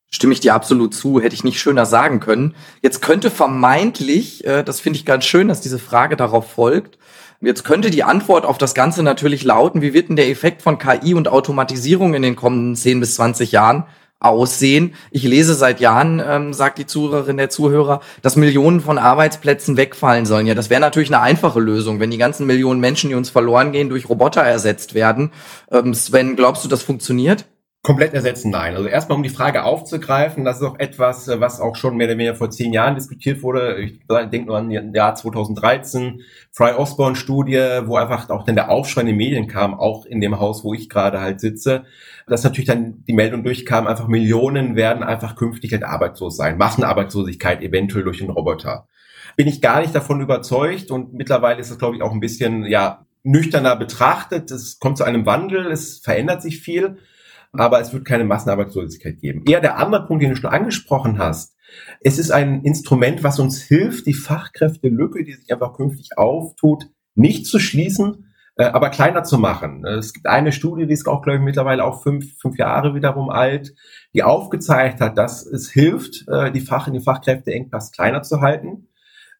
Stimme 0.09 0.31
ich 0.31 0.39
dir 0.39 0.53
absolut 0.53 0.93
zu, 0.93 1.19
hätte 1.19 1.35
ich 1.35 1.43
nicht 1.43 1.59
schöner 1.59 1.85
sagen 1.85 2.21
können. 2.21 2.55
Jetzt 2.81 3.01
könnte 3.01 3.29
vermeintlich, 3.29 4.45
äh, 4.45 4.63
das 4.63 4.79
finde 4.79 4.99
ich 4.99 5.05
ganz 5.05 5.25
schön, 5.25 5.49
dass 5.49 5.59
diese 5.59 5.79
Frage 5.79 6.15
darauf 6.15 6.49
folgt, 6.49 6.97
jetzt 7.41 7.63
könnte 7.63 7.89
die 7.89 8.03
Antwort 8.03 8.45
auf 8.45 8.57
das 8.57 8.73
Ganze 8.73 9.03
natürlich 9.03 9.43
lauten, 9.43 9.81
wie 9.81 9.93
wird 9.93 10.09
denn 10.09 10.15
der 10.15 10.29
Effekt 10.29 10.61
von 10.61 10.77
KI 10.77 11.13
und 11.13 11.27
Automatisierung 11.27 12.13
in 12.13 12.21
den 12.21 12.35
kommenden 12.35 12.75
10 12.75 12.99
bis 12.99 13.15
20 13.15 13.51
Jahren? 13.51 13.85
aussehen. 14.19 14.95
Ich 15.11 15.23
lese 15.23 15.53
seit 15.53 15.79
Jahren, 15.79 16.21
ähm, 16.25 16.53
sagt 16.53 16.79
die 16.79 16.87
Zuhörerin, 16.87 17.37
der 17.37 17.49
Zuhörer, 17.49 18.01
dass 18.21 18.35
Millionen 18.35 18.81
von 18.81 18.97
Arbeitsplätzen 18.97 19.77
wegfallen 19.77 20.25
sollen. 20.25 20.47
Ja, 20.47 20.55
das 20.55 20.69
wäre 20.69 20.81
natürlich 20.81 21.13
eine 21.13 21.21
einfache 21.21 21.59
Lösung, 21.59 21.99
wenn 21.99 22.09
die 22.09 22.17
ganzen 22.17 22.47
Millionen 22.47 22.79
Menschen, 22.79 23.09
die 23.09 23.15
uns 23.15 23.29
verloren 23.29 23.71
gehen, 23.71 23.89
durch 23.89 24.09
Roboter 24.09 24.41
ersetzt 24.41 24.95
werden. 24.95 25.31
Ähm, 25.71 25.93
Sven, 25.93 26.35
glaubst 26.35 26.65
du, 26.65 26.67
das 26.67 26.81
funktioniert? 26.81 27.45
Komplett 27.87 28.13
ersetzen, 28.13 28.51
nein. 28.51 28.75
Also 28.75 28.89
erstmal, 28.89 29.15
um 29.15 29.23
die 29.23 29.29
Frage 29.29 29.63
aufzugreifen, 29.63 30.43
das 30.43 30.57
ist 30.57 30.63
auch 30.63 30.77
etwas, 30.77 31.29
äh, 31.29 31.39
was 31.39 31.61
auch 31.61 31.77
schon 31.77 31.95
mehr 31.95 32.07
oder 32.07 32.17
weniger 32.17 32.35
vor 32.35 32.49
zehn 32.49 32.73
Jahren 32.73 32.95
diskutiert 32.95 33.41
wurde. 33.43 33.79
Ich 33.79 34.01
denke 34.09 34.47
nur 34.47 34.57
an 34.57 34.69
das 34.69 34.83
Jahr 34.93 35.15
2013, 35.15 36.19
Fry 36.51 36.73
Osborne 36.73 37.15
Studie, 37.15 37.65
wo 37.85 37.95
einfach 37.95 38.29
auch 38.29 38.43
dann 38.43 38.55
der 38.55 38.69
Aufschrei 38.71 38.99
in 38.99 39.07
den 39.07 39.15
Medien 39.15 39.47
kam, 39.47 39.73
auch 39.73 40.05
in 40.05 40.19
dem 40.19 40.37
Haus, 40.37 40.65
wo 40.65 40.73
ich 40.73 40.89
gerade 40.89 41.21
halt 41.21 41.39
sitze, 41.39 41.85
dass 42.27 42.43
natürlich 42.43 42.67
dann 42.67 43.05
die 43.07 43.13
Meldung 43.13 43.45
durchkam, 43.45 43.87
einfach 43.87 44.09
Millionen 44.09 44.75
werden 44.75 45.01
einfach 45.01 45.37
künftig 45.37 45.71
halt 45.71 45.85
arbeitslos 45.85 46.35
sein. 46.35 46.57
Massenarbeitslosigkeit 46.57 47.61
eventuell 47.61 48.03
durch 48.03 48.17
den 48.17 48.31
Roboter. 48.31 48.89
Bin 49.37 49.47
ich 49.47 49.61
gar 49.61 49.79
nicht 49.79 49.95
davon 49.95 50.19
überzeugt 50.19 50.91
und 50.91 51.13
mittlerweile 51.13 51.61
ist 51.61 51.71
es, 51.71 51.79
glaube 51.79 51.95
ich, 51.95 52.01
auch 52.01 52.11
ein 52.11 52.19
bisschen, 52.19 52.65
ja, 52.65 53.05
nüchterner 53.23 53.77
betrachtet. 53.77 54.51
Es 54.51 54.77
kommt 54.77 54.97
zu 54.97 55.05
einem 55.05 55.25
Wandel, 55.25 55.71
es 55.71 55.99
verändert 55.99 56.41
sich 56.41 56.59
viel 56.59 56.97
aber 57.57 57.79
es 57.79 57.93
wird 57.93 58.05
keine 58.05 58.23
Massenarbeitslosigkeit 58.23 59.19
geben. 59.19 59.43
Eher 59.45 59.61
der 59.61 59.77
andere 59.77 60.05
Punkt, 60.05 60.23
den 60.23 60.31
du 60.31 60.35
schon 60.35 60.49
angesprochen 60.49 61.17
hast. 61.17 61.55
Es 62.01 62.17
ist 62.17 62.31
ein 62.31 62.63
Instrument, 62.63 63.23
was 63.23 63.39
uns 63.39 63.61
hilft, 63.61 64.05
die 64.05 64.13
Fachkräftelücke, 64.13 65.23
die 65.23 65.33
sich 65.33 65.51
einfach 65.51 65.73
künftig 65.73 66.17
auftut, 66.17 66.87
nicht 67.15 67.45
zu 67.45 67.59
schließen, 67.59 68.33
äh, 68.57 68.65
aber 68.65 68.89
kleiner 68.89 69.23
zu 69.23 69.37
machen. 69.37 69.85
Es 69.85 70.13
gibt 70.13 70.27
eine 70.27 70.51
Studie, 70.51 70.87
die 70.87 70.93
ist 70.93 71.07
auch, 71.07 71.21
glaube 71.21 71.37
ich, 71.37 71.43
mittlerweile 71.43 71.83
auch 71.83 72.03
fünf, 72.03 72.37
fünf 72.39 72.57
Jahre 72.57 72.95
wiederum 72.95 73.29
alt, 73.29 73.73
die 74.13 74.23
aufgezeigt 74.23 75.01
hat, 75.01 75.17
dass 75.17 75.45
es 75.45 75.69
hilft, 75.69 76.27
äh, 76.27 76.51
die 76.51 76.61
Fach, 76.61 76.89
den 76.89 77.01
Fachkräfteengpass 77.01 77.91
kleiner 77.91 78.23
zu 78.23 78.41
halten. 78.41 78.87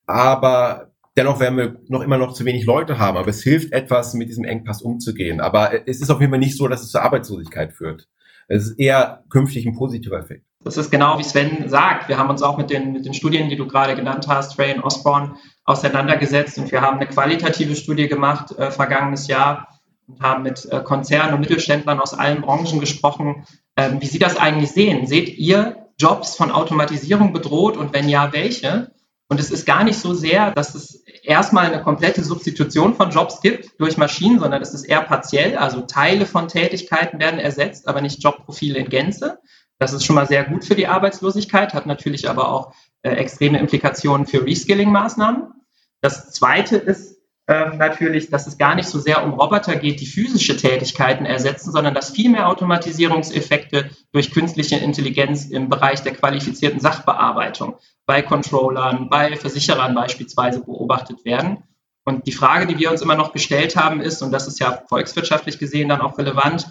Aber 0.05 0.91
Dennoch 1.17 1.39
werden 1.39 1.57
wir 1.57 1.75
noch 1.87 2.01
immer 2.01 2.19
noch 2.19 2.33
zu 2.33 2.45
wenig 2.45 2.65
Leute 2.65 2.99
haben, 2.99 3.17
aber 3.17 3.29
es 3.29 3.41
hilft 3.41 3.73
etwas, 3.73 4.13
mit 4.13 4.29
diesem 4.29 4.43
Engpass 4.43 4.83
umzugehen. 4.83 5.41
Aber 5.41 5.87
es 5.87 5.99
ist 5.99 6.11
auf 6.11 6.21
jeden 6.21 6.31
Fall 6.31 6.39
nicht 6.39 6.55
so, 6.55 6.67
dass 6.67 6.83
es 6.83 6.91
zur 6.91 7.01
Arbeitslosigkeit 7.01 7.73
führt. 7.73 8.07
Es 8.47 8.67
ist 8.67 8.79
eher 8.79 9.23
künftig 9.29 9.65
ein 9.65 9.75
positiver 9.75 10.19
Effekt. 10.19 10.45
Das 10.63 10.77
ist 10.77 10.91
genau 10.91 11.17
wie 11.17 11.23
Sven 11.23 11.67
sagt. 11.69 12.07
Wir 12.07 12.19
haben 12.19 12.29
uns 12.29 12.43
auch 12.43 12.57
mit 12.57 12.69
den, 12.69 12.93
mit 12.93 13.05
den 13.05 13.15
Studien, 13.15 13.49
die 13.49 13.55
du 13.55 13.67
gerade 13.67 13.95
genannt 13.95 14.27
hast, 14.27 14.59
Ray 14.59 14.75
und 14.75 14.83
Osborne, 14.83 15.35
auseinandergesetzt 15.65 16.59
und 16.59 16.71
wir 16.71 16.81
haben 16.81 16.97
eine 16.97 17.07
qualitative 17.07 17.75
Studie 17.75 18.07
gemacht 18.07 18.57
äh, 18.57 18.69
vergangenes 18.71 19.27
Jahr 19.27 19.67
und 20.07 20.21
haben 20.21 20.43
mit 20.43 20.65
äh, 20.71 20.81
Konzernen 20.81 21.33
und 21.33 21.41
Mittelständlern 21.41 21.99
aus 21.99 22.13
allen 22.13 22.41
Branchen 22.41 22.79
gesprochen, 22.79 23.45
ähm, 23.75 23.97
wie 24.01 24.05
sie 24.05 24.19
das 24.19 24.37
eigentlich 24.37 24.71
sehen. 24.71 25.07
Seht 25.07 25.37
ihr 25.37 25.87
Jobs 25.99 26.35
von 26.35 26.51
Automatisierung 26.51 27.33
bedroht 27.33 27.75
und 27.75 27.93
wenn 27.93 28.07
ja, 28.07 28.31
welche? 28.33 28.91
Und 29.29 29.39
es 29.39 29.51
ist 29.51 29.65
gar 29.65 29.83
nicht 29.83 29.99
so 29.99 30.13
sehr, 30.13 30.51
dass 30.51 30.73
es 30.73 31.03
erstmal 31.23 31.65
eine 31.65 31.83
komplette 31.83 32.23
Substitution 32.23 32.95
von 32.95 33.11
Jobs 33.11 33.41
gibt 33.41 33.79
durch 33.79 33.97
Maschinen, 33.97 34.39
sondern 34.39 34.61
es 34.61 34.73
ist 34.73 34.85
eher 34.85 35.01
partiell. 35.01 35.57
Also 35.57 35.81
Teile 35.81 36.25
von 36.25 36.47
Tätigkeiten 36.47 37.19
werden 37.19 37.39
ersetzt, 37.39 37.87
aber 37.87 38.01
nicht 38.01 38.23
Jobprofile 38.23 38.79
in 38.79 38.89
Gänze. 38.89 39.39
Das 39.79 39.93
ist 39.93 40.05
schon 40.05 40.15
mal 40.15 40.27
sehr 40.27 40.45
gut 40.45 40.63
für 40.63 40.75
die 40.75 40.87
Arbeitslosigkeit, 40.87 41.73
hat 41.73 41.85
natürlich 41.85 42.29
aber 42.29 42.49
auch 42.49 42.73
äh, 43.03 43.11
extreme 43.11 43.59
Implikationen 43.59 44.25
für 44.25 44.45
Reskilling-Maßnahmen. 44.45 45.53
Das 46.01 46.31
zweite 46.31 46.77
ist 46.77 47.16
ähm, 47.47 47.77
natürlich, 47.77 48.29
dass 48.29 48.45
es 48.45 48.57
gar 48.57 48.75
nicht 48.75 48.89
so 48.89 48.99
sehr 48.99 49.23
um 49.23 49.33
Roboter 49.33 49.77
geht, 49.77 50.01
die 50.01 50.05
physische 50.05 50.57
Tätigkeiten 50.57 51.25
ersetzen, 51.25 51.71
sondern 51.71 51.93
dass 51.93 52.11
viel 52.11 52.29
mehr 52.29 52.49
Automatisierungseffekte 52.49 53.89
durch 54.11 54.31
künstliche 54.31 54.75
Intelligenz 54.75 55.45
im 55.45 55.69
Bereich 55.69 56.01
der 56.03 56.13
qualifizierten 56.13 56.81
Sachbearbeitung 56.81 57.75
bei 58.05 58.21
Controllern, 58.21 59.09
bei 59.09 59.37
Versicherern 59.37 59.95
beispielsweise 59.95 60.61
beobachtet 60.61 61.23
werden. 61.23 61.63
Und 62.03 62.27
die 62.27 62.31
Frage, 62.33 62.67
die 62.67 62.79
wir 62.79 62.91
uns 62.91 63.01
immer 63.01 63.15
noch 63.15 63.31
gestellt 63.31 63.75
haben, 63.75 64.01
ist, 64.01 64.21
und 64.21 64.31
das 64.31 64.47
ist 64.47 64.59
ja 64.59 64.83
volkswirtschaftlich 64.87 65.57
gesehen 65.57 65.89
dann 65.89 66.01
auch 66.01 66.17
relevant, 66.17 66.67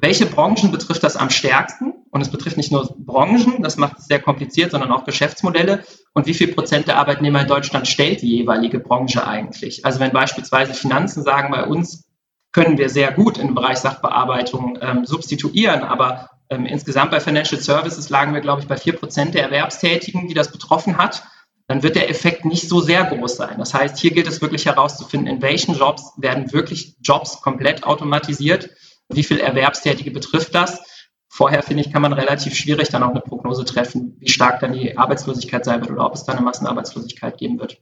welche 0.00 0.26
Branchen 0.26 0.70
betrifft 0.70 1.02
das 1.02 1.16
am 1.16 1.30
stärksten? 1.30 1.94
Und 2.10 2.22
es 2.22 2.30
betrifft 2.30 2.56
nicht 2.56 2.72
nur 2.72 2.92
Branchen, 2.98 3.62
das 3.62 3.76
macht 3.76 3.98
es 3.98 4.06
sehr 4.06 4.20
kompliziert, 4.20 4.72
sondern 4.72 4.90
auch 4.90 5.04
Geschäftsmodelle. 5.04 5.84
Und 6.12 6.26
wie 6.26 6.34
viel 6.34 6.48
Prozent 6.48 6.88
der 6.88 6.96
Arbeitnehmer 6.96 7.42
in 7.42 7.46
Deutschland 7.46 7.86
stellt 7.86 8.22
die 8.22 8.36
jeweilige 8.38 8.80
Branche 8.80 9.26
eigentlich? 9.26 9.84
Also 9.84 10.00
wenn 10.00 10.10
beispielsweise 10.10 10.74
Finanzen 10.74 11.22
sagen, 11.22 11.52
bei 11.52 11.64
uns 11.64 12.08
können 12.52 12.78
wir 12.78 12.88
sehr 12.88 13.12
gut 13.12 13.38
im 13.38 13.54
Bereich 13.54 13.78
Sachbearbeitung 13.78 14.78
ähm, 14.82 15.06
substituieren, 15.06 15.82
aber 15.84 16.30
ähm, 16.50 16.66
insgesamt 16.66 17.12
bei 17.12 17.20
Financial 17.20 17.60
Services 17.60 18.10
lagen 18.10 18.34
wir, 18.34 18.40
glaube 18.40 18.60
ich, 18.60 18.66
bei 18.66 18.76
vier 18.76 18.94
Prozent 18.94 19.34
der 19.34 19.44
Erwerbstätigen, 19.44 20.26
die 20.26 20.34
das 20.34 20.50
betroffen 20.50 20.98
hat. 20.98 21.22
Dann 21.68 21.84
wird 21.84 21.94
der 21.94 22.10
Effekt 22.10 22.44
nicht 22.44 22.68
so 22.68 22.80
sehr 22.80 23.04
groß 23.04 23.36
sein. 23.36 23.58
Das 23.58 23.72
heißt, 23.72 23.96
hier 23.98 24.10
gilt 24.10 24.26
es 24.26 24.42
wirklich 24.42 24.66
herauszufinden, 24.66 25.32
in 25.32 25.42
welchen 25.42 25.76
Jobs 25.76 26.12
werden 26.16 26.52
wirklich 26.52 26.96
Jobs 27.00 27.40
komplett 27.40 27.84
automatisiert, 27.84 28.70
wie 29.10 29.24
viel 29.24 29.40
Erwerbstätige 29.40 30.10
betrifft 30.10 30.54
das. 30.54 30.82
Vorher, 31.28 31.62
finde 31.62 31.82
ich, 31.82 31.92
kann 31.92 32.02
man 32.02 32.12
relativ 32.12 32.54
schwierig 32.54 32.88
dann 32.88 33.02
auch 33.02 33.10
eine 33.10 33.20
Prognose 33.20 33.64
treffen, 33.64 34.16
wie 34.18 34.28
stark 34.28 34.60
dann 34.60 34.72
die 34.72 34.98
Arbeitslosigkeit 34.98 35.64
sein 35.64 35.80
wird 35.80 35.90
oder 35.90 36.06
ob 36.06 36.14
es 36.14 36.24
dann 36.24 36.36
eine 36.36 36.44
Massenarbeitslosigkeit 36.44 37.38
geben 37.38 37.60
wird. 37.60 37.80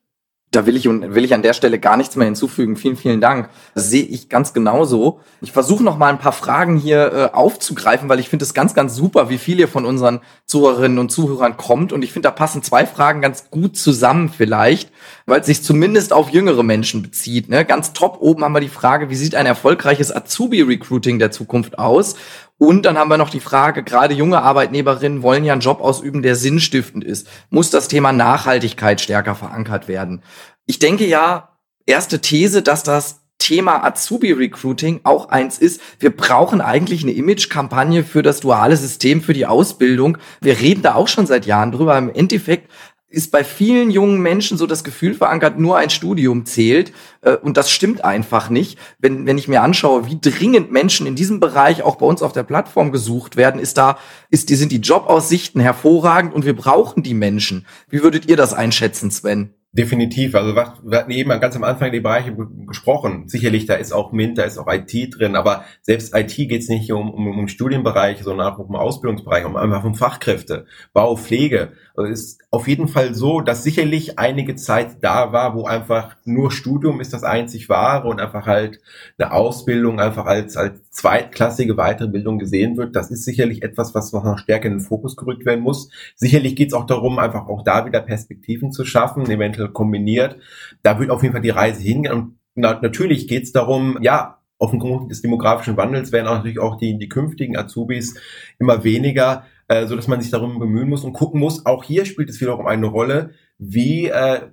Da 0.51 0.65
will 0.65 0.77
ich 0.77 0.87
will 0.87 1.25
ich 1.25 1.35
an 1.35 1.43
der 1.43 1.53
Stelle 1.53 1.79
gar 1.79 1.99
nichts 1.99 2.17
mehr 2.17 2.25
hinzufügen. 2.25 2.77
Vielen, 2.77 2.97
vielen 2.97 3.21
Dank. 3.21 3.51
Das 3.75 3.91
sehe 3.91 4.05
ich 4.05 4.31
ganz 4.31 4.55
genauso. 4.55 5.21
Ich 5.43 5.53
versuche 5.53 5.85
noch 5.85 5.99
mal 5.99 6.09
ein 6.09 6.19
paar 6.19 6.33
Fragen 6.33 6.79
hier 6.79 7.13
äh, 7.13 7.37
aufzugreifen, 7.37 8.09
weil 8.09 8.19
ich 8.19 8.31
finde 8.31 8.47
es 8.47 8.55
ganz, 8.55 8.73
ganz 8.73 8.95
super, 8.95 9.29
wie 9.29 9.37
viel 9.37 9.61
ihr 9.61 9.69
von 9.69 9.85
unseren 9.85 10.21
Zuhörerinnen 10.47 10.99
und 10.99 11.11
Zuhörern 11.11 11.59
kommt. 11.59 11.93
Und 11.93 12.03
ich 12.03 12.13
finde, 12.13 12.29
da 12.29 12.31
passen 12.31 12.63
zwei 12.63 12.87
Fragen 12.87 13.21
ganz 13.21 13.51
gut 13.51 13.77
zusammen 13.77 14.31
vielleicht, 14.31 14.91
weil 15.27 15.41
es 15.41 15.47
sich 15.47 15.63
zumindest 15.63 16.15
auf 16.15 16.31
jüngere 16.31 16.63
Menschen 16.63 17.03
bezieht. 17.03 17.51
Ne? 17.51 17.67
Ganz 17.67 17.93
top 17.93 18.17
oben 18.21 18.43
haben 18.43 18.53
wir 18.53 18.61
die 18.61 18.69
Frage, 18.69 19.11
wie 19.11 19.17
sieht 19.17 19.35
ein 19.35 19.45
erfolgreiches 19.45 20.15
Azubi-Recruiting 20.15 21.19
der 21.19 21.31
Zukunft 21.31 21.79
aus? 21.79 22.17
Und 22.59 22.85
dann 22.85 22.99
haben 22.99 23.09
wir 23.09 23.19
noch 23.19 23.31
die 23.31 23.41
Frage, 23.41 23.85
gerade 23.85 24.15
junge 24.15 24.43
Arbeitnehmerinnen 24.43 25.23
wollen 25.23 25.45
ja 25.45 25.53
einen 25.53 25.63
Job 25.63 25.81
ausüben, 25.81 26.23
der 26.23 26.35
sinnstiftend 26.35 27.05
ist. 27.05 27.29
Muss 27.51 27.71
das 27.71 27.87
Thema 27.87 28.13
Nachhaltigkeit 28.13 29.01
stärker 29.01 29.37
verankert 29.37 29.87
werden? 29.87 30.23
Ich 30.67 30.81
denke 30.81 31.07
ja, 31.07 31.57
erste 31.87 32.21
These, 32.21 32.63
dass 32.63 32.83
das 32.83 33.21
Thema 33.39 33.85
Azubi-Recruiting 33.85 35.01
auch 35.05 35.29
eins 35.29 35.59
ist. 35.59 35.81
Wir 36.01 36.15
brauchen 36.15 36.61
eigentlich 36.61 37.03
eine 37.05 37.13
Image-Kampagne 37.13 38.03
für 38.03 38.23
das 38.23 38.41
duale 38.41 38.77
System, 38.77 39.23
für 39.23 39.33
die 39.33 39.47
Ausbildung. 39.47 40.19
Wir 40.41 40.59
reden 40.59 40.83
da 40.83 40.97
auch 40.97 41.09
schon 41.09 41.27
seit 41.27 41.47
Jahren 41.47 41.71
drüber. 41.71 41.97
Im 41.97 42.13
Endeffekt 42.13 42.71
ist 43.11 43.33
bei 43.33 43.43
vielen 43.43 43.91
jungen 43.91 44.21
Menschen 44.21 44.59
so 44.59 44.67
das 44.67 44.85
Gefühl 44.85 45.15
verankert, 45.15 45.59
nur 45.59 45.79
ein 45.79 45.89
Studium 45.89 46.45
zählt. 46.45 46.93
Äh, 47.23 47.37
und 47.37 47.57
das 47.57 47.71
stimmt 47.71 48.05
einfach 48.05 48.51
nicht. 48.51 48.79
Wenn, 48.99 49.27
wenn 49.27 49.39
ich 49.39 49.49
mir 49.49 49.63
anschaue, 49.63 50.07
wie 50.07 50.19
dringend 50.21 50.71
Menschen 50.73 51.07
in 51.07 51.17
diesem 51.17 51.41
Bereich 51.41 51.83
auch 51.83 51.97
bei 51.97 52.07
uns 52.07 52.23
auf 52.23 52.33
der 52.33 52.43
Plattform 52.43 52.93
gesucht 52.93 53.37
werden, 53.37 53.61
ist 53.61 53.79
da, 53.79 53.99
ist, 54.31 54.49
sind 54.49 54.73
die 54.73 54.81
Jobaussichten 54.81 55.61
hervorragend 55.61 56.35
und 56.35 56.45
wir 56.45 56.55
brauchen 56.55 57.03
die 57.03 57.15
Menschen. 57.15 57.67
Wie 57.89 58.03
würdet 58.03 58.27
ihr 58.27 58.37
das 58.37 58.53
einschätzen, 58.53 59.11
Sven? 59.11 59.55
Definitiv. 59.73 60.35
Also 60.35 60.57
wir 60.57 60.99
hatten 60.99 61.11
eben 61.11 61.29
ganz 61.41 61.55
am 61.55 61.63
Anfang 61.63 61.93
die 61.93 62.01
Bereiche 62.01 62.35
gesprochen. 62.67 63.29
Sicherlich, 63.29 63.67
da 63.67 63.75
ist 63.75 63.93
auch 63.93 64.13
MINT, 64.13 64.39
da 64.39 64.45
ist 64.45 64.57
auch 64.57 64.67
IT 64.67 65.19
drin, 65.19 65.37
aber 65.37 65.65
selbst 65.83 66.17
IT 66.17 66.35
geht 66.37 66.63
es 66.63 66.71
nicht 66.71 66.91
um, 66.91 67.11
um, 67.11 67.39
um 67.39 67.49
Studienbereich, 67.49 68.23
sondern 68.23 68.51
auch 68.51 68.59
um 68.59 68.75
Ausbildungsbereich, 68.75 69.45
um 69.45 69.57
einfach 69.57 69.85
um 69.85 69.95
Fachkräfte, 69.95 70.65
Bau, 70.95 71.17
Pflege. 71.17 71.73
Also 71.95 72.11
ist 72.11 72.41
auf 72.51 72.67
jeden 72.67 72.89
Fall 72.89 73.15
so, 73.15 73.43
dass 73.43 73.63
sicherlich 73.63 74.19
einige 74.19 74.57
Zeit 74.57 75.03
da 75.03 75.33
war, 75.33 75.55
wo 75.55 75.65
einfach 75.65 76.17
nur 76.25 76.51
Studium 76.51 77.01
ist 77.01 77.13
das 77.13 77.23
einzig 77.23 77.69
wahre 77.69 78.09
und 78.09 78.21
einfach 78.21 78.47
halt 78.47 78.81
eine 79.19 79.33
Ausbildung 79.33 80.01
einfach 80.01 80.25
als, 80.25 80.57
als 80.57 80.81
zweitklassige 80.91 81.75
Weiterbildung 81.75 82.39
gesehen 82.39 82.77
wird. 82.77 82.97
Das 82.97 83.11
ist 83.11 83.25
sicherlich 83.25 83.63
etwas, 83.63 83.95
was 83.95 84.13
noch 84.13 84.39
stärker 84.39 84.67
in 84.67 84.75
den 84.75 84.81
Fokus 84.81 85.17
gerückt 85.17 85.45
werden 85.45 85.61
muss. 85.61 85.91
Sicherlich 86.17 86.57
geht 86.57 86.69
es 86.69 86.75
auch 86.75 86.87
darum, 86.87 87.19
einfach 87.19 87.49
auch 87.49 87.63
da 87.63 87.85
wieder 87.85 88.01
Perspektiven 88.01 88.73
zu 88.73 88.85
schaffen, 88.85 89.29
eventuell 89.31 89.58
kombiniert. 89.67 90.37
Da 90.83 91.01
wird 91.01 91.11
auf 91.11 91.23
jeden 91.23 91.33
Fall 91.33 91.43
die 91.43 91.51
Reise 91.51 91.83
hingehen. 91.83 92.13
Und 92.13 92.39
na, 92.55 92.79
natürlich 92.81 93.27
geht 93.27 93.43
es 93.43 93.53
darum, 93.53 93.99
ja, 94.01 94.39
aufgrund 94.59 95.11
des 95.11 95.23
demografischen 95.23 95.77
Wandels 95.77 96.13
werden 96.13 96.27
auch 96.29 96.37
natürlich 96.37 96.61
auch 96.61 96.77
die, 96.77 96.99
die 96.99 97.09
künftigen 97.09 97.57
Azubis 97.57 98.15
immer 98.59 98.85
weniger 98.85 99.45
äh, 99.69 99.87
so 99.87 99.95
dass 99.95 100.09
man 100.09 100.21
sich 100.21 100.31
darum 100.31 100.59
bemühen 100.59 100.89
muss 100.89 101.05
und 101.05 101.13
gucken 101.13 101.41
muss. 101.41 101.67
Auch 101.67 101.85
hier 101.85 102.05
spielt 102.07 102.31
es 102.31 102.41
wiederum 102.41 102.67
eine 102.67 102.87
Rolle, 102.87 103.31
wie 103.59 104.07
äh, 104.07 104.49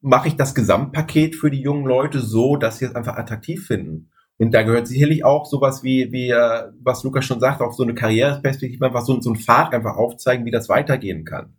mache 0.00 0.28
ich 0.28 0.36
das 0.36 0.54
Gesamtpaket 0.54 1.34
für 1.34 1.50
die 1.50 1.60
jungen 1.60 1.84
Leute 1.84 2.20
so, 2.20 2.56
dass 2.56 2.78
sie 2.78 2.86
es 2.86 2.94
einfach 2.94 3.16
attraktiv 3.16 3.66
finden. 3.66 4.10
Und 4.38 4.52
da 4.54 4.62
gehört 4.62 4.88
sicherlich 4.88 5.24
auch 5.24 5.46
sowas 5.46 5.84
wie, 5.84 6.10
wie 6.10 6.30
äh, 6.30 6.70
was 6.80 7.04
Lukas 7.04 7.24
schon 7.24 7.40
sagt, 7.40 7.60
auch 7.60 7.72
so 7.72 7.82
eine 7.82 7.94
Karriereperspektive, 7.94 8.86
einfach 8.86 9.04
so, 9.04 9.20
so 9.20 9.30
ein 9.30 9.36
Pfad 9.36 9.74
einfach 9.74 9.96
aufzeigen, 9.96 10.46
wie 10.46 10.50
das 10.50 10.68
weitergehen 10.68 11.24
kann. 11.24 11.54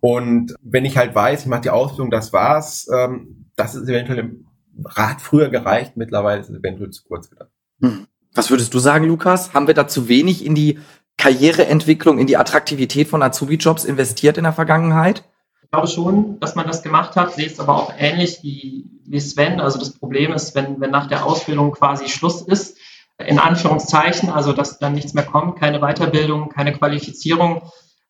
Und 0.00 0.54
wenn 0.62 0.84
ich 0.84 0.96
halt 0.96 1.14
weiß, 1.14 1.42
ich 1.42 1.46
mache 1.46 1.62
die 1.62 1.70
Ausbildung, 1.70 2.10
das 2.10 2.32
war's, 2.32 2.88
ähm, 2.92 3.46
das 3.56 3.74
ist 3.74 3.88
eventuell 3.88 4.18
im 4.18 4.46
Rat 4.84 5.20
früher 5.20 5.48
gereicht, 5.48 5.96
mittlerweile 5.96 6.40
ist 6.40 6.50
es 6.50 6.58
eventuell 6.58 6.90
zu 6.90 7.04
kurz 7.04 7.30
gedacht. 7.30 7.50
Hm. 7.80 8.06
Was 8.34 8.50
würdest 8.50 8.74
du 8.74 8.78
sagen, 8.78 9.06
Lukas? 9.06 9.54
Haben 9.54 9.66
wir 9.66 9.74
da 9.74 9.88
zu 9.88 10.08
wenig 10.08 10.44
in 10.44 10.54
die 10.54 10.78
Karriereentwicklung, 11.16 12.18
in 12.18 12.26
die 12.26 12.36
Attraktivität 12.36 13.08
von 13.08 13.22
Azubi-Jobs 13.22 13.84
investiert 13.84 14.36
in 14.36 14.44
der 14.44 14.52
Vergangenheit? 14.52 15.24
Ich 15.62 15.70
glaube 15.70 15.88
schon, 15.88 16.38
dass 16.38 16.54
man 16.54 16.66
das 16.66 16.82
gemacht 16.82 17.16
hat, 17.16 17.32
sehe 17.32 17.46
es 17.46 17.58
aber 17.58 17.74
auch 17.74 17.92
ähnlich 17.98 18.40
wie, 18.42 18.90
wie 19.04 19.20
Sven. 19.20 19.60
Also 19.60 19.78
das 19.78 19.92
Problem 19.92 20.32
ist, 20.32 20.54
wenn, 20.54 20.80
wenn 20.80 20.90
nach 20.90 21.08
der 21.08 21.24
Ausbildung 21.24 21.72
quasi 21.72 22.08
Schluss 22.08 22.42
ist, 22.42 22.76
in 23.18 23.38
Anführungszeichen, 23.38 24.28
also 24.28 24.52
dass 24.52 24.78
dann 24.78 24.92
nichts 24.92 25.14
mehr 25.14 25.24
kommt, 25.24 25.58
keine 25.58 25.80
Weiterbildung, 25.80 26.50
keine 26.50 26.72
Qualifizierung, 26.72 27.62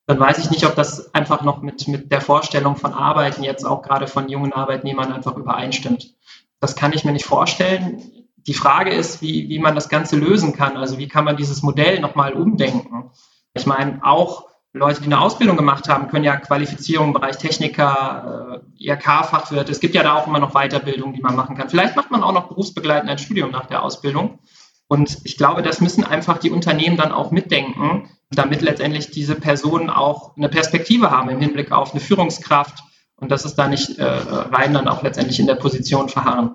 dann 0.06 0.20
weiß 0.20 0.38
ich 0.38 0.50
nicht, 0.50 0.64
ob 0.64 0.76
das 0.76 1.12
einfach 1.14 1.42
noch 1.42 1.62
mit, 1.62 1.88
mit 1.88 2.12
der 2.12 2.20
Vorstellung 2.20 2.76
von 2.76 2.92
Arbeiten 2.92 3.42
jetzt 3.42 3.64
auch 3.64 3.82
gerade 3.82 4.06
von 4.06 4.28
jungen 4.28 4.52
Arbeitnehmern 4.52 5.12
einfach 5.12 5.36
übereinstimmt. 5.36 6.14
Das 6.60 6.76
kann 6.76 6.92
ich 6.92 7.04
mir 7.04 7.12
nicht 7.12 7.26
vorstellen. 7.26 8.02
Die 8.46 8.54
Frage 8.54 8.90
ist, 8.92 9.20
wie, 9.20 9.48
wie 9.48 9.58
man 9.58 9.74
das 9.74 9.88
Ganze 9.88 10.16
lösen 10.16 10.52
kann. 10.52 10.76
Also 10.76 10.98
wie 10.98 11.08
kann 11.08 11.24
man 11.24 11.36
dieses 11.36 11.62
Modell 11.62 12.00
nochmal 12.00 12.34
umdenken? 12.34 13.10
Ich 13.54 13.66
meine, 13.66 13.98
auch 14.04 14.46
Leute, 14.72 15.00
die 15.00 15.06
eine 15.06 15.20
Ausbildung 15.20 15.56
gemacht 15.56 15.88
haben, 15.88 16.08
können 16.08 16.24
ja 16.24 16.36
Qualifizierung 16.36 17.08
im 17.08 17.12
Bereich 17.14 17.38
Techniker, 17.38 18.62
äh, 18.78 18.84
IRK-Fachwirt, 18.84 19.70
es 19.70 19.80
gibt 19.80 19.94
ja 19.94 20.02
da 20.02 20.14
auch 20.14 20.26
immer 20.26 20.38
noch 20.38 20.52
Weiterbildung, 20.52 21.14
die 21.14 21.22
man 21.22 21.34
machen 21.34 21.56
kann. 21.56 21.70
Vielleicht 21.70 21.96
macht 21.96 22.10
man 22.10 22.22
auch 22.22 22.32
noch 22.32 22.48
berufsbegleitend 22.48 23.10
ein 23.10 23.18
Studium 23.18 23.50
nach 23.50 23.66
der 23.66 23.82
Ausbildung. 23.82 24.38
Und 24.88 25.18
ich 25.24 25.36
glaube, 25.36 25.62
das 25.62 25.80
müssen 25.80 26.04
einfach 26.04 26.38
die 26.38 26.50
Unternehmen 26.50 26.96
dann 26.96 27.12
auch 27.12 27.30
mitdenken, 27.30 28.08
damit 28.30 28.62
letztendlich 28.62 29.10
diese 29.10 29.34
Personen 29.34 29.90
auch 29.90 30.36
eine 30.36 30.48
Perspektive 30.48 31.10
haben 31.10 31.28
im 31.28 31.40
Hinblick 31.40 31.72
auf 31.72 31.92
eine 31.92 32.00
Führungskraft 32.00 32.78
und 33.16 33.30
dass 33.30 33.44
es 33.44 33.54
da 33.54 33.68
nicht 33.68 33.98
äh, 33.98 34.04
rein 34.04 34.74
dann 34.74 34.88
auch 34.88 35.02
letztendlich 35.02 35.40
in 35.40 35.46
der 35.46 35.54
Position 35.54 36.08
verharren. 36.08 36.54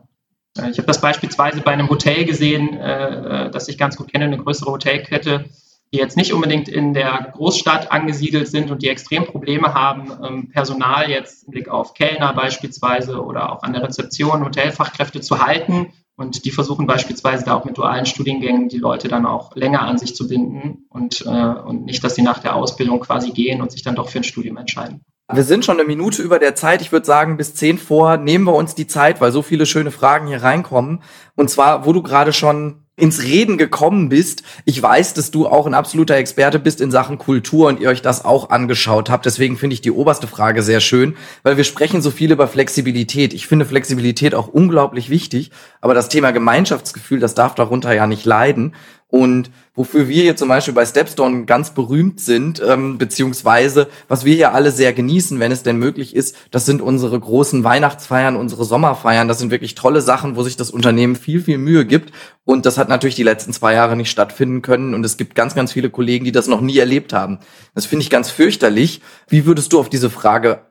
Äh, 0.58 0.70
ich 0.70 0.78
habe 0.78 0.88
das 0.88 1.02
beispielsweise 1.02 1.62
bei 1.62 1.72
einem 1.72 1.90
Hotel 1.90 2.26
gesehen, 2.26 2.78
äh, 2.78 3.50
das 3.52 3.68
ich 3.68 3.78
ganz 3.78 3.98
gut 3.98 4.12
kenne, 4.12 4.26
eine 4.26 4.38
größere 4.38 4.72
Hotelkette, 4.72 5.46
die 5.94 5.98
jetzt 5.98 6.16
nicht 6.16 6.34
unbedingt 6.34 6.70
in 6.70 6.94
der 6.94 7.32
Großstadt 7.34 7.92
angesiedelt 7.92 8.48
sind 8.48 8.72
und 8.72 8.82
die 8.82 8.90
extrem 8.90 9.26
Probleme 9.26 9.74
haben, 9.74 10.12
ähm, 10.24 10.50
Personal 10.50 11.10
jetzt 11.10 11.44
im 11.46 11.52
Blick 11.52 11.68
auf 11.68 11.94
Kellner 11.94 12.34
beispielsweise 12.34 13.22
oder 13.22 13.52
auch 13.52 13.64
an 13.64 13.74
der 13.74 13.84
Rezeption 13.84 14.46
Hotelfachkräfte 14.46 15.20
zu 15.20 15.46
halten. 15.46 15.92
Und 16.16 16.46
die 16.46 16.52
versuchen 16.52 16.86
beispielsweise 16.86 17.46
da 17.46 17.56
auch 17.56 17.66
mit 17.66 17.78
dualen 17.78 18.06
Studiengängen 18.06 18.70
die 18.70 18.78
Leute 18.78 19.08
dann 19.08 19.26
auch 19.26 19.56
länger 19.56 19.82
an 19.82 19.98
sich 19.98 20.16
zu 20.16 20.28
binden 20.28 20.86
und, 20.90 21.22
äh, 21.26 21.30
und 21.30 21.86
nicht, 21.86 22.04
dass 22.04 22.16
sie 22.16 22.22
nach 22.22 22.40
der 22.40 22.56
Ausbildung 22.56 23.00
quasi 23.00 23.32
gehen 23.32 23.62
und 23.62 23.72
sich 23.72 23.82
dann 23.82 23.96
doch 23.96 24.10
für 24.10 24.20
ein 24.20 24.24
Studium 24.24 24.58
entscheiden. 24.58 25.02
Wir 25.34 25.44
sind 25.44 25.64
schon 25.64 25.80
eine 25.80 25.88
Minute 25.88 26.22
über 26.22 26.40
der 26.40 26.56
Zeit. 26.56 26.82
Ich 26.82 26.92
würde 26.92 27.06
sagen, 27.06 27.38
bis 27.38 27.56
zehn 27.56 27.78
vor 27.78 28.18
nehmen 28.18 28.46
wir 28.46 28.54
uns 28.54 28.76
die 28.76 28.88
Zeit, 28.88 29.22
weil 29.22 29.32
so 29.32 29.42
viele 29.42 29.66
schöne 29.66 29.92
Fragen 29.92 30.28
hier 30.28 30.44
reinkommen. 30.44 31.02
Und 31.36 31.50
zwar, 31.50 31.86
wo 31.86 31.94
du 31.94 32.04
gerade 32.04 32.34
schon 32.34 32.81
ins 32.98 33.24
Reden 33.24 33.58
gekommen 33.58 34.10
bist. 34.10 34.44
Ich 34.66 34.82
weiß, 34.82 35.14
dass 35.14 35.32
du 35.32 35.48
auch 35.48 35.66
ein 35.66 35.74
absoluter 35.74 36.16
Experte 36.16 36.60
bist 36.60 36.82
in 36.82 36.92
Sachen 36.92 37.18
Kultur 37.18 37.68
und 37.68 37.80
ihr 37.80 37.90
euch 37.90 38.02
das 38.02 38.26
auch 38.26 38.50
angeschaut 38.50 39.10
habt. 39.10 39.26
Deswegen 39.26 39.58
finde 39.58 39.74
ich 39.74 39.82
die 39.82 39.92
oberste 39.92 40.28
Frage 40.28 40.62
sehr 40.62 40.82
schön, 40.82 41.16
weil 41.44 41.58
wir 41.58 41.64
sprechen 41.64 42.02
so 42.02 42.12
viel 42.12 42.32
über 42.32 42.48
Flexibilität. 42.48 43.34
Ich 43.34 43.48
finde 43.48 43.66
Flexibilität 43.66 44.36
auch 44.36 44.48
unglaublich 44.48 45.10
wichtig, 45.10 45.52
aber 45.80 45.94
das 45.94 46.10
Thema 46.10 46.32
Gemeinschaftsgefühl, 46.32 47.20
das 47.20 47.34
darf 47.34 47.56
darunter 47.56 47.94
ja 47.94 48.08
nicht 48.08 48.26
leiden. 48.26 48.76
Und 49.12 49.52
wofür 49.76 50.08
wir 50.08 50.24
hier 50.24 50.38
zum 50.38 50.48
Beispiel 50.48 50.74
bei 50.74 50.86
Stepstone 50.86 51.44
ganz 51.44 51.72
berühmt 51.72 52.22
sind, 52.22 52.62
ähm, 52.66 52.98
beziehungsweise 52.98 53.90
was 54.08 54.24
wir 54.24 54.34
hier 54.34 54.54
alle 54.54 54.72
sehr 54.72 54.94
genießen, 54.94 55.38
wenn 55.42 55.52
es 55.52 55.64
denn 55.64 55.76
möglich 55.76 56.16
ist, 56.16 56.38
das 56.50 56.66
sind 56.66 56.82
unsere 56.82 57.20
großen 57.20 57.66
Weihnachtsfeiern, 57.66 58.38
unsere 58.38 58.64
Sommerfeiern. 58.64 59.28
Das 59.28 59.40
sind 59.40 59.52
wirklich 59.52 59.76
tolle 59.76 60.00
Sachen, 60.00 60.38
wo 60.38 60.44
sich 60.44 60.56
das 60.56 60.72
Unternehmen 60.72 61.18
viel, 61.18 61.42
viel 61.42 61.58
Mühe 61.58 61.86
gibt. 61.86 62.14
Und 62.46 62.66
das 62.66 62.78
hat 62.78 62.88
natürlich 62.88 63.16
die 63.16 63.24
letzten 63.24 63.52
zwei 63.52 63.74
Jahre 63.74 63.98
nicht 63.98 64.10
stattfinden 64.10 64.62
können. 64.62 64.94
Und 64.94 65.06
es 65.06 65.18
gibt 65.18 65.36
ganz, 65.36 65.56
ganz 65.56 65.74
viele 65.74 65.90
Kollegen, 65.90 66.24
die 66.24 66.32
das 66.32 66.48
noch 66.48 66.62
nie 66.62 66.78
erlebt 66.78 67.12
haben. 67.12 67.40
Das 67.76 67.86
finde 67.86 68.04
ich 68.04 68.10
ganz 68.10 68.30
fürchterlich. 68.30 69.02
Wie 69.28 69.46
würdest 69.46 69.74
du 69.74 69.80
auf 69.80 69.90
diese 69.90 70.10
Frage 70.10 70.68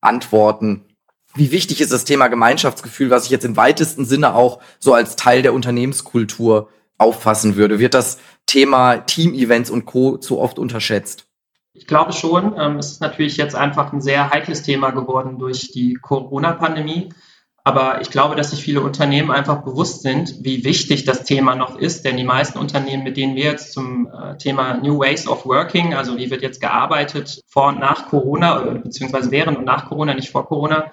antworten? 0.00 0.84
Wie 1.34 1.50
wichtig 1.50 1.80
ist 1.80 1.92
das 1.92 2.04
Thema 2.04 2.28
Gemeinschaftsgefühl, 2.28 3.10
was 3.10 3.24
ich 3.24 3.30
jetzt 3.30 3.44
im 3.44 3.56
weitesten 3.56 4.04
Sinne 4.04 4.36
auch 4.36 4.60
so 4.78 4.94
als 4.94 5.16
Teil 5.16 5.42
der 5.42 5.54
Unternehmenskultur 5.54 6.68
auffassen 7.00 7.56
würde? 7.56 7.78
Wird 7.78 7.94
das 7.94 8.18
Thema 8.46 8.98
Team-Events 8.98 9.70
und 9.70 9.86
Co. 9.86 10.18
zu 10.18 10.38
oft 10.38 10.58
unterschätzt? 10.58 11.26
Ich 11.72 11.86
glaube 11.86 12.12
schon. 12.12 12.58
Ähm, 12.58 12.76
es 12.76 12.92
ist 12.92 13.00
natürlich 13.00 13.36
jetzt 13.36 13.54
einfach 13.54 13.92
ein 13.92 14.00
sehr 14.00 14.30
heikles 14.30 14.62
Thema 14.62 14.90
geworden 14.90 15.38
durch 15.38 15.72
die 15.72 15.94
Corona-Pandemie. 15.94 17.10
Aber 17.62 18.00
ich 18.00 18.10
glaube, 18.10 18.36
dass 18.36 18.50
sich 18.50 18.62
viele 18.62 18.80
Unternehmen 18.80 19.30
einfach 19.30 19.62
bewusst 19.62 20.02
sind, 20.02 20.36
wie 20.40 20.64
wichtig 20.64 21.04
das 21.04 21.24
Thema 21.24 21.54
noch 21.54 21.78
ist. 21.78 22.04
Denn 22.04 22.16
die 22.16 22.24
meisten 22.24 22.58
Unternehmen, 22.58 23.04
mit 23.04 23.16
denen 23.16 23.36
wir 23.36 23.44
jetzt 23.44 23.72
zum 23.72 24.08
äh, 24.08 24.36
Thema 24.38 24.78
New 24.78 24.98
Ways 24.98 25.26
of 25.28 25.46
Working, 25.46 25.94
also 25.94 26.16
wie 26.16 26.30
wird 26.30 26.42
jetzt 26.42 26.60
gearbeitet 26.60 27.40
vor 27.46 27.68
und 27.68 27.78
nach 27.78 28.08
Corona, 28.08 28.58
beziehungsweise 28.82 29.30
während 29.30 29.58
und 29.58 29.64
nach 29.64 29.88
Corona, 29.88 30.14
nicht 30.14 30.30
vor 30.30 30.46
Corona, 30.46 30.90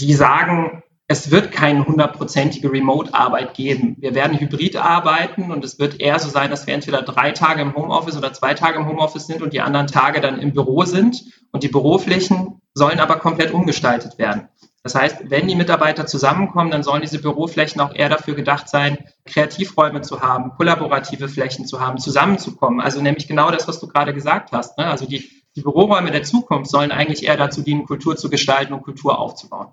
die 0.00 0.14
sagen, 0.14 0.82
es 1.08 1.30
wird 1.30 1.52
keine 1.52 1.86
hundertprozentige 1.86 2.70
Remote-Arbeit 2.72 3.54
geben. 3.54 3.96
Wir 4.00 4.14
werden 4.14 4.38
hybrid 4.40 4.76
arbeiten 4.76 5.52
und 5.52 5.64
es 5.64 5.78
wird 5.78 6.00
eher 6.00 6.18
so 6.18 6.28
sein, 6.28 6.50
dass 6.50 6.66
wir 6.66 6.74
entweder 6.74 7.02
drei 7.02 7.30
Tage 7.30 7.62
im 7.62 7.76
Homeoffice 7.76 8.16
oder 8.16 8.32
zwei 8.32 8.54
Tage 8.54 8.78
im 8.78 8.88
Homeoffice 8.88 9.28
sind 9.28 9.40
und 9.40 9.52
die 9.52 9.60
anderen 9.60 9.86
Tage 9.86 10.20
dann 10.20 10.40
im 10.40 10.52
Büro 10.52 10.84
sind. 10.84 11.24
Und 11.52 11.62
die 11.62 11.68
Büroflächen 11.68 12.60
sollen 12.74 12.98
aber 12.98 13.16
komplett 13.16 13.52
umgestaltet 13.52 14.18
werden. 14.18 14.48
Das 14.82 14.96
heißt, 14.96 15.30
wenn 15.30 15.48
die 15.48 15.54
Mitarbeiter 15.54 16.06
zusammenkommen, 16.06 16.70
dann 16.70 16.82
sollen 16.82 17.02
diese 17.02 17.20
Büroflächen 17.20 17.80
auch 17.80 17.94
eher 17.94 18.08
dafür 18.08 18.34
gedacht 18.34 18.68
sein, 18.68 18.98
Kreativräume 19.24 20.00
zu 20.00 20.20
haben, 20.20 20.52
kollaborative 20.56 21.28
Flächen 21.28 21.66
zu 21.66 21.80
haben, 21.80 21.98
zusammenzukommen. 21.98 22.80
Also 22.80 23.00
nämlich 23.00 23.28
genau 23.28 23.50
das, 23.50 23.66
was 23.68 23.80
du 23.80 23.86
gerade 23.86 24.12
gesagt 24.12 24.52
hast. 24.52 24.76
Ne? 24.78 24.86
Also 24.86 25.06
die, 25.06 25.28
die 25.54 25.62
Büroräume 25.62 26.10
der 26.10 26.24
Zukunft 26.24 26.70
sollen 26.70 26.90
eigentlich 26.92 27.26
eher 27.26 27.36
dazu 27.36 27.62
dienen, 27.62 27.84
Kultur 27.84 28.16
zu 28.16 28.28
gestalten 28.28 28.74
und 28.74 28.82
Kultur 28.82 29.18
aufzubauen. 29.18 29.68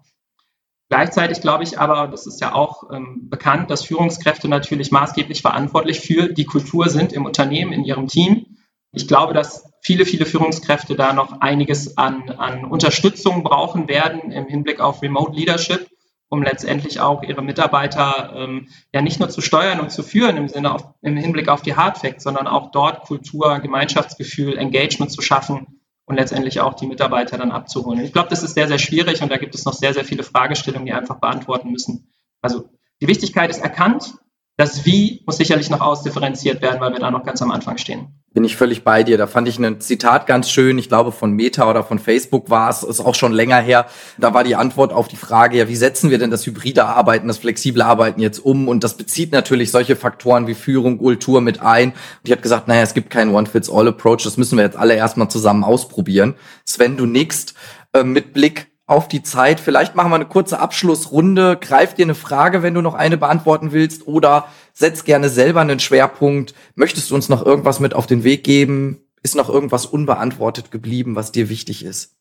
Gleichzeitig 0.93 1.41
glaube 1.41 1.63
ich 1.63 1.79
aber, 1.79 2.07
das 2.07 2.27
ist 2.27 2.39
ja 2.39 2.53
auch 2.53 2.91
ähm, 2.91 3.27
bekannt, 3.27 3.71
dass 3.71 3.83
Führungskräfte 3.83 4.47
natürlich 4.47 4.91
maßgeblich 4.91 5.41
verantwortlich 5.41 6.01
für 6.01 6.31
die 6.31 6.45
Kultur 6.45 6.87
sind 6.87 7.13
im 7.13 7.25
Unternehmen, 7.25 7.73
in 7.73 7.83
ihrem 7.83 8.07
Team. 8.07 8.57
Ich 8.91 9.07
glaube, 9.07 9.33
dass 9.33 9.73
viele, 9.81 10.05
viele 10.05 10.27
Führungskräfte 10.27 10.93
da 10.93 11.13
noch 11.13 11.41
einiges 11.41 11.97
an, 11.97 12.29
an 12.29 12.63
Unterstützung 12.65 13.41
brauchen 13.41 13.87
werden 13.87 14.31
im 14.31 14.45
Hinblick 14.45 14.81
auf 14.81 15.01
Remote 15.01 15.35
Leadership, 15.35 15.89
um 16.29 16.43
letztendlich 16.43 16.99
auch 16.99 17.23
ihre 17.23 17.41
Mitarbeiter 17.41 18.31
ähm, 18.35 18.67
ja 18.93 19.01
nicht 19.01 19.19
nur 19.19 19.29
zu 19.29 19.41
steuern 19.41 19.79
und 19.79 19.91
zu 19.91 20.03
führen 20.03 20.37
im 20.37 20.47
Sinne 20.47 20.75
auf, 20.75 20.83
im 21.01 21.17
Hinblick 21.17 21.49
auf 21.49 21.63
die 21.63 21.75
Hard 21.75 21.97
Facts, 21.97 22.23
sondern 22.23 22.45
auch 22.45 22.69
dort 22.69 23.01
Kultur, 23.05 23.57
Gemeinschaftsgefühl, 23.57 24.59
Engagement 24.59 25.11
zu 25.11 25.23
schaffen 25.23 25.79
und 26.13 26.19
letztendlich 26.19 26.61
auch 26.61 26.75
die 26.75 26.85
Mitarbeiter 26.85 27.37
dann 27.37 27.51
abzuholen. 27.51 28.05
Ich 28.05 28.13
glaube, 28.13 28.29
das 28.29 28.43
ist 28.43 28.53
sehr, 28.53 28.67
sehr 28.67 28.77
schwierig 28.77 29.21
und 29.23 29.31
da 29.31 29.37
gibt 29.37 29.55
es 29.55 29.65
noch 29.65 29.73
sehr, 29.73 29.93
sehr 29.93 30.05
viele 30.05 30.23
Fragestellungen, 30.23 30.85
die 30.85 30.93
einfach 30.93 31.19
beantworten 31.19 31.71
müssen. 31.71 32.07
Also 32.41 32.69
die 33.01 33.07
Wichtigkeit 33.07 33.49
ist 33.49 33.61
erkannt, 33.61 34.13
das 34.55 34.85
Wie 34.85 35.23
muss 35.25 35.37
sicherlich 35.37 35.69
noch 35.71 35.81
ausdifferenziert 35.81 36.61
werden, 36.61 36.79
weil 36.79 36.93
wir 36.93 36.99
da 36.99 37.09
noch 37.09 37.23
ganz 37.23 37.41
am 37.41 37.49
Anfang 37.49 37.77
stehen. 37.77 38.07
Bin 38.33 38.43
ich 38.43 38.55
völlig 38.55 38.83
bei 38.83 39.03
dir. 39.03 39.17
Da 39.17 39.25
fand 39.25 39.47
ich 39.47 39.57
ein 39.59 39.79
Zitat 39.79 40.27
ganz 40.27 40.49
schön. 40.49 40.77
Ich 40.77 40.89
glaube, 40.89 41.11
von 41.11 41.31
Meta 41.31 41.69
oder 41.69 41.83
von 41.83 41.99
Facebook 41.99 42.49
war 42.49 42.69
es, 42.69 42.83
ist 42.83 42.99
auch 42.99 43.15
schon 43.15 43.31
länger 43.31 43.59
her. 43.59 43.87
Da 44.17 44.33
war 44.33 44.43
die 44.43 44.55
Antwort 44.55 44.91
auf 44.91 45.07
die 45.07 45.15
Frage, 45.15 45.57
ja, 45.57 45.67
wie 45.69 45.75
setzen 45.75 46.09
wir 46.11 46.19
denn 46.19 46.31
das 46.31 46.45
hybride 46.45 46.85
Arbeiten, 46.85 47.27
das 47.27 47.39
flexible 47.39 47.81
Arbeiten 47.81 48.21
jetzt 48.21 48.39
um? 48.39 48.67
Und 48.67 48.83
das 48.83 48.95
bezieht 48.95 49.31
natürlich 49.31 49.71
solche 49.71 49.95
Faktoren 49.95 50.47
wie 50.47 50.55
Führung, 50.55 50.99
Kultur 50.99 51.41
mit 51.41 51.61
ein. 51.61 51.89
Und 51.89 51.97
ich 52.23 52.31
habe 52.31 52.41
gesagt, 52.41 52.67
naja, 52.67 52.81
es 52.81 52.93
gibt 52.93 53.09
keinen 53.09 53.33
One-Fits-All-Approach. 53.33 54.23
Das 54.23 54.37
müssen 54.37 54.57
wir 54.57 54.63
jetzt 54.63 54.77
alle 54.77 54.95
erstmal 54.95 55.29
zusammen 55.29 55.63
ausprobieren. 55.63 56.35
Sven, 56.65 56.97
du 56.97 57.05
nix 57.05 57.53
äh, 57.93 58.03
mit 58.03 58.33
Blick 58.33 58.72
auf 58.85 59.07
die 59.07 59.23
Zeit. 59.23 59.59
Vielleicht 59.59 59.95
machen 59.95 60.11
wir 60.11 60.15
eine 60.15 60.25
kurze 60.25 60.59
Abschlussrunde. 60.59 61.57
Greif 61.59 61.93
dir 61.93 62.05
eine 62.05 62.15
Frage, 62.15 62.63
wenn 62.63 62.73
du 62.73 62.81
noch 62.81 62.93
eine 62.93 63.17
beantworten 63.17 63.71
willst 63.71 64.07
oder 64.07 64.47
setz 64.73 65.03
gerne 65.03 65.29
selber 65.29 65.61
einen 65.61 65.79
Schwerpunkt. 65.79 66.53
Möchtest 66.75 67.09
du 67.11 67.15
uns 67.15 67.29
noch 67.29 67.45
irgendwas 67.45 67.79
mit 67.79 67.93
auf 67.93 68.07
den 68.07 68.23
Weg 68.23 68.43
geben? 68.43 68.99
Ist 69.21 69.35
noch 69.35 69.49
irgendwas 69.49 69.85
unbeantwortet 69.85 70.69
geblieben, 70.71 71.15
was 71.15 71.31
dir 71.31 71.49
wichtig 71.49 71.85
ist? 71.85 72.17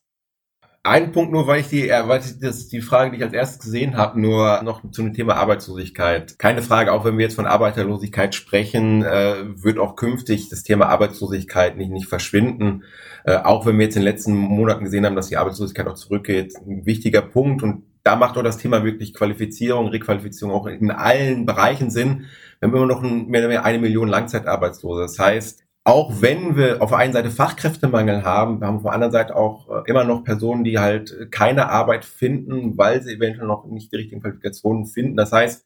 Ein 0.85 1.13
Punkt 1.13 1.31
nur, 1.31 1.47
weil 1.47 1.61
ich 1.61 1.69
die, 1.69 1.87
weil 1.87 2.19
ich 2.19 2.39
das, 2.39 2.67
die 2.67 2.81
Frage, 2.81 3.11
die 3.11 3.17
ich 3.17 3.23
als 3.23 3.31
erstes 3.31 3.59
gesehen 3.59 3.95
habe, 3.95 4.19
nur 4.19 4.61
noch 4.63 4.81
zu 4.91 5.01
dem 5.01 5.13
Thema 5.13 5.35
Arbeitslosigkeit. 5.35 6.37
Keine 6.37 6.61
Frage, 6.61 6.91
auch 6.91 7.05
wenn 7.05 7.17
wir 7.17 7.23
jetzt 7.23 7.35
von 7.35 7.45
Arbeiterlosigkeit 7.45 8.35
sprechen, 8.35 9.01
äh, 9.01 9.45
wird 9.63 9.79
auch 9.79 9.95
künftig 9.95 10.49
das 10.49 10.63
Thema 10.63 10.87
Arbeitslosigkeit 10.87 11.77
nicht, 11.77 11.89
nicht 11.89 12.07
verschwinden. 12.07 12.83
Äh, 13.23 13.37
auch 13.37 13.65
wenn 13.65 13.77
wir 13.77 13.85
jetzt 13.85 13.95
in 13.95 14.01
den 14.01 14.11
letzten 14.11 14.33
Monaten 14.33 14.83
gesehen 14.83 15.05
haben, 15.05 15.15
dass 15.15 15.29
die 15.29 15.37
Arbeitslosigkeit 15.37 15.87
auch 15.87 15.93
zurückgeht. 15.93 16.53
Ein 16.67 16.85
wichtiger 16.85 17.21
Punkt 17.21 17.63
und 17.63 17.85
da 18.03 18.17
macht 18.17 18.37
auch 18.37 18.43
das 18.43 18.57
Thema 18.57 18.83
wirklich 18.83 19.13
Qualifizierung, 19.13 19.87
Requalifizierung 19.87 20.53
auch 20.53 20.65
in 20.65 20.91
allen 20.91 21.45
Bereichen 21.45 21.91
Sinn. 21.91 22.25
Wir 22.59 22.67
haben 22.67 22.75
immer 22.75 22.87
noch 22.87 23.01
ein, 23.01 23.27
mehr 23.27 23.39
oder 23.39 23.49
weniger 23.51 23.63
eine 23.63 23.79
Million 23.79 24.09
Langzeitarbeitslose. 24.09 25.03
Das 25.03 25.17
heißt, 25.17 25.63
auch 25.85 26.21
wenn 26.21 26.55
wir 26.55 26.81
auf 26.81 26.89
der 26.89 26.99
einen 26.99 27.13
Seite 27.13 27.29
Fachkräftemangel 27.29 28.23
haben, 28.23 28.61
wir 28.61 28.67
haben 28.67 28.77
auf 28.77 28.83
der 28.83 28.93
anderen 28.93 29.11
Seite 29.11 29.35
auch 29.35 29.69
äh, 29.69 29.89
immer 29.89 30.05
noch 30.05 30.23
Personen, 30.23 30.63
die 30.63 30.79
halt 30.79 31.27
keine 31.31 31.69
Arbeit 31.69 32.05
finden, 32.05 32.77
weil 32.77 33.01
sie 33.01 33.15
eventuell 33.15 33.47
noch 33.47 33.65
nicht 33.65 33.91
die 33.91 33.97
richtigen 33.97 34.21
Qualifikationen 34.21 34.85
finden. 34.85 35.17
Das 35.17 35.31
heißt, 35.31 35.65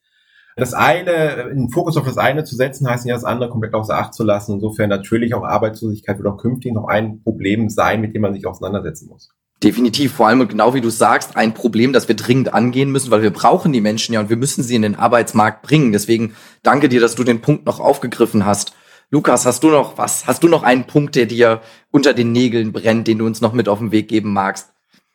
das 0.56 0.74
eine, 0.74 1.12
einen 1.12 1.70
Fokus 1.70 1.96
auf 1.96 2.04
das 2.04 2.18
eine 2.18 2.42
zu 2.42 2.56
setzen, 2.56 2.88
heißt 2.90 3.06
ja 3.06 3.14
das 3.14 3.22
andere 3.22 3.48
komplett 3.48 3.74
außer 3.74 3.96
Acht 3.96 4.12
zu 4.12 4.24
lassen. 4.24 4.54
Insofern 4.54 4.88
natürlich 4.88 5.34
auch 5.34 5.44
Arbeitslosigkeit 5.44 6.18
wird 6.18 6.26
auch 6.26 6.36
künftig 6.36 6.72
noch 6.72 6.88
ein 6.88 7.22
Problem 7.22 7.70
sein, 7.70 8.00
mit 8.00 8.12
dem 8.12 8.22
man 8.22 8.34
sich 8.34 8.44
auseinandersetzen 8.44 9.08
muss. 9.08 9.30
Definitiv, 9.62 10.12
vor 10.12 10.26
allem 10.26 10.46
genau 10.48 10.74
wie 10.74 10.80
du 10.80 10.90
sagst, 10.90 11.36
ein 11.36 11.54
Problem, 11.54 11.92
das 11.92 12.08
wir 12.08 12.16
dringend 12.16 12.54
angehen 12.54 12.90
müssen, 12.90 13.12
weil 13.12 13.22
wir 13.22 13.32
brauchen 13.32 13.72
die 13.72 13.80
Menschen 13.80 14.14
ja 14.14 14.20
und 14.20 14.30
wir 14.30 14.36
müssen 14.36 14.64
sie 14.64 14.74
in 14.74 14.82
den 14.82 14.96
Arbeitsmarkt 14.96 15.62
bringen. 15.62 15.92
Deswegen 15.92 16.34
danke 16.64 16.88
dir, 16.88 17.00
dass 17.00 17.14
du 17.14 17.22
den 17.22 17.40
Punkt 17.40 17.66
noch 17.66 17.78
aufgegriffen 17.78 18.44
hast. 18.44 18.72
Lukas, 19.10 19.46
hast 19.46 19.64
du 19.64 19.70
noch 19.70 19.96
was? 19.96 20.26
Hast 20.26 20.42
du 20.42 20.48
noch 20.48 20.62
einen 20.62 20.86
Punkt, 20.86 21.16
der 21.16 21.24
dir 21.24 21.62
unter 21.90 22.12
den 22.12 22.32
Nägeln 22.32 22.72
brennt, 22.72 23.08
den 23.08 23.18
du 23.18 23.26
uns 23.26 23.40
noch 23.40 23.54
mit 23.54 23.66
auf 23.66 23.78
den 23.78 23.90
Weg 23.90 24.08
geben 24.08 24.34
magst? 24.34 24.70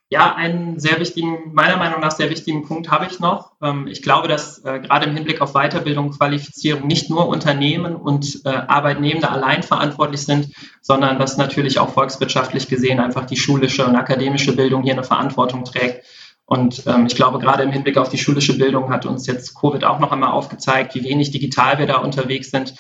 Ja, 0.10 0.36
einen 0.36 0.80
sehr 0.80 1.00
wichtigen, 1.00 1.54
meiner 1.54 1.78
Meinung 1.78 2.00
nach 2.00 2.12
sehr 2.12 2.30
wichtigen 2.30 2.68
Punkt 2.68 2.90
habe 2.90 3.08
ich 3.10 3.20
noch. 3.20 3.52
Ähm, 3.62 3.88
ich 3.88 4.02
glaube, 4.02 4.28
dass 4.28 4.64
äh, 4.66 4.80
gerade 4.80 5.08
im 5.08 5.16
Hinblick 5.16 5.42
auf 5.42 5.54
Weiterbildung, 5.54 6.12
Qualifizierung 6.12 6.88
nicht 6.88 7.10
nur 7.10 7.28
Unternehmen 7.28 7.96
und 7.96 8.42
äh, 8.46 8.50
Arbeitnehmende 8.50 9.30
allein 9.30 9.64
verantwortlich 9.64 10.22
sind, 10.22 10.54
sondern 10.82 11.20
dass 11.20 11.38
natürlich 11.38 11.80
auch 11.80 11.90
volkswirtschaftlich 11.90 12.68
gesehen 12.68 13.00
einfach 13.00 13.26
die 13.26 13.38
schulische 13.38 13.86
und 13.86 13.96
akademische 13.96 14.56
Bildung 14.56 14.84
hier 14.84 14.94
eine 14.94 15.04
Verantwortung 15.04 15.66
trägt. 15.66 16.04
Und 16.46 16.84
ähm, 16.88 17.06
ich 17.06 17.16
glaube, 17.16 17.40
gerade 17.40 17.64
im 17.64 17.72
Hinblick 17.72 17.98
auf 17.98 18.10
die 18.10 18.18
schulische 18.18 18.58
Bildung 18.58 18.92
hat 18.92 19.06
uns 19.06 19.26
jetzt 19.28 19.56
Covid 19.60 19.84
auch 19.84 20.00
noch 20.00 20.12
einmal 20.12 20.32
aufgezeigt, 20.32 20.94
wie 20.96 21.04
wenig 21.04 21.32
digital 21.32 21.80
wir 21.80 21.88
da 21.88 21.98
unterwegs 21.98 22.52
sind. 22.52 22.76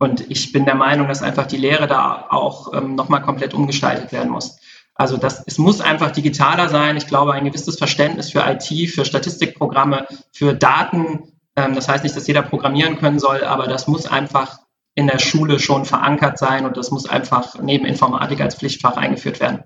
Und 0.00 0.30
ich 0.30 0.50
bin 0.52 0.64
der 0.64 0.74
Meinung, 0.74 1.08
dass 1.08 1.22
einfach 1.22 1.46
die 1.46 1.58
Lehre 1.58 1.86
da 1.86 2.26
auch 2.30 2.72
ähm, 2.72 2.94
nochmal 2.94 3.20
komplett 3.20 3.52
umgestaltet 3.52 4.12
werden 4.12 4.30
muss. 4.30 4.58
Also 4.94 5.18
das, 5.18 5.44
es 5.46 5.58
muss 5.58 5.82
einfach 5.82 6.10
digitaler 6.10 6.70
sein. 6.70 6.96
Ich 6.96 7.06
glaube, 7.06 7.34
ein 7.34 7.44
gewisses 7.44 7.76
Verständnis 7.76 8.32
für 8.32 8.42
IT, 8.46 8.90
für 8.90 9.04
Statistikprogramme, 9.04 10.06
für 10.32 10.54
Daten. 10.54 11.34
Ähm, 11.54 11.74
das 11.74 11.86
heißt 11.86 12.02
nicht, 12.02 12.16
dass 12.16 12.26
jeder 12.26 12.40
programmieren 12.40 12.98
können 12.98 13.18
soll, 13.18 13.44
aber 13.44 13.66
das 13.66 13.88
muss 13.88 14.06
einfach 14.06 14.60
in 14.94 15.06
der 15.06 15.18
Schule 15.18 15.58
schon 15.58 15.84
verankert 15.84 16.38
sein 16.38 16.64
und 16.64 16.78
das 16.78 16.90
muss 16.90 17.06
einfach 17.06 17.60
neben 17.60 17.84
Informatik 17.84 18.40
als 18.40 18.54
Pflichtfach 18.54 18.96
eingeführt 18.96 19.38
werden. 19.38 19.64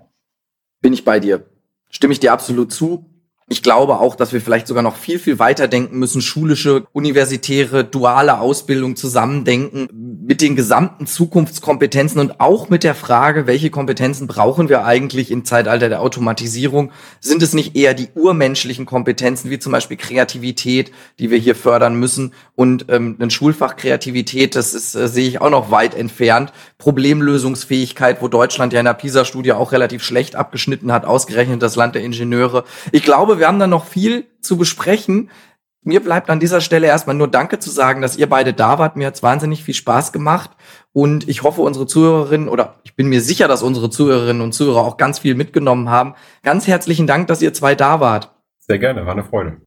Bin 0.81 0.91
ich 0.91 1.05
bei 1.05 1.21
dir. 1.21 1.49
Stimme 1.89 2.11
ich 2.11 2.19
dir 2.19 2.33
absolut 2.33 2.73
zu. 2.73 3.09
Ich 3.47 3.61
glaube 3.61 3.99
auch, 3.99 4.15
dass 4.15 4.33
wir 4.33 4.41
vielleicht 4.41 4.65
sogar 4.65 4.81
noch 4.81 4.95
viel, 4.95 5.19
viel 5.19 5.37
weiter 5.37 5.67
denken 5.67 5.99
müssen, 5.99 6.19
schulische, 6.19 6.87
universitäre, 6.93 7.83
duale 7.83 8.39
Ausbildung 8.39 8.95
zusammendenken 8.95 9.87
mit 10.25 10.41
den 10.41 10.55
gesamten 10.55 11.05
Zukunftskompetenzen 11.05 12.19
und 12.19 12.39
auch 12.39 12.69
mit 12.69 12.83
der 12.83 12.95
Frage, 12.95 13.45
welche 13.45 13.69
Kompetenzen 13.69 14.25
brauchen 14.25 14.67
wir 14.67 14.83
eigentlich 14.83 15.29
im 15.29 15.45
Zeitalter 15.45 15.89
der 15.89 16.01
Automatisierung? 16.01 16.91
Sind 17.19 17.43
es 17.43 17.53
nicht 17.53 17.75
eher 17.75 17.93
die 17.93 18.09
urmenschlichen 18.15 18.87
Kompetenzen, 18.87 19.51
wie 19.51 19.59
zum 19.59 19.73
Beispiel 19.73 19.97
Kreativität, 19.97 20.91
die 21.19 21.29
wir 21.29 21.37
hier 21.37 21.53
fördern 21.53 21.99
müssen? 21.99 22.33
Und 22.55 22.87
ähm, 22.89 23.15
ein 23.19 23.29
Schulfach 23.29 23.75
Kreativität, 23.75 24.55
das 24.55 24.73
ist, 24.73 24.95
äh, 24.95 25.07
sehe 25.07 25.27
ich 25.27 25.39
auch 25.41 25.51
noch 25.51 25.69
weit 25.69 25.93
entfernt. 25.93 26.51
Problemlösungsfähigkeit, 26.79 28.23
wo 28.23 28.27
Deutschland 28.27 28.73
ja 28.73 28.79
in 28.79 28.85
der 28.85 28.93
PISA-Studie 28.93 29.53
auch 29.53 29.71
relativ 29.71 30.03
schlecht 30.03 30.35
abgeschnitten 30.35 30.91
hat, 30.91 31.05
ausgerechnet 31.05 31.61
das 31.61 31.75
Land 31.75 31.93
der 31.93 32.03
Ingenieure. 32.03 32.63
Ich 32.91 33.03
glaube, 33.35 33.39
wir 33.39 33.47
haben 33.47 33.59
da 33.59 33.67
noch 33.67 33.85
viel 33.85 34.27
zu 34.41 34.57
besprechen. 34.57 35.29
Mir 35.83 36.01
bleibt 36.01 36.29
an 36.29 36.39
dieser 36.39 36.61
Stelle 36.61 36.87
erstmal 36.87 37.15
nur 37.15 37.27
Danke 37.27 37.59
zu 37.59 37.69
sagen, 37.69 38.01
dass 38.01 38.17
ihr 38.17 38.27
beide 38.27 38.53
da 38.53 38.79
wart. 38.79 38.95
Mir 38.95 39.05
hat's 39.07 39.21
wahnsinnig 39.21 39.63
viel 39.63 39.75
Spaß 39.75 40.11
gemacht. 40.11 40.51
Und 40.93 41.29
ich 41.29 41.43
hoffe, 41.43 41.61
unsere 41.61 41.85
Zuhörerinnen 41.85 42.49
oder 42.49 42.79
ich 42.83 42.95
bin 42.95 43.07
mir 43.07 43.21
sicher, 43.21 43.47
dass 43.47 43.61
unsere 43.61 43.89
Zuhörerinnen 43.89 44.41
und 44.41 44.53
Zuhörer 44.53 44.81
auch 44.81 44.97
ganz 44.97 45.19
viel 45.19 45.35
mitgenommen 45.35 45.89
haben. 45.89 46.15
Ganz 46.41 46.65
herzlichen 46.65 47.05
Dank, 47.05 47.27
dass 47.27 47.41
ihr 47.41 47.53
zwei 47.53 47.75
da 47.75 47.99
wart. 47.99 48.33
Sehr 48.57 48.79
gerne, 48.79 49.05
war 49.05 49.13
eine 49.13 49.23
Freude. 49.23 49.57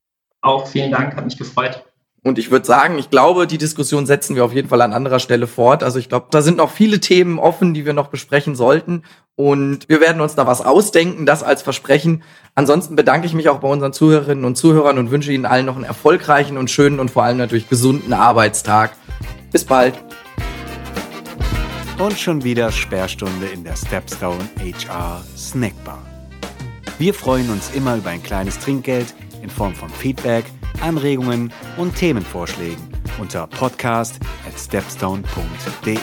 Auch 0.40 0.66
vielen 0.66 0.90
Dank, 0.90 1.14
hat 1.14 1.24
mich 1.24 1.38
gefreut. 1.38 1.84
Und 2.24 2.38
ich 2.38 2.50
würde 2.50 2.66
sagen, 2.66 2.98
ich 2.98 3.10
glaube, 3.10 3.46
die 3.46 3.58
Diskussion 3.58 4.04
setzen 4.04 4.34
wir 4.34 4.44
auf 4.44 4.52
jeden 4.52 4.68
Fall 4.68 4.82
an 4.82 4.92
anderer 4.92 5.20
Stelle 5.20 5.46
fort. 5.46 5.82
Also 5.82 5.98
ich 5.98 6.08
glaube, 6.08 6.26
da 6.30 6.42
sind 6.42 6.56
noch 6.56 6.70
viele 6.70 6.98
Themen 6.98 7.38
offen, 7.38 7.74
die 7.74 7.86
wir 7.86 7.92
noch 7.92 8.08
besprechen 8.08 8.56
sollten. 8.56 9.04
Und 9.36 9.88
wir 9.88 10.00
werden 10.00 10.20
uns 10.20 10.34
da 10.34 10.46
was 10.46 10.60
ausdenken, 10.60 11.26
das 11.26 11.44
als 11.44 11.62
Versprechen. 11.62 12.24
Ansonsten 12.56 12.96
bedanke 12.96 13.26
ich 13.26 13.34
mich 13.34 13.48
auch 13.48 13.60
bei 13.60 13.68
unseren 13.68 13.92
Zuhörerinnen 13.92 14.44
und 14.44 14.56
Zuhörern 14.56 14.98
und 14.98 15.12
wünsche 15.12 15.32
Ihnen 15.32 15.46
allen 15.46 15.66
noch 15.66 15.76
einen 15.76 15.84
erfolgreichen 15.84 16.58
und 16.58 16.72
schönen 16.72 16.98
und 16.98 17.10
vor 17.10 17.22
allem 17.22 17.38
natürlich 17.38 17.68
gesunden 17.68 18.12
Arbeitstag. 18.12 18.96
Bis 19.52 19.64
bald. 19.64 19.94
Und 21.98 22.18
schon 22.18 22.42
wieder 22.42 22.72
Sperrstunde 22.72 23.46
in 23.46 23.62
der 23.62 23.76
Stepstone 23.76 24.48
HR 24.58 25.22
Snackbar. 25.36 26.02
Wir 26.98 27.14
freuen 27.14 27.48
uns 27.50 27.70
immer 27.74 27.96
über 27.96 28.10
ein 28.10 28.22
kleines 28.24 28.58
Trinkgeld 28.58 29.14
in 29.40 29.50
Form 29.50 29.74
von 29.74 29.88
Feedback– 29.88 30.44
Anregungen 30.80 31.52
und 31.76 31.94
Themenvorschlägen 31.94 32.88
unter 33.18 33.46
podcast 33.46 34.18
at 34.46 34.58
stepstone.de. 34.58 35.98